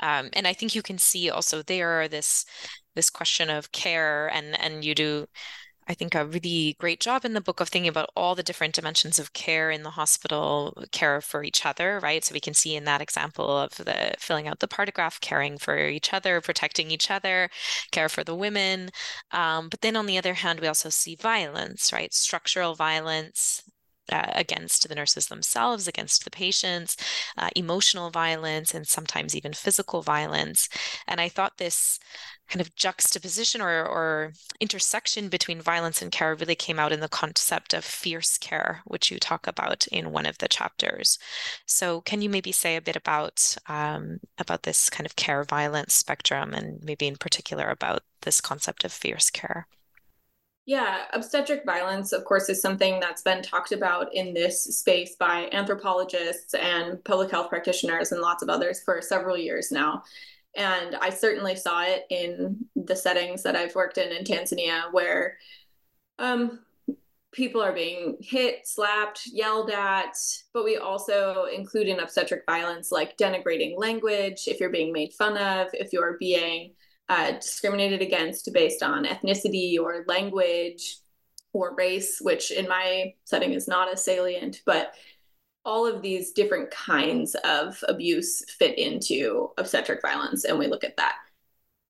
Um, 0.00 0.30
and 0.32 0.46
I 0.48 0.52
think 0.52 0.74
you 0.74 0.82
can 0.82 0.98
see 0.98 1.30
also 1.30 1.62
there 1.62 2.08
this 2.08 2.44
this 2.96 3.10
question 3.10 3.50
of 3.50 3.72
care 3.72 4.28
and 4.28 4.58
and 4.60 4.84
you 4.84 4.94
do 4.94 5.26
I 5.88 5.94
think, 5.94 6.14
a 6.14 6.24
really 6.24 6.76
great 6.78 7.00
job 7.00 7.24
in 7.24 7.34
the 7.34 7.40
book 7.40 7.60
of 7.60 7.68
thinking 7.68 7.88
about 7.88 8.10
all 8.16 8.34
the 8.34 8.42
different 8.42 8.74
dimensions 8.74 9.18
of 9.18 9.32
care 9.32 9.70
in 9.70 9.82
the 9.82 9.90
hospital, 9.90 10.84
care 10.92 11.20
for 11.20 11.44
each 11.44 11.66
other, 11.66 12.00
right? 12.02 12.24
So 12.24 12.32
we 12.32 12.40
can 12.40 12.54
see 12.54 12.74
in 12.76 12.84
that 12.84 13.00
example 13.02 13.58
of 13.58 13.74
the 13.76 14.14
filling 14.18 14.48
out 14.48 14.60
the 14.60 14.68
partograph, 14.68 15.20
caring 15.20 15.58
for 15.58 15.78
each 15.88 16.12
other, 16.12 16.40
protecting 16.40 16.90
each 16.90 17.10
other, 17.10 17.50
care 17.90 18.08
for 18.08 18.24
the 18.24 18.34
women. 18.34 18.90
Um, 19.32 19.68
but 19.68 19.80
then 19.80 19.96
on 19.96 20.06
the 20.06 20.18
other 20.18 20.34
hand, 20.34 20.60
we 20.60 20.68
also 20.68 20.88
see 20.88 21.16
violence, 21.16 21.92
right? 21.92 22.12
Structural 22.14 22.74
violence, 22.74 23.62
uh, 24.12 24.30
against 24.34 24.88
the 24.88 24.94
nurses 24.94 25.26
themselves, 25.26 25.88
against 25.88 26.24
the 26.24 26.30
patients, 26.30 26.96
uh, 27.38 27.48
emotional 27.56 28.10
violence, 28.10 28.74
and 28.74 28.86
sometimes 28.86 29.34
even 29.34 29.52
physical 29.52 30.02
violence. 30.02 30.68
And 31.06 31.20
I 31.20 31.28
thought 31.28 31.58
this 31.58 31.98
kind 32.48 32.60
of 32.60 32.74
juxtaposition 32.76 33.60
or, 33.60 33.84
or 33.84 34.32
intersection 34.60 35.28
between 35.28 35.60
violence 35.60 36.02
and 36.02 36.12
care 36.12 36.34
really 36.34 36.54
came 36.54 36.78
out 36.78 36.92
in 36.92 37.00
the 37.00 37.08
concept 37.08 37.74
of 37.74 37.84
fierce 37.84 38.38
care, 38.38 38.82
which 38.84 39.10
you 39.10 39.18
talk 39.18 39.46
about 39.46 39.86
in 39.88 40.12
one 40.12 40.26
of 40.26 40.38
the 40.38 40.48
chapters. 40.48 41.18
So, 41.66 42.00
can 42.02 42.22
you 42.22 42.28
maybe 42.28 42.52
say 42.52 42.76
a 42.76 42.82
bit 42.82 42.96
about 42.96 43.56
um, 43.68 44.20
about 44.38 44.62
this 44.62 44.90
kind 44.90 45.06
of 45.06 45.16
care 45.16 45.44
violence 45.44 45.94
spectrum, 45.94 46.52
and 46.52 46.82
maybe 46.82 47.06
in 47.06 47.16
particular 47.16 47.68
about 47.70 48.02
this 48.22 48.40
concept 48.40 48.84
of 48.84 48.92
fierce 48.92 49.30
care? 49.30 49.66
Yeah, 50.66 51.02
obstetric 51.12 51.64
violence, 51.66 52.12
of 52.12 52.24
course, 52.24 52.48
is 52.48 52.62
something 52.62 52.98
that's 52.98 53.20
been 53.20 53.42
talked 53.42 53.72
about 53.72 54.14
in 54.14 54.32
this 54.32 54.64
space 54.78 55.14
by 55.14 55.50
anthropologists 55.52 56.54
and 56.54 57.04
public 57.04 57.30
health 57.30 57.50
practitioners 57.50 58.12
and 58.12 58.22
lots 58.22 58.42
of 58.42 58.48
others 58.48 58.80
for 58.80 59.02
several 59.02 59.36
years 59.36 59.70
now. 59.70 60.04
And 60.56 60.94
I 60.96 61.10
certainly 61.10 61.56
saw 61.56 61.82
it 61.82 62.04
in 62.10 62.66
the 62.76 62.96
settings 62.96 63.42
that 63.42 63.56
I've 63.56 63.74
worked 63.74 63.98
in 63.98 64.12
in 64.12 64.24
Tanzania, 64.24 64.92
where 64.92 65.36
um, 66.18 66.60
people 67.32 67.60
are 67.60 67.72
being 67.72 68.16
hit, 68.20 68.66
slapped, 68.66 69.22
yelled 69.26 69.70
at, 69.70 70.16
but 70.52 70.64
we 70.64 70.76
also 70.76 71.46
include 71.54 71.88
in 71.88 71.98
obstetric 71.98 72.44
violence 72.46 72.92
like 72.92 73.18
denigrating 73.18 73.76
language, 73.76 74.44
if 74.46 74.60
you're 74.60 74.70
being 74.70 74.92
made 74.92 75.12
fun 75.12 75.36
of, 75.36 75.68
if 75.72 75.92
you're 75.92 76.16
being 76.18 76.72
uh, 77.08 77.32
discriminated 77.32 78.00
against 78.00 78.48
based 78.52 78.82
on 78.82 79.04
ethnicity 79.04 79.78
or 79.78 80.04
language 80.06 80.98
or 81.52 81.74
race, 81.74 82.18
which 82.20 82.50
in 82.50 82.68
my 82.68 83.12
setting 83.24 83.52
is 83.52 83.68
not 83.68 83.92
as 83.92 84.04
salient, 84.04 84.62
but 84.64 84.94
all 85.64 85.86
of 85.86 86.02
these 86.02 86.32
different 86.32 86.70
kinds 86.70 87.34
of 87.44 87.82
abuse 87.88 88.44
fit 88.58 88.78
into 88.78 89.50
obstetric 89.58 90.00
violence, 90.02 90.44
and 90.44 90.58
we 90.58 90.66
look 90.66 90.84
at 90.84 90.96
that. 90.96 91.16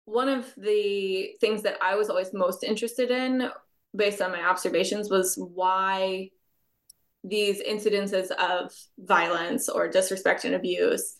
One 0.04 0.28
of 0.28 0.52
the 0.56 1.34
things 1.40 1.62
that 1.62 1.78
I 1.82 1.96
was 1.96 2.10
always 2.10 2.32
most 2.32 2.62
interested 2.62 3.10
in, 3.10 3.50
based 3.96 4.20
on 4.20 4.32
my 4.32 4.44
observations, 4.44 5.10
was 5.10 5.36
why 5.36 6.30
these 7.24 7.62
incidences 7.62 8.30
of 8.32 8.72
violence 8.98 9.68
or 9.68 9.88
disrespect 9.88 10.44
and 10.44 10.54
abuse 10.54 11.16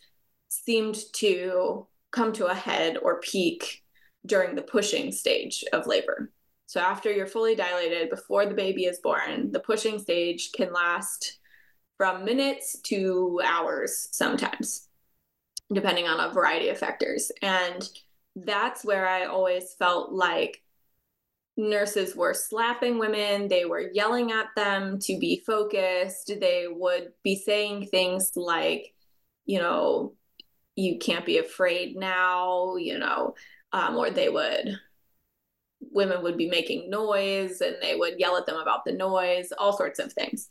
seemed 0.49 0.97
to 1.13 1.87
come 2.11 2.31
to 2.33 2.45
a 2.45 2.53
head 2.53 2.97
or 3.01 3.19
peak 3.19 3.83
during 4.25 4.55
the 4.55 4.61
pushing 4.61 5.11
stage 5.11 5.63
of 5.73 5.87
labor. 5.87 6.31
So, 6.67 6.79
after 6.79 7.11
you're 7.11 7.27
fully 7.27 7.55
dilated, 7.55 8.09
before 8.09 8.45
the 8.45 8.55
baby 8.55 8.85
is 8.85 8.99
born, 8.99 9.51
the 9.51 9.59
pushing 9.59 9.99
stage 9.99 10.51
can 10.51 10.71
last 10.71 11.39
from 11.97 12.25
minutes 12.25 12.79
to 12.81 13.41
hours 13.45 14.09
sometimes, 14.11 14.87
depending 15.71 16.07
on 16.07 16.19
a 16.19 16.33
variety 16.33 16.69
of 16.69 16.77
factors. 16.77 17.31
And 17.41 17.87
that's 18.35 18.83
where 18.83 19.07
I 19.07 19.25
always 19.25 19.73
felt 19.73 20.11
like 20.11 20.61
nurses 21.57 22.15
were 22.15 22.33
slapping 22.33 22.99
women, 22.99 23.47
they 23.47 23.65
were 23.65 23.89
yelling 23.93 24.31
at 24.31 24.47
them 24.55 24.99
to 24.99 25.17
be 25.19 25.41
focused, 25.45 26.31
they 26.39 26.67
would 26.69 27.13
be 27.23 27.37
saying 27.37 27.87
things 27.87 28.33
like, 28.35 28.93
you 29.45 29.59
know, 29.59 30.13
you 30.75 30.97
can't 30.99 31.25
be 31.25 31.37
afraid 31.37 31.95
now, 31.95 32.75
you 32.75 32.99
know, 32.99 33.35
um, 33.71 33.95
or 33.95 34.09
they 34.09 34.29
would 34.29 34.77
women 35.91 36.23
would 36.23 36.37
be 36.37 36.49
making 36.49 36.89
noise 36.89 37.61
and 37.61 37.77
they 37.81 37.95
would 37.95 38.19
yell 38.19 38.35
at 38.37 38.45
them 38.45 38.57
about 38.57 38.83
the 38.85 38.91
noise 38.91 39.53
all 39.57 39.71
sorts 39.71 39.99
of 39.99 40.11
things 40.11 40.49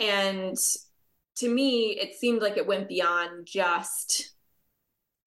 and 0.00 0.56
to 1.36 1.48
me 1.48 1.98
it 2.00 2.16
seemed 2.16 2.42
like 2.42 2.56
it 2.56 2.66
went 2.66 2.88
beyond 2.88 3.46
just 3.46 4.32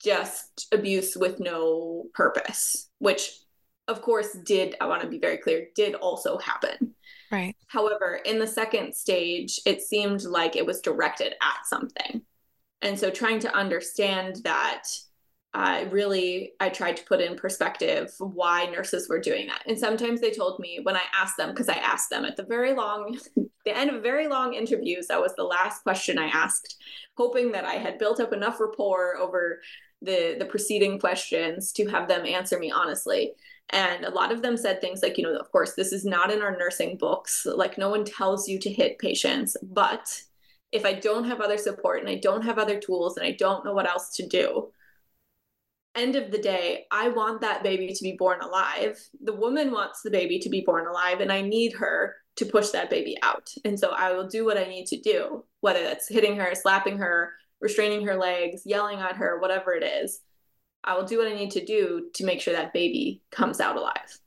just 0.03 0.67
abuse 0.74 1.15
with 1.15 1.39
no 1.39 2.05
purpose 2.13 2.89
which 2.99 3.39
of 3.88 4.01
course 4.01 4.34
did 4.43 4.76
i 4.82 4.86
want 4.86 5.01
to 5.01 5.07
be 5.07 5.19
very 5.19 5.38
clear 5.38 5.67
did 5.76 5.95
also 5.95 6.38
happen. 6.38 6.93
Right. 7.32 7.55
However 7.67 8.19
in 8.26 8.38
the 8.38 8.47
second 8.47 8.93
stage 8.93 9.59
it 9.65 9.82
seemed 9.82 10.24
like 10.24 10.55
it 10.55 10.65
was 10.65 10.82
directed 10.82 11.34
at 11.41 11.65
something. 11.65 12.21
And 12.82 12.99
so 12.99 13.09
trying 13.09 13.39
to 13.39 13.55
understand 13.55 14.41
that 14.43 14.84
I 15.53 15.83
really 15.83 16.53
I 16.59 16.69
tried 16.69 16.97
to 16.97 17.05
put 17.05 17.21
in 17.21 17.35
perspective 17.35 18.11
why 18.17 18.65
nurses 18.65 19.07
were 19.07 19.19
doing 19.19 19.47
that. 19.47 19.61
And 19.67 19.77
sometimes 19.77 20.19
they 20.19 20.31
told 20.31 20.59
me 20.59 20.79
when 20.81 20.95
I 20.95 21.03
asked 21.15 21.37
them 21.37 21.49
because 21.49 21.69
I 21.69 21.75
asked 21.75 22.09
them 22.09 22.25
at 22.25 22.35
the 22.35 22.43
very 22.43 22.73
long 22.73 23.19
the 23.65 23.77
end 23.77 23.91
of 23.91 24.01
very 24.01 24.27
long 24.27 24.53
interviews 24.53 25.07
that 25.07 25.21
was 25.21 25.35
the 25.35 25.43
last 25.43 25.83
question 25.83 26.17
I 26.17 26.27
asked 26.27 26.75
hoping 27.15 27.51
that 27.51 27.65
I 27.65 27.75
had 27.75 27.99
built 27.99 28.19
up 28.19 28.33
enough 28.33 28.59
rapport 28.59 29.17
over 29.17 29.61
the 30.01 30.35
the 30.39 30.45
preceding 30.45 30.99
questions 30.99 31.71
to 31.73 31.85
have 31.87 32.07
them 32.07 32.25
answer 32.25 32.57
me 32.57 32.71
honestly. 32.71 33.33
And 33.69 34.05
a 34.05 34.11
lot 34.11 34.31
of 34.31 34.41
them 34.41 34.57
said 34.57 34.81
things 34.81 35.01
like, 35.01 35.17
you 35.17 35.23
know, 35.23 35.35
of 35.35 35.51
course, 35.51 35.73
this 35.73 35.93
is 35.93 36.03
not 36.03 36.31
in 36.31 36.41
our 36.41 36.55
nursing 36.57 36.97
books. 36.97 37.47
Like, 37.49 37.77
no 37.77 37.89
one 37.89 38.03
tells 38.03 38.47
you 38.47 38.59
to 38.59 38.69
hit 38.69 38.99
patients. 38.99 39.55
But 39.63 40.21
if 40.73 40.85
I 40.85 40.93
don't 40.93 41.23
have 41.23 41.39
other 41.39 41.57
support 41.57 42.01
and 42.01 42.09
I 42.09 42.15
don't 42.15 42.43
have 42.43 42.59
other 42.59 42.79
tools 42.79 43.15
and 43.15 43.25
I 43.25 43.31
don't 43.31 43.63
know 43.63 43.73
what 43.73 43.89
else 43.89 44.15
to 44.17 44.27
do, 44.27 44.71
end 45.95 46.15
of 46.15 46.31
the 46.31 46.37
day, 46.37 46.85
I 46.91 47.09
want 47.09 47.41
that 47.41 47.63
baby 47.63 47.93
to 47.93 48.03
be 48.03 48.15
born 48.17 48.41
alive. 48.41 48.99
The 49.21 49.33
woman 49.33 49.71
wants 49.71 50.01
the 50.01 50.11
baby 50.11 50.39
to 50.39 50.49
be 50.49 50.61
born 50.61 50.87
alive, 50.87 51.19
and 51.19 51.31
I 51.31 51.41
need 51.41 51.73
her 51.73 52.15
to 52.37 52.45
push 52.45 52.69
that 52.69 52.89
baby 52.89 53.17
out. 53.21 53.49
And 53.63 53.79
so 53.79 53.91
I 53.91 54.13
will 54.13 54.27
do 54.27 54.45
what 54.45 54.57
I 54.57 54.65
need 54.65 54.87
to 54.87 54.99
do, 54.99 55.45
whether 55.61 55.83
that's 55.83 56.09
hitting 56.09 56.37
her, 56.37 56.55
slapping 56.55 56.97
her, 56.97 57.31
restraining 57.61 58.07
her 58.07 58.15
legs, 58.15 58.63
yelling 58.65 58.99
at 58.99 59.17
her, 59.17 59.39
whatever 59.39 59.73
it 59.73 59.83
is. 59.83 60.19
I 60.83 60.95
will 60.95 61.05
do 61.05 61.17
what 61.17 61.27
I 61.27 61.35
need 61.35 61.51
to 61.51 61.63
do 61.63 62.09
to 62.15 62.25
make 62.25 62.41
sure 62.41 62.53
that 62.53 62.73
baby 62.73 63.21
comes 63.31 63.59
out 63.59 63.77
alive. 63.77 64.19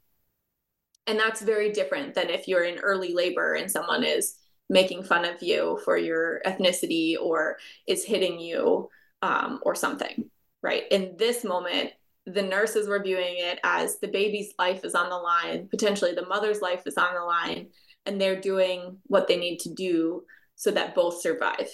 And 1.06 1.18
that's 1.18 1.42
very 1.42 1.72
different 1.72 2.14
than 2.14 2.30
if 2.30 2.48
you're 2.48 2.64
in 2.64 2.78
early 2.78 3.12
labor 3.12 3.54
and 3.54 3.70
someone 3.70 4.04
is 4.04 4.36
making 4.68 5.04
fun 5.04 5.24
of 5.24 5.42
you 5.42 5.78
for 5.84 5.96
your 5.96 6.40
ethnicity 6.46 7.14
or 7.20 7.58
is 7.86 8.04
hitting 8.04 8.40
you 8.40 8.88
um, 9.22 9.60
or 9.62 9.74
something 9.74 10.30
right? 10.66 10.82
In 10.90 11.14
this 11.16 11.44
moment, 11.44 11.92
the 12.26 12.42
nurses 12.42 12.88
were 12.88 13.00
viewing 13.00 13.36
it 13.36 13.60
as 13.62 14.00
the 14.00 14.08
baby's 14.08 14.52
life 14.58 14.84
is 14.84 14.96
on 14.96 15.08
the 15.08 15.16
line, 15.16 15.68
potentially 15.68 16.12
the 16.12 16.26
mother's 16.26 16.60
life 16.60 16.82
is 16.84 16.96
on 16.96 17.14
the 17.14 17.22
line, 17.22 17.68
and 18.04 18.20
they're 18.20 18.40
doing 18.40 18.98
what 19.04 19.28
they 19.28 19.36
need 19.36 19.58
to 19.60 19.72
do 19.72 20.24
so 20.56 20.72
that 20.72 20.96
both 20.96 21.20
survive. 21.20 21.68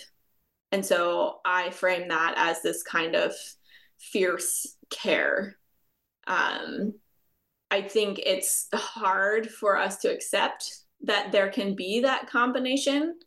And 0.72 0.84
so 0.84 1.38
I 1.43 1.70
frame 1.70 2.09
that 2.09 2.34
as 2.36 2.61
this 2.61 2.82
kind 2.82 3.14
of 3.14 3.32
fierce 3.99 4.76
care. 4.90 5.57
Um, 6.26 6.93
I 7.70 7.80
think 7.80 8.18
it's 8.18 8.68
hard 8.74 9.49
for 9.49 9.78
us 9.78 9.97
to 9.99 10.12
accept 10.12 10.80
that 11.05 11.32
there 11.32 11.51
can 11.51 11.74
be 11.74 12.01
that 12.01 12.28
combination. 12.28 13.18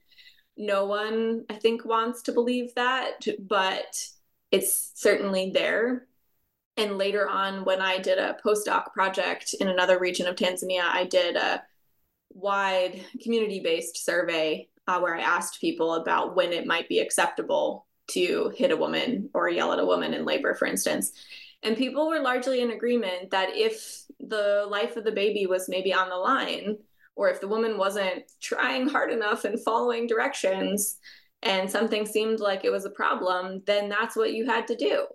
No 0.58 0.86
one, 0.86 1.46
I 1.50 1.56
think, 1.56 1.86
wants 1.86 2.22
to 2.24 2.34
believe 2.34 2.76
that, 2.76 3.26
but 3.40 4.08
it's 4.52 4.92
certainly 4.96 5.52
there. 5.52 6.08
And 6.78 6.98
later 6.98 7.28
on, 7.28 7.64
when 7.64 7.82
I 7.82 8.00
did 8.00 8.18
a 8.18 8.38
postdoc 8.46 8.92
project 8.94 9.56
in 9.60 9.68
another 9.68 10.00
region 10.00 10.28
of 10.28 10.36
Tanzania, 10.36 10.84
I 10.84 11.06
did 11.06 11.36
a 11.36 11.64
wide 12.32 13.02
community 13.22 13.62
based 13.62 14.04
survey 14.04 14.68
uh, 14.88 15.00
where 15.00 15.16
I 15.16 15.22
asked 15.22 15.62
people 15.62 15.96
about 15.96 16.36
when 16.36 16.52
it 16.52 16.68
might 16.68 16.90
be 16.90 17.00
acceptable 17.00 17.88
to 18.08 18.52
hit 18.56 18.72
a 18.72 18.78
woman 18.78 19.30
or 19.34 19.50
yell 19.50 19.74
at 19.74 19.80
a 19.80 19.86
woman 19.86 20.14
in 20.14 20.26
labor, 20.26 20.54
for 20.54 20.68
instance. 20.68 21.12
And 21.64 21.78
people 21.78 22.08
were 22.08 22.20
largely 22.20 22.62
in 22.62 22.72
agreement 22.72 23.32
that 23.32 23.50
if 23.56 24.04
the 24.20 24.68
life 24.70 24.98
of 24.98 25.04
the 25.04 25.12
baby 25.12 25.48
was 25.48 25.70
maybe 25.70 25.94
on 25.94 26.10
the 26.10 26.16
line, 26.16 26.78
or 27.16 27.30
if 27.30 27.42
the 27.42 27.48
woman 27.48 27.78
wasn't 27.78 28.24
trying 28.42 28.88
hard 28.88 29.12
enough 29.12 29.46
and 29.46 29.60
following 29.64 30.06
directions, 30.06 30.98
and 31.46 31.70
something 31.70 32.06
seemed 32.06 32.40
like 32.40 32.66
it 32.66 32.72
was 32.72 32.86
a 32.86 32.90
problem, 32.90 33.62
then 33.66 33.88
that's 33.88 34.16
what 34.16 34.34
you 34.34 34.46
had 34.46 34.68
to 34.68 34.76
do. 34.76 35.06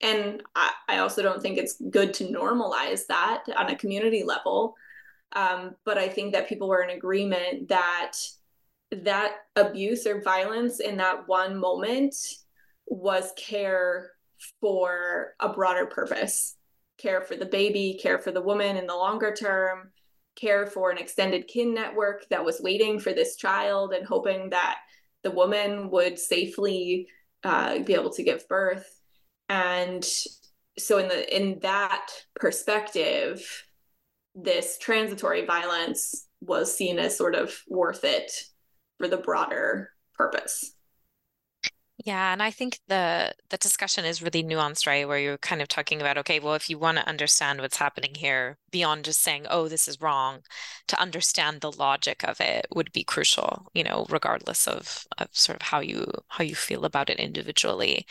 And 0.00 0.42
I, 0.54 0.72
I 0.88 0.98
also 0.98 1.22
don't 1.22 1.42
think 1.42 1.58
it's 1.58 1.80
good 1.90 2.14
to 2.14 2.28
normalize 2.28 3.06
that 3.08 3.44
on 3.56 3.70
a 3.70 3.76
community 3.76 4.22
level. 4.24 4.74
Um, 5.32 5.74
but 5.84 5.98
I 5.98 6.08
think 6.08 6.32
that 6.32 6.48
people 6.48 6.68
were 6.68 6.82
in 6.82 6.96
agreement 6.96 7.68
that 7.68 8.12
that 8.90 9.34
abuse 9.56 10.06
or 10.06 10.22
violence 10.22 10.80
in 10.80 10.96
that 10.98 11.26
one 11.26 11.56
moment 11.56 12.14
was 12.86 13.32
care 13.36 14.12
for 14.60 15.34
a 15.40 15.48
broader 15.48 15.86
purpose 15.86 16.56
care 16.98 17.20
for 17.20 17.36
the 17.36 17.46
baby, 17.46 17.98
care 18.00 18.18
for 18.18 18.32
the 18.32 18.42
woman 18.42 18.76
in 18.76 18.86
the 18.86 18.94
longer 18.94 19.34
term, 19.34 19.90
care 20.34 20.66
for 20.66 20.90
an 20.90 20.98
extended 20.98 21.46
kin 21.46 21.74
network 21.74 22.28
that 22.28 22.44
was 22.44 22.60
waiting 22.60 22.98
for 22.98 23.12
this 23.12 23.36
child 23.36 23.92
and 23.92 24.06
hoping 24.06 24.50
that 24.50 24.78
the 25.26 25.32
woman 25.32 25.90
would 25.90 26.20
safely 26.20 27.08
uh, 27.42 27.80
be 27.80 27.94
able 27.94 28.12
to 28.12 28.22
give 28.22 28.48
birth. 28.48 28.88
And 29.48 30.06
so 30.78 30.98
in 30.98 31.08
the 31.08 31.36
in 31.36 31.58
that 31.62 32.06
perspective 32.36 33.64
this 34.36 34.78
transitory 34.78 35.44
violence 35.44 36.28
was 36.40 36.76
seen 36.76 37.00
as 37.00 37.16
sort 37.16 37.34
of 37.34 37.52
worth 37.66 38.04
it 38.04 38.30
for 38.98 39.08
the 39.08 39.16
broader 39.16 39.90
purpose 40.14 40.75
Yeah, 42.04 42.32
and 42.32 42.42
I 42.42 42.50
think 42.50 42.80
the 42.88 43.34
the 43.48 43.56
discussion 43.56 44.04
is 44.04 44.20
really 44.22 44.44
nuanced, 44.44 44.86
right? 44.86 45.08
Where 45.08 45.18
you're 45.18 45.38
kind 45.38 45.62
of 45.62 45.68
talking 45.68 46.00
about, 46.00 46.18
okay, 46.18 46.38
well, 46.38 46.54
if 46.54 46.68
you 46.68 46.78
want 46.78 46.98
to 46.98 47.08
understand 47.08 47.60
what's 47.60 47.78
happening 47.78 48.14
here 48.14 48.58
beyond 48.70 49.06
just 49.06 49.22
saying, 49.22 49.46
oh, 49.48 49.66
this 49.68 49.88
is 49.88 50.00
wrong, 50.00 50.42
to 50.88 51.00
understand 51.00 51.60
the 51.62 51.72
logic 51.72 52.22
of 52.22 52.38
it 52.40 52.66
would 52.74 52.92
be 52.92 53.02
crucial, 53.02 53.70
you 53.74 53.82
know, 53.82 54.06
regardless 54.10 54.68
of 54.68 55.06
of 55.18 55.28
sort 55.32 55.56
of 55.56 55.62
how 55.62 55.80
you 55.80 56.06
how 56.28 56.44
you 56.44 56.54
feel 56.54 56.84
about 56.84 57.08
it 57.10 57.18
individually. 57.18 58.06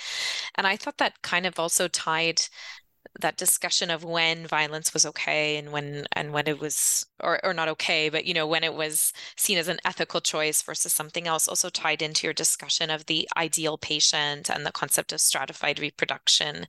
And 0.55 0.67
I 0.67 0.77
thought 0.77 0.97
that 0.97 1.21
kind 1.21 1.45
of 1.45 1.59
also 1.59 1.87
tied 1.87 2.41
that 3.19 3.37
discussion 3.37 3.89
of 3.89 4.03
when 4.03 4.45
violence 4.45 4.93
was 4.93 5.05
okay 5.05 5.57
and 5.57 5.71
when 5.71 6.05
and 6.13 6.33
when 6.33 6.47
it 6.47 6.59
was 6.59 7.05
or 7.21 7.43
or 7.45 7.53
not 7.53 7.67
okay 7.67 8.09
but 8.09 8.25
you 8.25 8.33
know 8.33 8.47
when 8.47 8.63
it 8.63 8.73
was 8.73 9.13
seen 9.37 9.57
as 9.57 9.67
an 9.67 9.79
ethical 9.85 10.19
choice 10.21 10.61
versus 10.61 10.91
something 10.91 11.27
else 11.27 11.47
also 11.47 11.69
tied 11.69 12.01
into 12.01 12.27
your 12.27 12.33
discussion 12.33 12.89
of 12.89 13.05
the 13.05 13.27
ideal 13.37 13.77
patient 13.77 14.49
and 14.49 14.65
the 14.65 14.71
concept 14.71 15.13
of 15.13 15.21
stratified 15.21 15.79
reproduction 15.79 16.67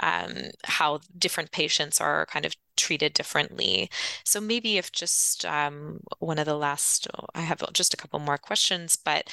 um, 0.00 0.34
how 0.64 1.00
different 1.18 1.50
patients 1.50 2.00
are 2.00 2.26
kind 2.26 2.46
of 2.46 2.54
treated 2.78 3.12
differently. 3.12 3.90
So 4.24 4.40
maybe 4.40 4.78
if 4.78 4.92
just 4.92 5.44
um, 5.44 6.00
one 6.20 6.38
of 6.38 6.46
the 6.46 6.56
last, 6.56 7.08
I 7.34 7.42
have 7.42 7.62
just 7.72 7.94
a 7.94 7.96
couple 7.96 8.18
more 8.20 8.38
questions, 8.38 8.96
but 8.96 9.30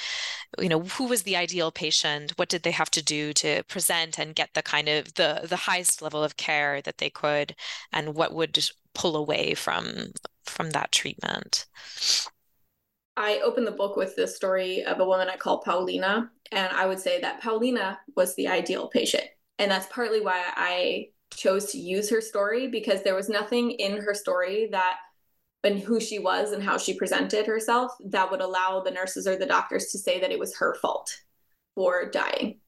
you 0.58 0.68
know, 0.68 0.82
who 0.82 1.06
was 1.08 1.22
the 1.22 1.36
ideal 1.36 1.70
patient? 1.70 2.32
What 2.36 2.48
did 2.48 2.62
they 2.62 2.70
have 2.72 2.90
to 2.92 3.02
do 3.02 3.32
to 3.34 3.62
present 3.64 4.18
and 4.18 4.34
get 4.34 4.50
the 4.54 4.62
kind 4.62 4.88
of 4.88 5.14
the 5.14 5.46
the 5.48 5.56
highest 5.56 6.02
level 6.02 6.22
of 6.22 6.36
care 6.36 6.82
that 6.82 6.98
they 6.98 7.10
could, 7.10 7.54
and 7.92 8.14
what 8.14 8.34
would 8.34 8.58
pull 8.94 9.16
away 9.16 9.54
from 9.54 10.12
from 10.44 10.70
that 10.70 10.92
treatment? 10.92 11.66
I 13.16 13.40
opened 13.42 13.66
the 13.66 13.72
book 13.72 13.96
with 13.96 14.14
the 14.16 14.26
story 14.26 14.84
of 14.84 15.00
a 15.00 15.04
woman 15.04 15.28
I 15.28 15.36
call 15.36 15.62
Paulina, 15.62 16.30
and 16.52 16.72
I 16.72 16.86
would 16.86 17.00
say 17.00 17.20
that 17.20 17.40
Paulina 17.42 17.98
was 18.14 18.34
the 18.34 18.48
ideal 18.48 18.88
patient. 18.88 19.24
And 19.58 19.70
that's 19.70 19.86
partly 19.86 20.20
why 20.20 20.42
I 20.54 21.08
chose 21.34 21.72
to 21.72 21.78
use 21.78 22.10
her 22.10 22.20
story 22.20 22.68
because 22.68 23.02
there 23.02 23.14
was 23.14 23.28
nothing 23.28 23.72
in 23.72 23.98
her 23.98 24.14
story 24.14 24.68
that 24.72 24.96
and 25.64 25.80
who 25.80 26.00
she 26.00 26.18
was 26.18 26.52
and 26.52 26.62
how 26.62 26.78
she 26.78 26.94
presented 26.94 27.44
herself 27.44 27.90
that 28.04 28.30
would 28.30 28.40
allow 28.40 28.80
the 28.80 28.90
nurses 28.90 29.26
or 29.26 29.36
the 29.36 29.46
doctors 29.46 29.86
to 29.86 29.98
say 29.98 30.20
that 30.20 30.30
it 30.30 30.38
was 30.38 30.56
her 30.56 30.74
fault 30.80 31.20
for 31.74 32.08
dying. 32.08 32.60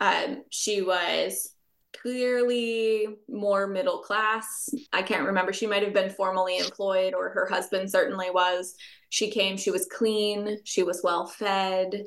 Um, 0.00 0.44
she 0.48 0.80
was 0.80 1.52
clearly 2.00 3.08
more 3.28 3.66
middle 3.66 3.98
class. 3.98 4.70
I 4.92 5.02
can't 5.02 5.26
remember. 5.26 5.52
She 5.52 5.66
might 5.66 5.82
have 5.82 5.92
been 5.92 6.10
formally 6.10 6.58
employed, 6.58 7.14
or 7.14 7.30
her 7.30 7.46
husband 7.46 7.90
certainly 7.90 8.30
was. 8.30 8.76
She 9.10 9.30
came, 9.30 9.56
she 9.56 9.70
was 9.70 9.86
clean, 9.86 10.58
she 10.64 10.82
was 10.82 11.00
well 11.02 11.26
fed. 11.26 12.04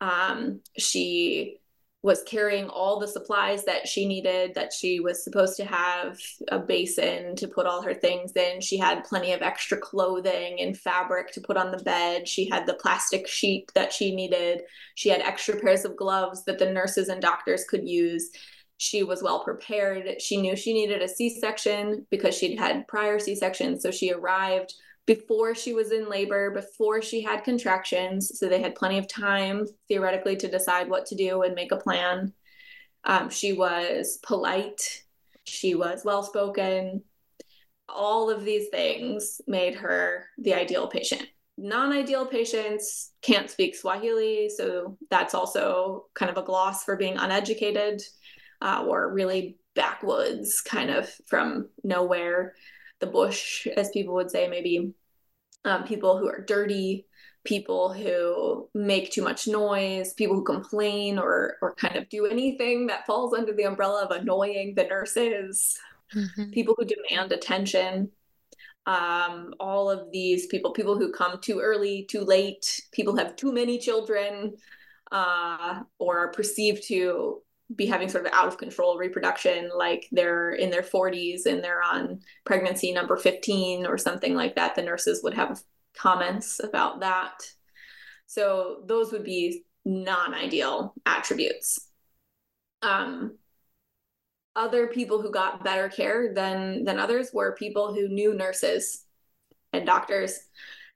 Um, 0.00 0.60
she 0.78 1.58
was 2.06 2.22
carrying 2.22 2.68
all 2.68 3.00
the 3.00 3.08
supplies 3.08 3.64
that 3.64 3.88
she 3.88 4.06
needed 4.06 4.54
that 4.54 4.72
she 4.72 5.00
was 5.00 5.24
supposed 5.24 5.56
to 5.56 5.64
have 5.64 6.16
a 6.52 6.58
basin 6.58 7.34
to 7.34 7.48
put 7.48 7.66
all 7.66 7.82
her 7.82 7.94
things 7.94 8.30
in. 8.36 8.60
She 8.60 8.78
had 8.78 9.02
plenty 9.02 9.32
of 9.32 9.42
extra 9.42 9.76
clothing 9.76 10.60
and 10.60 10.78
fabric 10.78 11.32
to 11.32 11.40
put 11.40 11.56
on 11.56 11.72
the 11.72 11.82
bed. 11.82 12.28
She 12.28 12.48
had 12.48 12.64
the 12.64 12.74
plastic 12.74 13.26
sheet 13.26 13.72
that 13.74 13.92
she 13.92 14.14
needed. 14.14 14.62
She 14.94 15.08
had 15.08 15.20
extra 15.20 15.58
pairs 15.58 15.84
of 15.84 15.96
gloves 15.96 16.44
that 16.44 16.60
the 16.60 16.70
nurses 16.70 17.08
and 17.08 17.20
doctors 17.20 17.64
could 17.64 17.88
use. 17.88 18.30
She 18.76 19.02
was 19.02 19.20
well 19.20 19.42
prepared. 19.42 20.22
She 20.22 20.36
knew 20.36 20.54
she 20.54 20.74
needed 20.74 21.02
a 21.02 21.08
c-section 21.08 22.06
because 22.08 22.38
she'd 22.38 22.56
had 22.56 22.86
prior 22.86 23.18
c-sections 23.18 23.82
so 23.82 23.90
she 23.90 24.12
arrived 24.12 24.74
before 25.06 25.54
she 25.54 25.72
was 25.72 25.92
in 25.92 26.10
labor, 26.10 26.50
before 26.50 27.00
she 27.00 27.22
had 27.22 27.44
contractions. 27.44 28.38
So 28.38 28.48
they 28.48 28.60
had 28.60 28.74
plenty 28.74 28.98
of 28.98 29.08
time, 29.08 29.66
theoretically, 29.88 30.36
to 30.36 30.48
decide 30.50 30.90
what 30.90 31.06
to 31.06 31.14
do 31.14 31.42
and 31.42 31.54
make 31.54 31.72
a 31.72 31.76
plan. 31.76 32.32
Um, 33.04 33.30
she 33.30 33.52
was 33.52 34.18
polite, 34.22 35.04
she 35.44 35.76
was 35.76 36.04
well 36.04 36.24
spoken. 36.24 37.04
All 37.88 38.30
of 38.30 38.44
these 38.44 38.68
things 38.68 39.40
made 39.46 39.76
her 39.76 40.26
the 40.38 40.54
ideal 40.54 40.88
patient. 40.88 41.26
Non 41.56 41.92
ideal 41.92 42.26
patients 42.26 43.12
can't 43.22 43.48
speak 43.48 43.76
Swahili, 43.76 44.50
so 44.54 44.98
that's 45.08 45.34
also 45.34 46.06
kind 46.14 46.30
of 46.30 46.36
a 46.36 46.44
gloss 46.44 46.84
for 46.84 46.96
being 46.96 47.16
uneducated 47.16 48.02
uh, 48.60 48.84
or 48.86 49.12
really 49.12 49.56
backwoods, 49.74 50.60
kind 50.60 50.90
of 50.90 51.08
from 51.26 51.68
nowhere 51.84 52.54
the 53.00 53.06
bush, 53.06 53.66
as 53.76 53.90
people 53.90 54.14
would 54.14 54.30
say, 54.30 54.48
maybe 54.48 54.92
um, 55.64 55.84
people 55.84 56.18
who 56.18 56.28
are 56.28 56.44
dirty, 56.44 57.06
people 57.44 57.92
who 57.92 58.68
make 58.74 59.10
too 59.10 59.22
much 59.22 59.46
noise, 59.46 60.14
people 60.14 60.36
who 60.36 60.44
complain 60.44 61.18
or 61.18 61.56
or 61.62 61.74
kind 61.74 61.96
of 61.96 62.08
do 62.08 62.26
anything 62.26 62.86
that 62.86 63.06
falls 63.06 63.34
under 63.34 63.52
the 63.52 63.64
umbrella 63.64 64.04
of 64.04 64.10
annoying 64.10 64.74
the 64.74 64.84
nurses, 64.84 65.78
mm-hmm. 66.14 66.50
people 66.50 66.74
who 66.76 66.84
demand 66.84 67.32
attention. 67.32 68.10
Um, 68.86 69.52
all 69.58 69.90
of 69.90 70.12
these 70.12 70.46
people, 70.46 70.72
people 70.72 70.96
who 70.96 71.10
come 71.10 71.40
too 71.40 71.58
early, 71.58 72.06
too 72.08 72.20
late, 72.20 72.82
people 72.92 73.16
have 73.16 73.34
too 73.34 73.52
many 73.52 73.78
children, 73.80 74.54
uh, 75.10 75.80
or 75.98 76.18
are 76.18 76.30
perceived 76.30 76.84
to 76.86 77.42
be 77.74 77.86
having 77.86 78.08
sort 78.08 78.26
of 78.26 78.32
out 78.32 78.46
of 78.46 78.58
control 78.58 78.96
reproduction, 78.96 79.70
like 79.76 80.06
they're 80.12 80.52
in 80.52 80.70
their 80.70 80.82
40s 80.82 81.46
and 81.46 81.62
they're 81.62 81.82
on 81.82 82.20
pregnancy 82.44 82.92
number 82.92 83.16
15 83.16 83.86
or 83.86 83.98
something 83.98 84.34
like 84.34 84.54
that, 84.56 84.74
the 84.74 84.82
nurses 84.82 85.22
would 85.24 85.34
have 85.34 85.60
comments 85.96 86.60
about 86.62 87.00
that. 87.00 87.42
So 88.26 88.82
those 88.86 89.12
would 89.12 89.24
be 89.24 89.64
non 89.84 90.34
ideal 90.34 90.94
attributes. 91.06 91.88
Um, 92.82 93.38
other 94.54 94.86
people 94.86 95.20
who 95.20 95.30
got 95.30 95.62
better 95.62 95.88
care 95.88 96.32
than 96.34 96.84
than 96.84 96.98
others 96.98 97.30
were 97.32 97.54
people 97.54 97.94
who 97.94 98.08
knew 98.08 98.32
nurses 98.34 99.04
and 99.72 99.84
doctors 99.84 100.40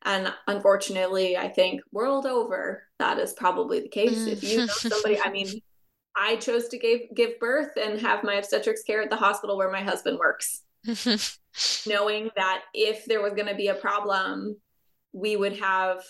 and 0.03 0.33
unfortunately 0.47 1.37
i 1.37 1.47
think 1.47 1.83
world 1.93 2.25
over 2.25 2.85
that 2.99 3.19
is 3.19 3.35
probably 3.35 3.81
the 3.81 3.89
case 3.89 4.27
if 4.27 4.43
you 4.43 4.59
know 4.59 4.67
somebody 4.67 5.21
i 5.21 5.31
mean 5.31 5.61
I 6.17 6.37
chose 6.37 6.69
to 6.69 6.79
give 6.79 7.01
give 7.15 7.39
birth 7.39 7.71
and 7.77 8.01
have 8.01 8.25
my 8.25 8.35
obstetrics 8.35 8.83
care 8.83 9.03
at 9.03 9.11
the 9.11 9.17
hospital 9.17 9.57
where 9.57 9.71
my 9.71 9.83
husband 9.83 10.19
works. 10.19 10.63
knowing 11.87 12.31
that 12.37 12.63
if 12.75 13.05
there 13.05 13.23
was 13.23 13.35
going 13.35 13.49
to 13.49 13.55
be 13.55 13.69
a 13.69 13.75
problem, 13.75 14.57
we 15.13 15.37
would 15.37 15.59
have 15.59 16.03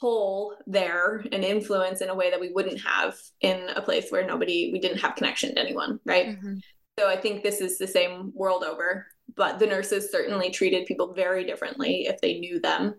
pull 0.00 0.54
there 0.66 1.24
and 1.32 1.44
influence 1.44 2.00
in 2.00 2.08
a 2.08 2.14
way 2.14 2.30
that 2.30 2.40
we 2.40 2.52
wouldn't 2.52 2.80
have 2.80 3.16
in 3.40 3.68
a 3.74 3.82
place 3.82 4.10
where 4.10 4.26
nobody 4.26 4.70
we 4.72 4.78
didn't 4.78 4.98
have 4.98 5.16
connection 5.16 5.54
to 5.54 5.60
anyone, 5.60 5.98
right? 6.04 6.28
Mm-hmm. 6.28 6.56
So 6.98 7.08
I 7.08 7.16
think 7.16 7.42
this 7.42 7.60
is 7.60 7.78
the 7.78 7.86
same 7.86 8.32
world 8.34 8.64
over, 8.64 9.06
but 9.36 9.58
the 9.58 9.66
nurses 9.66 10.10
certainly 10.10 10.50
treated 10.50 10.86
people 10.86 11.14
very 11.14 11.44
differently 11.44 12.06
if 12.06 12.20
they 12.20 12.38
knew 12.38 12.60
them. 12.60 12.94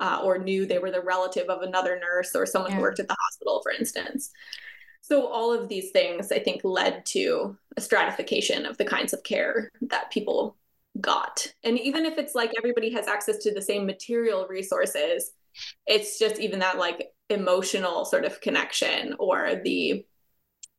Uh, 0.00 0.20
or 0.24 0.38
knew 0.38 0.66
they 0.66 0.80
were 0.80 0.90
the 0.90 1.00
relative 1.00 1.48
of 1.48 1.62
another 1.62 2.00
nurse 2.00 2.34
or 2.34 2.44
someone 2.44 2.72
yeah. 2.72 2.78
who 2.78 2.82
worked 2.82 2.98
at 2.98 3.06
the 3.06 3.16
hospital, 3.16 3.60
for 3.62 3.70
instance. 3.70 4.32
So 5.06 5.26
all 5.26 5.52
of 5.52 5.68
these 5.68 5.90
things 5.90 6.32
I 6.32 6.38
think 6.38 6.62
led 6.64 7.04
to 7.08 7.58
a 7.76 7.80
stratification 7.82 8.64
of 8.64 8.78
the 8.78 8.86
kinds 8.86 9.12
of 9.12 9.22
care 9.22 9.70
that 9.82 10.10
people 10.10 10.56
got. 10.98 11.46
And 11.62 11.78
even 11.78 12.06
if 12.06 12.16
it's 12.16 12.34
like 12.34 12.52
everybody 12.56 12.90
has 12.94 13.06
access 13.06 13.36
to 13.40 13.52
the 13.52 13.60
same 13.60 13.84
material 13.84 14.46
resources, 14.48 15.32
it's 15.86 16.18
just 16.18 16.40
even 16.40 16.60
that 16.60 16.78
like 16.78 17.12
emotional 17.28 18.06
sort 18.06 18.24
of 18.24 18.40
connection 18.40 19.14
or 19.18 19.60
the 19.62 20.06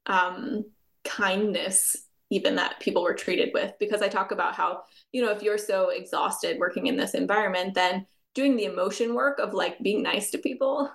um, 0.07 0.65
kindness 1.03 1.95
even 2.31 2.55
that 2.55 2.79
people 2.79 3.03
were 3.03 3.13
treated 3.13 3.51
with 3.53 3.71
because 3.79 4.01
i 4.01 4.07
talk 4.07 4.31
about 4.31 4.55
how 4.55 4.81
you 5.11 5.21
know 5.21 5.29
if 5.29 5.43
you're 5.43 5.59
so 5.59 5.89
exhausted 5.89 6.57
working 6.57 6.87
in 6.87 6.97
this 6.97 7.13
environment 7.13 7.75
then 7.75 8.03
doing 8.33 8.55
the 8.55 8.65
emotion 8.65 9.13
work 9.13 9.37
of 9.37 9.53
like 9.53 9.77
being 9.83 10.01
nice 10.01 10.31
to 10.31 10.39
people 10.39 10.89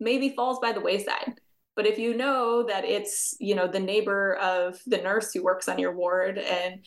maybe 0.00 0.30
falls 0.30 0.58
by 0.58 0.72
the 0.72 0.80
wayside 0.80 1.38
but 1.76 1.86
if 1.86 1.98
you 1.98 2.16
know 2.16 2.64
that 2.64 2.84
it's, 2.84 3.34
you 3.40 3.54
know, 3.54 3.66
the 3.66 3.80
neighbor 3.80 4.34
of 4.36 4.80
the 4.86 4.98
nurse 4.98 5.32
who 5.32 5.42
works 5.42 5.68
on 5.68 5.78
your 5.78 5.94
ward 5.94 6.38
and 6.38 6.84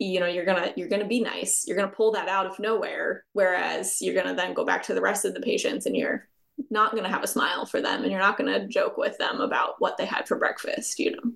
you 0.00 0.18
know 0.18 0.26
you're 0.26 0.46
gonna 0.46 0.72
you're 0.76 0.88
gonna 0.88 1.06
be 1.06 1.20
nice 1.20 1.64
you're 1.66 1.76
gonna 1.76 1.88
pull 1.88 2.10
that 2.10 2.28
out 2.28 2.46
of 2.46 2.58
nowhere 2.58 3.24
whereas 3.34 4.00
you're 4.00 4.14
gonna 4.14 4.34
then 4.34 4.54
go 4.54 4.64
back 4.64 4.82
to 4.82 4.94
the 4.94 5.00
rest 5.00 5.26
of 5.26 5.34
the 5.34 5.40
patients 5.40 5.84
and 5.84 5.94
you're 5.94 6.26
not 6.70 6.94
gonna 6.94 7.08
have 7.08 7.22
a 7.22 7.28
smile 7.28 7.66
for 7.66 7.82
them 7.82 8.02
and 8.02 8.10
you're 8.10 8.20
not 8.20 8.38
gonna 8.38 8.66
joke 8.66 8.96
with 8.96 9.16
them 9.18 9.40
about 9.40 9.74
what 9.78 9.98
they 9.98 10.06
had 10.06 10.26
for 10.26 10.38
breakfast 10.38 10.98
you 10.98 11.12
know 11.12 11.32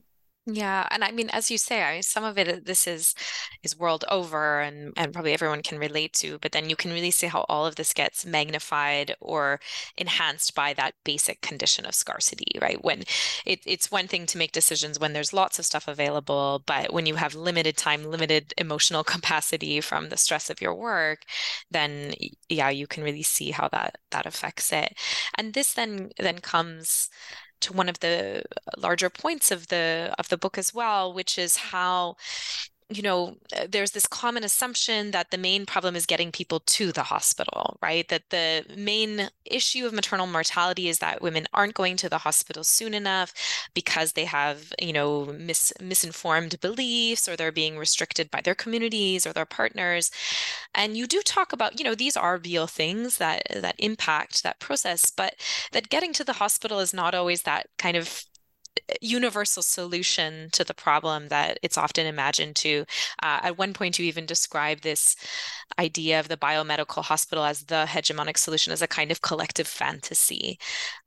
yeah, 0.47 0.87
and 0.91 1.03
I 1.03 1.11
mean, 1.11 1.31
as 1.31 1.51
you 1.51 1.57
say, 1.57 1.83
I 1.83 2.01
some 2.03 2.23
of 2.23 2.37
it 2.37 2.67
this 2.67 2.87
is 2.87 3.15
is 3.63 3.79
world 3.79 4.05
over, 4.11 4.61
and 4.61 4.93
and 4.95 5.11
probably 5.11 5.33
everyone 5.33 5.63
can 5.63 5.79
relate 5.79 6.13
to. 6.15 6.39
But 6.39 6.53
then 6.53 6.69
you 6.69 6.77
can 6.77 6.91
really 6.93 7.11
see 7.13 7.29
how 7.29 7.47
all 7.49 7.65
of 7.65 7.77
this 7.77 7.95
gets 7.95 8.27
magnified 8.27 9.17
or 9.21 9.59
enhanced 9.97 10.55
by 10.55 10.75
that 10.75 10.95
basic 11.03 11.41
condition 11.41 11.87
of 11.87 11.95
scarcity, 11.95 12.59
right? 12.61 12.83
When 12.85 13.05
it, 13.47 13.61
it's 13.65 13.91
one 13.91 14.07
thing 14.07 14.27
to 14.27 14.39
make 14.39 14.53
decisions 14.53 15.01
when 15.01 15.15
there's 15.15 15.33
lots 15.33 15.59
of 15.59 15.65
stuff 15.65 15.89
available, 15.89 16.63
but 16.67 16.93
when 16.93 17.07
you 17.07 17.15
have 17.15 17.35
limited 17.35 17.79
time, 17.79 18.05
limited 18.05 18.53
emotional 18.59 19.03
capacity 19.15 19.81
from 19.81 20.11
the 20.11 20.19
stress 20.19 20.51
of 20.51 20.61
your 20.61 20.75
work, 20.75 21.25
then 21.71 22.13
yeah, 22.51 22.69
you 22.69 22.87
can 22.87 23.03
really 23.03 23.23
see 23.23 23.51
how 23.51 23.69
that 23.69 23.97
that 24.11 24.27
affects 24.27 24.73
it. 24.73 24.95
And 25.39 25.55
this 25.55 25.73
then 25.73 26.11
then 26.19 26.41
comes 26.41 27.09
to 27.61 27.73
one 27.73 27.89
of 27.89 28.01
the 28.01 28.43
uh, 28.45 28.71
larger 28.79 29.11
points 29.11 29.51
of 29.51 29.69
the 29.69 30.15
of 30.19 30.29
the 30.29 30.37
book 30.39 30.59
as 30.59 30.75
well, 30.75 31.13
which 31.13 31.39
is 31.39 31.57
how 31.57 32.17
you 32.97 33.03
know, 33.03 33.37
uh, 33.57 33.67
there's 33.69 33.93
this 33.93 34.07
common 34.07 34.45
assumption 34.45 35.11
that 35.11 35.31
the 35.31 35.39
main 35.39 35.67
problem 35.67 35.97
is 35.97 36.07
getting 36.07 36.31
people 36.31 36.61
to 36.61 36.93
the 36.93 37.03
hospital, 37.05 37.77
right? 37.83 38.09
That 38.09 38.31
the 38.31 38.65
main 38.77 39.31
issue 39.45 39.87
of 39.87 39.93
maternal 39.93 40.27
mortality 40.27 40.89
is 40.89 40.99
that 40.99 41.23
women 41.23 41.47
aren't 41.53 41.75
going 41.75 41.97
to 41.99 42.09
the 42.09 42.19
hospital 42.19 42.65
soon 42.65 42.95
enough 42.95 43.33
because 43.75 44.13
they 44.13 44.25
have, 44.25 44.73
you 44.81 44.93
know, 44.93 45.27
mis- 45.27 45.73
misinformed 45.81 46.61
beliefs 46.61 47.29
or 47.29 47.37
they're 47.37 47.53
being 47.53 47.79
restricted 47.79 48.31
by 48.31 48.41
their 48.41 48.55
communities 48.55 49.27
or 49.27 49.33
their 49.33 49.47
partners. 49.47 50.11
And 50.75 50.97
you 50.97 51.07
do 51.07 51.21
talk 51.23 51.53
about, 51.53 51.79
you 51.79 51.85
know, 51.85 51.95
these 51.95 52.17
are 52.17 52.39
real 52.39 52.67
things 52.67 53.19
that 53.19 53.43
that 53.55 53.77
impact 53.79 54.43
that 54.43 54.61
process, 54.61 55.11
but 55.11 55.35
that 55.73 55.89
getting 55.89 56.13
to 56.15 56.25
the 56.25 56.35
hospital 56.35 56.79
is 56.81 56.95
not 56.95 57.15
always 57.15 57.43
that 57.43 57.69
kind 57.79 57.97
of 57.97 58.25
universal 59.01 59.63
solution 59.63 60.49
to 60.53 60.65
the 60.65 60.75
problem 60.75 61.29
that 61.29 61.59
it's 61.63 61.79
often 61.79 62.07
imagined 62.07 62.57
to. 62.57 62.85
Uh, 63.23 63.41
at 63.43 63.59
one 63.59 63.73
point, 63.73 63.99
you 63.99 64.05
even 64.07 64.27
describe 64.27 64.81
this 64.81 65.17
idea 65.79 66.21
of 66.21 66.29
the 66.29 66.37
biomedical 66.37 67.03
hospital 67.03 67.45
as 67.45 67.65
the 67.65 67.85
hegemonic 67.89 68.39
solution, 68.39 68.73
as 68.73 68.83
a 68.83 68.89
kind 68.89 69.11
of 69.11 69.23
collective 69.23 69.67
fantasy. 69.69 70.59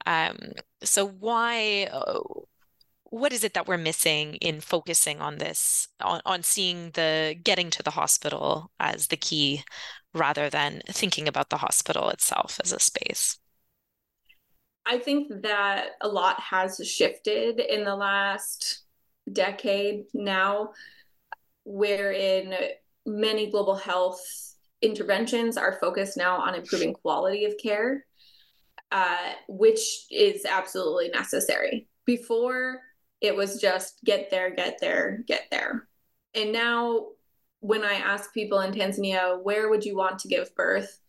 Um, 0.06 0.38
so, 0.84 1.08
why? 1.08 1.90
Uh, 1.92 2.20
what 3.10 3.32
is 3.34 3.44
it 3.44 3.54
that 3.54 3.68
we're 3.68 3.78
missing 3.78 4.36
in 4.36 4.60
focusing 4.60 5.22
on 5.22 5.38
this, 5.38 5.88
on, 6.02 6.22
on 6.26 6.44
seeing 6.44 6.92
the 6.92 7.36
getting 7.42 7.70
to 7.72 7.84
the 7.84 7.92
hospital 7.92 8.72
as 8.80 9.08
the 9.08 9.18
key 9.18 9.64
rather 10.14 10.50
than 10.50 10.82
thinking 10.90 11.28
about 11.28 11.50
the 11.50 11.58
hospital 11.58 12.10
itself 12.10 12.60
as 12.64 12.74
a 12.74 12.80
space? 12.80 13.40
I 14.88 15.00
think 15.00 15.42
that 15.42 15.90
a 16.00 16.08
lot 16.08 16.40
has 16.40 16.80
shifted 16.88 17.60
in 17.60 17.84
the 17.84 17.96
last 17.96 18.84
decade 19.32 20.06
now, 20.14 20.72
wherein 21.66 22.54
many 23.06 23.52
global 23.52 23.76
health 23.76 24.22
interventions 24.82 25.58
are 25.58 25.78
focused 25.82 26.16
now 26.16 26.38
on 26.38 26.56
improving 26.56 26.94
quality 26.94 27.44
of 27.44 27.56
care, 27.62 28.06
uh, 28.92 29.34
which 29.50 30.06
is 30.10 30.46
absolutely 30.46 31.10
necessary. 31.10 31.90
Before, 32.06 32.80
it 33.20 33.36
was 33.36 33.60
just 33.60 34.00
get 34.06 34.30
there, 34.30 34.56
get 34.56 34.78
there, 34.80 35.22
get 35.28 35.48
there. 35.52 35.90
And 36.34 36.54
now, 36.54 37.08
when 37.60 37.84
I 37.84 37.96
ask 37.96 38.34
people 38.34 38.62
in 38.62 38.72
Tanzania, 38.72 39.44
where 39.44 39.70
would 39.70 39.84
you 39.84 39.98
want 39.98 40.20
to 40.20 40.30
give 40.30 40.56
birth? 40.56 41.02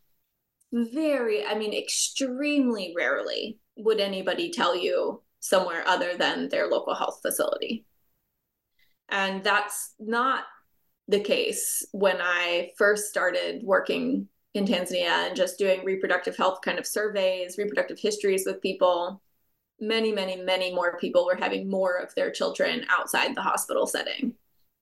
Very, 0.73 1.47
I 1.47 1.55
mean, 1.55 1.73
extremely 1.73 2.93
rarely 2.97 3.61
would 3.79 4.01
anybody 4.01 4.51
tell 4.51 4.77
you 4.77 5.23
somewhere 5.41 5.87
other 5.87 6.17
than 6.17 6.49
their 6.49 6.67
local 6.67 6.95
health 6.95 7.21
facility? 7.23 7.87
And 9.09 9.43
that's 9.43 9.95
not 9.99 10.45
the 11.07 11.21
case 11.21 11.87
when 11.93 12.19
I 12.21 12.73
first 12.77 13.09
started 13.09 13.63
working 13.63 14.29
in 14.55 14.67
Tanzania 14.67 15.27
and 15.27 15.37
just 15.37 15.59
doing 15.59 15.85
reproductive 15.85 16.37
health 16.37 16.61
kind 16.63 16.79
of 16.79 16.87
surveys, 16.87 17.57
reproductive 17.57 17.99
histories 17.99 18.45
with 18.45 18.61
people. 18.61 19.23
Many, 19.81 20.13
many, 20.13 20.37
many 20.37 20.75
more 20.75 20.99
people 20.99 21.25
were 21.25 21.37
having 21.37 21.71
more 21.71 21.97
of 21.97 22.15
their 22.15 22.31
children 22.31 22.85
outside 22.91 23.35
the 23.35 23.43
hospital 23.43 23.87
setting. 23.87 24.35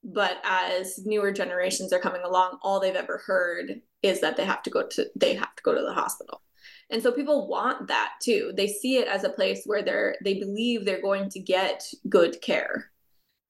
But 0.03 0.39
as 0.45 1.05
newer 1.05 1.33
generations 1.33 1.93
are 1.93 1.99
coming 1.99 2.23
along, 2.23 2.59
all 2.63 2.81
they've 2.81 2.95
ever 2.95 3.23
heard 3.27 3.83
is 4.03 4.21
that 4.21 4.37
they 4.37 4.45
have 4.45 4.63
to 4.63 4.71
go 4.71 4.87
to 4.87 5.07
they 5.17 5.35
have 5.35 5.55
to 5.57 5.63
go 5.63 5.75
to 5.75 5.83
the 5.83 5.93
hospital. 5.93 6.43
And 6.91 7.03
so 7.03 7.11
people 7.11 7.49
want 7.49 7.89
that 7.89 8.13
too. 8.23 8.53
They 8.57 8.69
see 8.69 8.99
it 8.99 9.09
as 9.09 9.25
a 9.25 9.31
place 9.31 9.63
where 9.67 9.83
they're 9.83 10.17
they 10.23 10.35
believe 10.35 10.85
they're 10.85 11.03
going 11.03 11.29
to 11.31 11.41
get 11.41 11.85
good 12.09 12.41
care. 12.41 12.91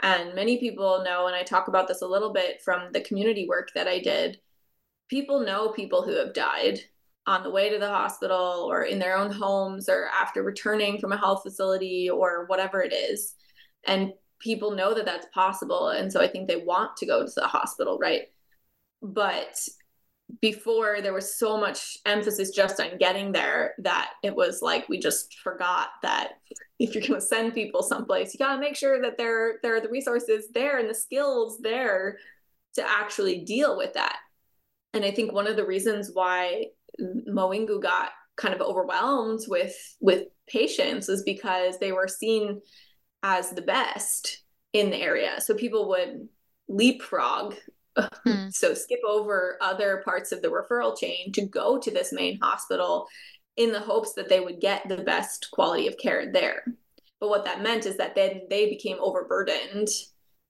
And 0.00 0.34
many 0.34 0.58
people 0.58 1.02
know, 1.04 1.26
and 1.26 1.34
I 1.34 1.42
talk 1.42 1.68
about 1.68 1.88
this 1.88 2.02
a 2.02 2.06
little 2.06 2.32
bit 2.32 2.62
from 2.62 2.92
the 2.92 3.00
community 3.00 3.46
work 3.48 3.70
that 3.74 3.88
I 3.88 3.98
did, 3.98 4.38
people 5.08 5.40
know 5.40 5.70
people 5.70 6.02
who 6.02 6.16
have 6.16 6.34
died 6.34 6.80
on 7.26 7.42
the 7.42 7.50
way 7.50 7.70
to 7.70 7.78
the 7.78 7.88
hospital 7.88 8.66
or 8.70 8.84
in 8.84 8.98
their 8.98 9.16
own 9.16 9.32
homes 9.32 9.88
or 9.88 10.06
after 10.08 10.42
returning 10.42 10.98
from 10.98 11.12
a 11.12 11.16
health 11.16 11.42
facility 11.42 12.08
or 12.08 12.46
whatever 12.46 12.82
it 12.82 12.92
is. 12.92 13.34
And 13.84 14.12
people 14.38 14.72
know 14.72 14.94
that 14.94 15.06
that's 15.06 15.26
possible. 15.32 15.88
And 15.88 16.12
so 16.12 16.20
I 16.20 16.28
think 16.28 16.46
they 16.46 16.56
want 16.56 16.96
to 16.98 17.06
go 17.06 17.24
to 17.24 17.32
the 17.34 17.46
hospital, 17.46 17.98
right? 17.98 18.22
But 19.02 19.58
before 20.40 21.00
there 21.00 21.12
was 21.12 21.36
so 21.38 21.58
much 21.58 21.98
emphasis 22.04 22.50
just 22.50 22.80
on 22.80 22.98
getting 22.98 23.32
there 23.32 23.74
that 23.78 24.10
it 24.22 24.34
was 24.34 24.60
like 24.60 24.88
we 24.88 24.98
just 24.98 25.38
forgot 25.38 25.88
that 26.02 26.32
if 26.78 26.94
you're 26.94 27.06
going 27.06 27.20
to 27.20 27.26
send 27.26 27.54
people 27.54 27.82
someplace 27.82 28.34
you 28.34 28.38
got 28.38 28.54
to 28.54 28.60
make 28.60 28.76
sure 28.76 29.00
that 29.00 29.16
there 29.16 29.58
there 29.62 29.76
are 29.76 29.80
the 29.80 29.88
resources 29.88 30.48
there 30.52 30.78
and 30.78 30.90
the 30.90 30.94
skills 30.94 31.58
there 31.62 32.18
to 32.74 32.88
actually 32.88 33.44
deal 33.44 33.76
with 33.76 33.94
that. 33.94 34.16
And 34.92 35.04
i 35.04 35.10
think 35.10 35.32
one 35.32 35.46
of 35.46 35.56
the 35.56 35.66
reasons 35.66 36.10
why 36.12 36.66
Mawingu 37.00 37.80
got 37.80 38.10
kind 38.36 38.54
of 38.54 38.60
overwhelmed 38.60 39.40
with 39.48 39.74
with 40.00 40.24
patients 40.48 41.08
is 41.08 41.22
because 41.22 41.78
they 41.78 41.92
were 41.92 42.08
seen 42.08 42.60
as 43.22 43.50
the 43.50 43.62
best 43.62 44.42
in 44.72 44.90
the 44.90 45.00
area. 45.00 45.40
So 45.40 45.54
people 45.54 45.88
would 45.88 46.28
leapfrog 46.68 47.54
Mm. 47.96 48.52
so 48.52 48.74
skip 48.74 49.00
over 49.06 49.56
other 49.60 50.02
parts 50.04 50.32
of 50.32 50.42
the 50.42 50.48
referral 50.48 50.98
chain 50.98 51.32
to 51.32 51.46
go 51.46 51.78
to 51.78 51.90
this 51.90 52.12
main 52.12 52.38
hospital 52.40 53.06
in 53.56 53.72
the 53.72 53.80
hopes 53.80 54.12
that 54.14 54.28
they 54.28 54.40
would 54.40 54.60
get 54.60 54.88
the 54.88 54.98
best 54.98 55.48
quality 55.52 55.86
of 55.86 55.96
care 55.98 56.30
there. 56.30 56.64
But 57.20 57.30
what 57.30 57.44
that 57.46 57.62
meant 57.62 57.86
is 57.86 57.96
that 57.96 58.14
then 58.14 58.42
they 58.50 58.68
became 58.68 58.98
overburdened 59.00 59.88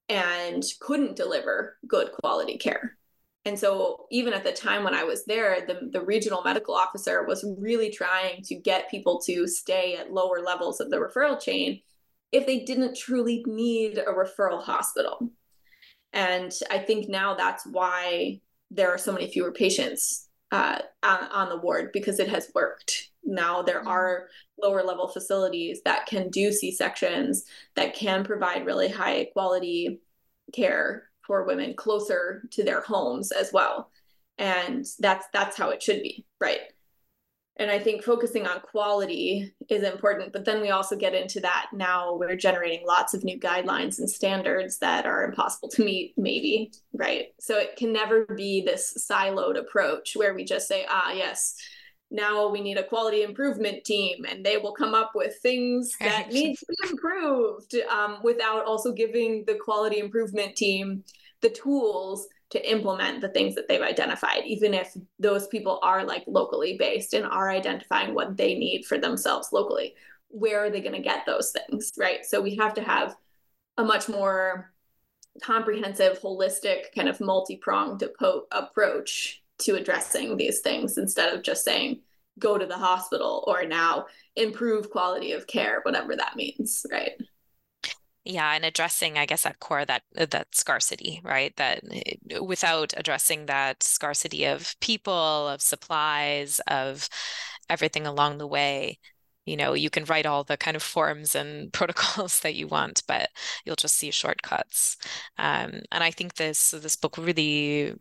and 0.09 0.64
couldn't 0.80 1.16
deliver 1.16 1.76
good 1.86 2.11
quality 2.12 2.59
care. 2.59 2.97
And 3.44 3.57
so, 3.57 4.07
even 4.11 4.32
at 4.32 4.42
the 4.42 4.51
time 4.51 4.82
when 4.82 4.94
I 4.94 5.05
was 5.05 5.24
there, 5.24 5.64
the, 5.64 5.88
the 5.92 6.05
regional 6.05 6.42
medical 6.42 6.74
officer 6.74 7.24
was 7.24 7.49
really 7.59 7.90
trying 7.90 8.42
to 8.42 8.57
get 8.57 8.90
people 8.90 9.20
to 9.20 9.47
stay 9.47 9.97
at 9.97 10.12
lower 10.12 10.40
levels 10.40 10.80
of 10.80 10.90
the 10.90 10.97
referral 10.97 11.40
chain 11.40 11.80
if 12.32 12.44
they 12.44 12.64
didn't 12.64 12.97
truly 12.97 13.44
need 13.47 13.99
a 13.99 14.12
referral 14.12 14.61
hospital. 14.61 15.30
And 16.16 16.50
I 16.70 16.78
think 16.78 17.10
now 17.10 17.34
that's 17.34 17.66
why 17.66 18.40
there 18.70 18.88
are 18.88 18.98
so 18.98 19.12
many 19.12 19.30
fewer 19.30 19.52
patients 19.52 20.28
uh, 20.50 20.78
on, 21.02 21.24
on, 21.24 21.48
the 21.50 21.58
ward 21.58 21.90
because 21.92 22.18
it 22.18 22.28
has 22.28 22.50
worked. 22.54 23.10
Now 23.22 23.60
there 23.60 23.80
mm-hmm. 23.80 23.88
are 23.88 24.28
lower 24.60 24.82
level 24.82 25.08
facilities 25.08 25.82
that 25.84 26.06
can 26.06 26.30
do 26.30 26.52
C 26.52 26.72
sections, 26.72 27.44
that 27.74 27.94
can 27.94 28.24
provide 28.24 28.64
really 28.64 28.88
high 28.88 29.26
quality 29.34 30.00
care 30.54 31.10
for 31.26 31.44
women 31.44 31.74
closer 31.74 32.44
to 32.52 32.64
their 32.64 32.80
homes 32.80 33.30
as 33.30 33.52
well. 33.52 33.90
And 34.38 34.86
that's 34.98 35.26
that's 35.34 35.58
how 35.58 35.68
it 35.68 35.82
should 35.82 36.02
be, 36.02 36.24
right? 36.40 36.60
And 37.59 37.70
i 37.70 37.78
think 37.78 38.02
focusing 38.02 38.46
on 38.46 38.61
quality 38.61 39.52
is 39.68 39.82
important 39.82 40.32
but 40.32 40.44
then 40.44 40.61
we 40.61 40.70
also 40.70 40.96
get 40.96 41.14
into 41.14 41.40
that 41.40 41.66
now 41.72 42.14
we're 42.14 42.36
generating 42.36 42.86
lots 42.86 43.14
of 43.14 43.24
new 43.24 43.38
guidelines 43.38 43.98
and 43.98 44.09
standards 44.09 44.78
that 44.78 45.07
are 45.07 45.24
impossible 45.24 45.68
to 45.68 45.84
meet 45.84 46.12
maybe 46.16 46.70
right? 46.98 47.26
So 47.38 47.59
it 47.59 47.76
can 47.76 47.92
never 47.92 48.24
be 48.24 48.62
this 48.62 49.07
siloed 49.11 49.59
approach 49.59 50.16
where 50.16 50.34
we 50.34 50.44
just 50.44 50.66
say 50.68 50.86
ah 50.88 51.12
yes 51.12 51.54
now 52.11 52.48
we 52.48 52.61
need 52.61 52.78
a 52.78 52.84
quality 52.84 53.22
improvement 53.22 53.84
team 53.84 54.24
and 54.28 54.44
they 54.44 54.59
will 54.59 54.72
come 54.72 54.94
up 54.94 55.12
with 55.14 55.36
things 55.42 55.92
that 56.00 56.28
need 56.30 56.57
to 56.57 56.66
be 56.68 56.90
improved 56.90 57.74
um, 57.90 58.18
without 58.22 58.64
also 58.64 58.92
giving 58.92 59.44
the 59.46 59.57
quality 59.57 59.98
improvement 59.98 60.54
team 60.54 61.02
the 61.42 61.50
tools 61.50 62.28
to 62.51 62.70
implement 62.70 63.20
the 63.20 63.28
things 63.28 63.55
that 63.55 63.68
they've 63.68 63.82
identified, 63.82 64.44
even 64.44 64.72
if 64.72 64.97
those 65.18 65.49
people 65.49 65.80
are 65.82 66.05
like 66.05 66.24
locally 66.26 66.76
based 66.78 67.12
and 67.12 67.26
are 67.26 67.51
identifying 67.51 68.14
what 68.14 68.36
they 68.36 68.55
need 68.55 68.84
for 68.84 68.99
themselves 68.99 69.49
locally. 69.53 69.94
Where 70.28 70.64
are 70.64 70.70
they 70.70 70.80
going 70.80 70.94
to 70.94 71.01
get 71.01 71.26
those 71.26 71.53
things? 71.53 71.92
Right. 71.99 72.24
So 72.24 72.40
we 72.40 72.57
have 72.57 72.74
to 72.74 72.82
have 72.82 73.16
a 73.78 73.84
much 73.84 74.09
more 74.09 74.72
comprehensive, 75.42 76.20
holistic, 76.20 76.94
kind 76.94 77.09
of 77.09 77.20
multi 77.20 77.57
pronged 77.57 78.05
approach 78.53 79.42
to 79.59 79.74
addressing 79.74 80.36
these 80.36 80.61
things 80.61 80.99
instead 80.99 81.34
of 81.34 81.42
just 81.42 81.64
saying, 81.64 82.01
go 82.38 82.59
to 82.59 82.66
the 82.66 82.76
hospital 82.76 83.44
or 83.47 83.64
now 83.64 84.07
improve 84.36 84.90
quality 84.90 85.32
of 85.32 85.47
care, 85.47 85.80
whatever 85.82 86.14
that 86.14 86.36
means. 86.36 86.86
Right 86.90 87.12
yeah 88.27 88.55
and 88.55 88.64
addressing 88.64 89.16
i 89.18 89.27
guess 89.27 89.47
at 89.47 89.61
core 89.61 89.85
that 89.85 90.03
uh, 90.18 90.27
that 90.27 90.55
scarcity 90.55 91.20
right? 91.24 91.57
That 91.57 91.83
eh, 91.93 92.39
without 92.41 92.93
addressing 92.97 93.47
that 93.47 93.83
scarcity 93.83 94.45
of 94.45 94.74
people 94.81 95.49
of 95.49 95.62
supplies 95.62 96.61
of 96.66 97.09
everything 97.70 98.07
along 98.07 98.39
the 98.39 98.47
way 98.47 98.99
you 99.47 99.57
know 99.57 99.74
you 99.74 99.91
can 99.91 100.05
write 100.05 100.27
all 100.27 100.45
the 100.45 100.57
kind 100.57 100.77
of 100.77 100.83
forms 100.83 101.35
and 101.35 101.72
protocols 101.79 102.41
that 102.41 102.55
you 102.55 102.66
want 102.68 103.03
but 103.09 103.31
you'll 103.64 103.77
just 103.77 103.97
see 103.97 104.11
shortcuts. 104.11 104.97
Um, 105.39 105.81
and 105.93 106.03
i 106.05 106.11
think 106.11 106.35
this 106.35 106.70
this 106.72 106.97
book 106.97 107.16
really 107.18 107.95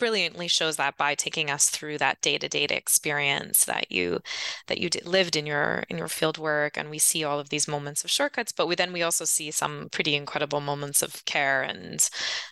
brilliantly 0.00 0.48
shows 0.48 0.76
that 0.76 0.96
by 0.96 1.14
taking 1.14 1.50
us 1.50 1.68
through 1.68 1.98
that 1.98 2.20
day-to-day 2.22 2.64
experience 2.70 3.66
that 3.66 3.92
you 3.92 4.18
that 4.66 4.78
you 4.78 4.88
did, 4.88 5.06
lived 5.06 5.36
in 5.36 5.44
your 5.46 5.84
in 5.90 5.98
your 5.98 6.08
field 6.08 6.38
work 6.38 6.78
and 6.78 6.88
we 6.88 6.98
see 6.98 7.22
all 7.22 7.38
of 7.38 7.50
these 7.50 7.68
moments 7.68 8.02
of 8.02 8.10
shortcuts 8.10 8.50
but 8.50 8.66
we 8.66 8.74
then 8.74 8.94
we 8.94 9.02
also 9.02 9.26
see 9.26 9.50
some 9.50 9.88
pretty 9.92 10.14
incredible 10.14 10.62
moments 10.62 11.02
of 11.02 11.22
care 11.26 11.62
and 11.62 12.08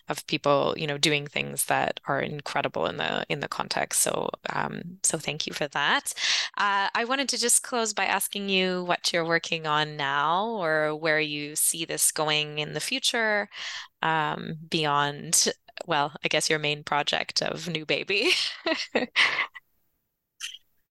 of 0.09 0.25
people 0.27 0.75
you 0.77 0.85
know 0.85 0.97
doing 0.99 1.25
things 1.25 1.65
that 1.65 1.99
are 2.07 2.21
incredible 2.21 2.85
in 2.85 2.97
the 2.97 3.25
in 3.29 3.39
the 3.39 3.47
context. 3.47 4.01
So 4.03 4.29
um 4.53 4.99
so 5.03 5.17
thank 5.17 5.47
you 5.47 5.53
for 5.53 5.67
that. 5.69 6.13
Uh, 6.57 6.87
i 6.93 7.03
wanted 7.05 7.27
to 7.29 7.37
just 7.37 7.63
close 7.63 7.93
by 7.93 8.05
asking 8.05 8.47
you 8.49 8.83
what 8.83 9.11
you're 9.11 9.25
working 9.25 9.65
on 9.65 9.97
now 9.97 10.45
or 10.45 10.95
where 10.95 11.19
you 11.19 11.55
see 11.55 11.83
this 11.85 12.11
going 12.11 12.59
in 12.59 12.73
the 12.73 12.79
future 12.79 13.49
um, 14.01 14.57
beyond 14.69 15.51
well, 15.87 16.13
I 16.23 16.27
guess 16.27 16.49
your 16.49 16.59
main 16.59 16.83
project 16.83 17.41
of 17.41 17.67
New 17.67 17.85
Baby. 17.85 18.31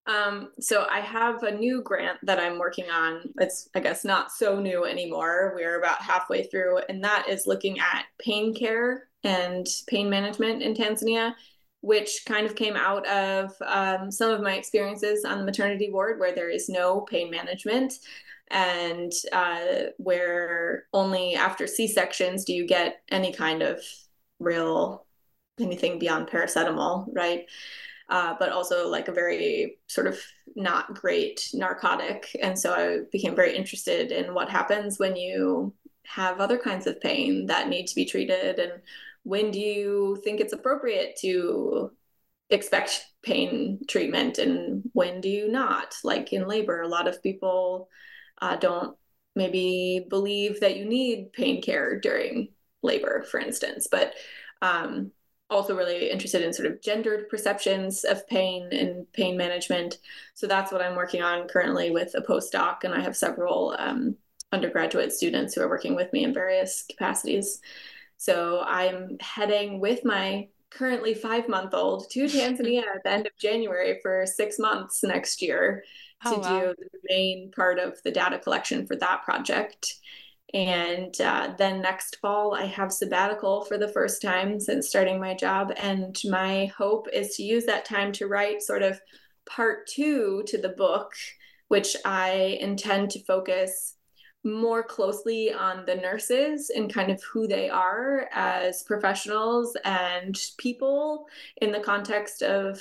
um, 0.06 0.50
so 0.60 0.86
I 0.90 1.00
have 1.00 1.42
a 1.42 1.54
new 1.54 1.82
grant 1.82 2.18
that 2.22 2.38
I'm 2.38 2.58
working 2.58 2.90
on. 2.90 3.32
It's, 3.38 3.68
I 3.74 3.80
guess, 3.80 4.04
not 4.04 4.32
so 4.32 4.60
new 4.60 4.84
anymore. 4.84 5.52
We're 5.54 5.78
about 5.78 6.02
halfway 6.02 6.44
through, 6.44 6.78
and 6.88 7.02
that 7.04 7.26
is 7.28 7.46
looking 7.46 7.78
at 7.78 8.06
pain 8.18 8.54
care 8.54 9.08
and 9.24 9.66
pain 9.86 10.08
management 10.08 10.62
in 10.62 10.74
Tanzania, 10.74 11.34
which 11.80 12.22
kind 12.26 12.46
of 12.46 12.56
came 12.56 12.76
out 12.76 13.06
of 13.06 13.52
um, 13.64 14.10
some 14.10 14.30
of 14.30 14.40
my 14.40 14.54
experiences 14.54 15.24
on 15.24 15.38
the 15.38 15.44
maternity 15.44 15.90
ward 15.90 16.18
where 16.18 16.34
there 16.34 16.50
is 16.50 16.68
no 16.68 17.02
pain 17.02 17.30
management 17.30 17.94
and 18.50 19.12
uh, 19.32 19.90
where 19.98 20.84
only 20.92 21.34
after 21.34 21.66
C 21.66 21.86
sections 21.86 22.44
do 22.44 22.52
you 22.52 22.66
get 22.66 23.02
any 23.10 23.32
kind 23.32 23.62
of 23.62 23.80
real 24.38 25.06
anything 25.58 25.98
beyond 25.98 26.28
paracetamol, 26.28 27.06
right? 27.12 27.46
Uh, 28.08 28.34
but 28.38 28.50
also 28.50 28.88
like 28.88 29.08
a 29.08 29.12
very 29.12 29.78
sort 29.86 30.06
of 30.06 30.18
not 30.56 30.94
great 30.94 31.50
narcotic. 31.52 32.34
And 32.40 32.58
so 32.58 32.72
I 32.72 33.00
became 33.12 33.36
very 33.36 33.54
interested 33.56 34.12
in 34.12 34.32
what 34.34 34.48
happens 34.48 34.98
when 34.98 35.14
you 35.14 35.74
have 36.08 36.40
other 36.40 36.58
kinds 36.58 36.86
of 36.86 37.00
pain 37.00 37.46
that 37.46 37.68
need 37.68 37.86
to 37.86 37.94
be 37.94 38.06
treated 38.06 38.58
and 38.58 38.72
when 39.24 39.50
do 39.50 39.60
you 39.60 40.18
think 40.24 40.40
it's 40.40 40.54
appropriate 40.54 41.16
to 41.20 41.90
expect 42.48 43.04
pain 43.22 43.78
treatment 43.88 44.38
and 44.38 44.82
when 44.94 45.20
do 45.20 45.28
you 45.28 45.48
not 45.48 45.94
like 46.02 46.32
in 46.32 46.48
labor 46.48 46.80
a 46.80 46.88
lot 46.88 47.06
of 47.06 47.22
people 47.22 47.90
uh, 48.40 48.56
don't 48.56 48.96
maybe 49.36 50.06
believe 50.08 50.60
that 50.60 50.76
you 50.76 50.86
need 50.86 51.30
pain 51.34 51.60
care 51.60 52.00
during 52.00 52.48
labor, 52.82 53.24
for 53.30 53.40
instance, 53.40 53.88
but 53.90 54.14
um, 54.62 55.12
also 55.50 55.76
really 55.76 56.10
interested 56.10 56.42
in 56.42 56.52
sort 56.52 56.70
of 56.70 56.82
gendered 56.82 57.28
perceptions 57.28 58.04
of 58.04 58.26
pain 58.28 58.68
and 58.72 59.10
pain 59.12 59.36
management. 59.36 59.98
So 60.34 60.46
that's 60.46 60.70
what 60.70 60.82
I'm 60.82 60.96
working 60.96 61.22
on 61.22 61.48
currently 61.48 61.90
with 61.90 62.14
a 62.14 62.20
postdoc, 62.20 62.84
and 62.84 62.94
I 62.94 63.00
have 63.00 63.16
several 63.16 63.74
um, 63.78 64.16
undergraduate 64.52 65.12
students 65.12 65.54
who 65.54 65.62
are 65.62 65.68
working 65.68 65.94
with 65.94 66.12
me 66.12 66.24
in 66.24 66.34
various 66.34 66.84
capacities. 66.88 67.60
So 68.16 68.62
I'm 68.66 69.16
heading 69.20 69.80
with 69.80 70.04
my 70.04 70.48
currently 70.70 71.14
five 71.14 71.48
month 71.48 71.72
old 71.72 72.10
to 72.10 72.24
Tanzania 72.24 72.82
at 72.82 73.02
the 73.04 73.10
end 73.10 73.26
of 73.26 73.32
January 73.38 73.98
for 74.02 74.26
six 74.26 74.58
months 74.58 75.02
next 75.02 75.40
year 75.40 75.82
oh, 76.24 76.34
to 76.34 76.40
wow. 76.40 76.60
do 76.60 76.74
the 76.78 76.98
main 77.08 77.50
part 77.52 77.78
of 77.78 78.02
the 78.02 78.10
data 78.10 78.38
collection 78.38 78.86
for 78.86 78.96
that 78.96 79.22
project. 79.22 79.94
And 80.54 81.18
uh, 81.20 81.54
then 81.58 81.82
next 81.82 82.16
fall, 82.20 82.54
I 82.54 82.64
have 82.64 82.92
sabbatical 82.92 83.64
for 83.64 83.76
the 83.76 83.88
first 83.88 84.22
time 84.22 84.58
since 84.58 84.88
starting 84.88 85.20
my 85.20 85.34
job. 85.34 85.72
And 85.76 86.16
my 86.24 86.66
hope 86.76 87.06
is 87.12 87.36
to 87.36 87.42
use 87.42 87.66
that 87.66 87.84
time 87.84 88.12
to 88.12 88.26
write 88.26 88.62
sort 88.62 88.82
of 88.82 88.98
part 89.46 89.86
two 89.86 90.42
to 90.46 90.58
the 90.58 90.70
book, 90.70 91.12
which 91.68 91.96
I 92.04 92.58
intend 92.60 93.10
to 93.10 93.24
focus 93.24 93.94
more 94.44 94.82
closely 94.82 95.52
on 95.52 95.84
the 95.84 95.96
nurses 95.96 96.70
and 96.70 96.92
kind 96.92 97.10
of 97.10 97.22
who 97.22 97.46
they 97.46 97.68
are 97.68 98.28
as 98.32 98.84
professionals 98.84 99.76
and 99.84 100.38
people 100.58 101.26
in 101.60 101.72
the 101.72 101.80
context 101.80 102.42
of 102.42 102.80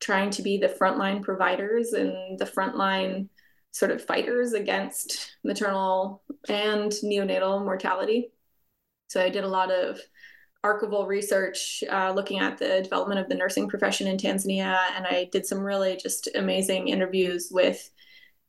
trying 0.00 0.30
to 0.30 0.42
be 0.42 0.56
the 0.56 0.68
frontline 0.68 1.22
providers 1.22 1.92
and 1.92 2.38
the 2.38 2.44
frontline 2.44 3.28
sort 3.74 3.90
of 3.90 4.04
fighters 4.04 4.52
against 4.52 5.36
maternal 5.42 6.22
and 6.48 6.92
neonatal 7.02 7.64
mortality. 7.64 8.30
So 9.08 9.20
I 9.20 9.30
did 9.30 9.42
a 9.42 9.48
lot 9.48 9.72
of 9.72 9.98
archival 10.64 11.08
research 11.08 11.82
uh, 11.90 12.12
looking 12.14 12.38
at 12.38 12.56
the 12.56 12.82
development 12.82 13.18
of 13.18 13.28
the 13.28 13.34
nursing 13.34 13.68
profession 13.68 14.06
in 14.06 14.16
Tanzania, 14.16 14.78
and 14.94 15.04
I 15.06 15.28
did 15.32 15.44
some 15.44 15.58
really 15.58 15.96
just 15.96 16.28
amazing 16.36 16.86
interviews 16.86 17.48
with 17.50 17.90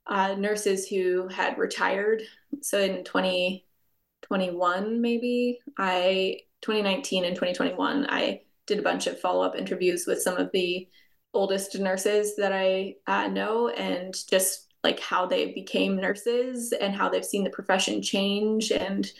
uh, 0.05 0.35
nurses 0.35 0.87
who 0.87 1.27
had 1.27 1.57
retired. 1.57 2.21
So 2.61 2.79
in 2.79 3.03
2021, 3.03 5.01
maybe 5.01 5.57
I 5.75 6.41
2019 6.61 7.25
and 7.25 7.35
2021, 7.35 8.05
I 8.09 8.41
did 8.67 8.77
a 8.77 8.83
bunch 8.83 9.07
of 9.07 9.19
follow 9.19 9.43
up 9.43 9.55
interviews 9.55 10.05
with 10.05 10.21
some 10.21 10.37
of 10.37 10.51
the 10.53 10.87
oldest 11.33 11.79
nurses 11.79 12.35
that 12.35 12.53
I 12.53 12.97
uh, 13.07 13.27
know, 13.27 13.69
and 13.69 14.13
just 14.29 14.65
like 14.85 14.99
how 14.99 15.25
they 15.25 15.51
became 15.51 15.97
nurses 15.97 16.71
and 16.71 16.93
how 16.93 17.09
they've 17.09 17.25
seen 17.25 17.43
the 17.43 17.49
profession 17.49 18.01
change. 18.03 18.71
And 18.71 19.11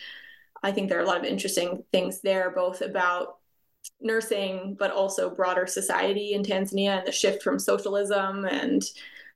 I 0.62 0.72
think 0.72 0.88
there 0.88 1.00
are 1.00 1.04
a 1.04 1.08
lot 1.08 1.18
of 1.18 1.24
interesting 1.24 1.84
things 1.92 2.22
there, 2.22 2.52
both 2.52 2.82
about 2.82 3.40
nursing, 4.00 4.76
but 4.78 4.92
also 4.92 5.34
broader 5.34 5.66
society 5.66 6.34
in 6.34 6.44
Tanzania 6.44 7.00
and 7.00 7.08
the 7.08 7.12
shift 7.12 7.42
from 7.42 7.58
socialism 7.58 8.46
and 8.46 8.84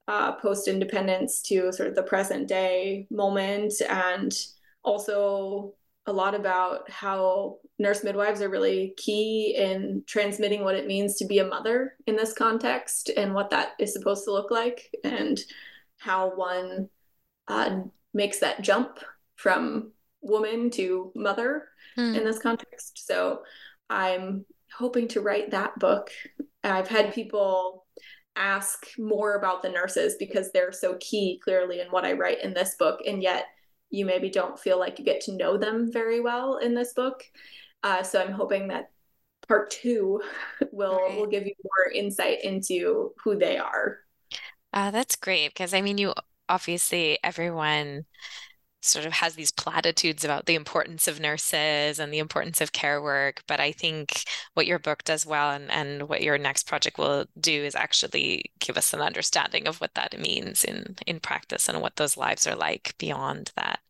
uh, 0.06 0.32
post 0.36 0.68
independence 0.68 1.42
to 1.42 1.72
sort 1.72 1.88
of 1.88 1.96
the 1.96 2.02
present 2.02 2.46
day 2.46 3.08
moment. 3.10 3.74
And 3.88 4.32
also 4.84 5.74
a 6.06 6.12
lot 6.12 6.34
about 6.34 6.88
how 6.90 7.58
nurse 7.78 8.04
midwives 8.04 8.42
are 8.42 8.48
really 8.48 8.94
key 8.96 9.54
in 9.56 10.02
transmitting 10.06 10.62
what 10.62 10.74
it 10.74 10.86
means 10.86 11.16
to 11.16 11.26
be 11.26 11.38
a 11.38 11.44
mother 11.44 11.96
in 12.06 12.16
this 12.16 12.32
context 12.32 13.10
and 13.16 13.34
what 13.34 13.50
that 13.50 13.72
is 13.78 13.92
supposed 13.92 14.24
to 14.24 14.32
look 14.32 14.50
like. 14.50 14.94
And 15.04 15.38
how 16.00 16.34
one 16.34 16.88
uh, 17.46 17.80
makes 18.12 18.40
that 18.40 18.62
jump 18.62 18.98
from 19.36 19.92
woman 20.22 20.70
to 20.70 21.12
mother 21.14 21.68
mm. 21.96 22.16
in 22.16 22.24
this 22.24 22.38
context. 22.38 23.06
So 23.06 23.42
I'm 23.88 24.44
hoping 24.76 25.08
to 25.08 25.20
write 25.20 25.50
that 25.50 25.78
book. 25.78 26.10
I've 26.64 26.88
had 26.88 27.14
people 27.14 27.86
ask 28.36 28.86
more 28.98 29.34
about 29.34 29.62
the 29.62 29.68
nurses 29.68 30.16
because 30.18 30.50
they're 30.52 30.72
so 30.72 30.96
key 31.00 31.40
clearly 31.44 31.80
in 31.80 31.88
what 31.88 32.04
I 32.04 32.14
write 32.14 32.42
in 32.42 32.54
this 32.54 32.76
book. 32.78 33.00
And 33.06 33.22
yet 33.22 33.46
you 33.90 34.06
maybe 34.06 34.30
don't 34.30 34.58
feel 34.58 34.78
like 34.78 34.98
you 34.98 35.04
get 35.04 35.20
to 35.22 35.36
know 35.36 35.58
them 35.58 35.92
very 35.92 36.20
well 36.20 36.58
in 36.58 36.74
this 36.74 36.94
book. 36.94 37.22
Uh, 37.82 38.02
so 38.02 38.22
I'm 38.22 38.32
hoping 38.32 38.68
that 38.68 38.90
part 39.46 39.70
two 39.70 40.22
will 40.72 40.96
right. 40.96 41.18
will 41.18 41.26
give 41.26 41.46
you 41.46 41.54
more 41.62 41.92
insight 41.92 42.44
into 42.44 43.12
who 43.22 43.36
they 43.36 43.58
are 43.58 43.98
uh, 44.72 44.90
that's 44.90 45.16
great 45.16 45.48
because 45.48 45.74
I 45.74 45.80
mean, 45.80 45.98
you 45.98 46.14
obviously, 46.48 47.18
everyone 47.24 48.04
sort 48.82 49.06
of 49.06 49.12
has 49.12 49.34
these 49.34 49.50
platitudes 49.52 50.24
about 50.24 50.46
the 50.46 50.54
importance 50.54 51.08
of 51.08 51.20
nurses 51.20 51.98
and 51.98 52.12
the 52.12 52.18
importance 52.18 52.60
of 52.62 52.72
care 52.72 53.02
work. 53.02 53.42
But 53.48 53.60
I 53.60 53.72
think 53.72 54.24
what 54.54 54.66
your 54.66 54.78
book 54.78 55.04
does 55.04 55.26
well 55.26 55.50
and, 55.52 55.70
and 55.70 56.08
what 56.08 56.22
your 56.22 56.38
next 56.38 56.66
project 56.68 56.98
will 56.98 57.26
do 57.40 57.52
is 57.64 57.74
actually 57.74 58.44
give 58.60 58.78
us 58.78 58.94
an 58.94 59.00
understanding 59.02 59.68
of 59.68 59.80
what 59.80 59.94
that 59.94 60.18
means 60.18 60.64
in, 60.64 60.96
in 61.06 61.20
practice 61.20 61.68
and 61.68 61.82
what 61.82 61.96
those 61.96 62.16
lives 62.16 62.46
are 62.46 62.56
like 62.56 62.94
beyond 62.98 63.52
that 63.56 63.80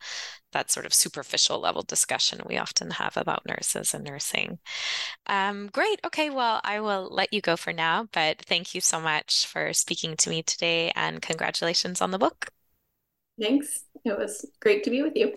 that 0.52 0.70
sort 0.70 0.86
of 0.86 0.94
superficial 0.94 1.60
level 1.60 1.82
discussion 1.82 2.40
we 2.46 2.56
often 2.58 2.90
have 2.92 3.16
about 3.16 3.46
nurses 3.46 3.94
and 3.94 4.04
nursing. 4.04 4.58
Um, 5.26 5.68
great. 5.72 6.00
Okay. 6.06 6.30
Well, 6.30 6.60
I 6.64 6.80
will 6.80 7.08
let 7.10 7.32
you 7.32 7.40
go 7.40 7.56
for 7.56 7.72
now, 7.72 8.08
but 8.12 8.42
thank 8.42 8.74
you 8.74 8.80
so 8.80 9.00
much 9.00 9.46
for 9.46 9.72
speaking 9.72 10.16
to 10.18 10.30
me 10.30 10.42
today 10.42 10.92
and 10.96 11.22
congratulations 11.22 12.00
on 12.00 12.10
the 12.10 12.18
book. 12.18 12.50
Thanks. 13.40 13.84
It 14.04 14.16
was 14.18 14.44
great 14.60 14.84
to 14.84 14.90
be 14.90 15.02
with 15.02 15.16
you. 15.16 15.36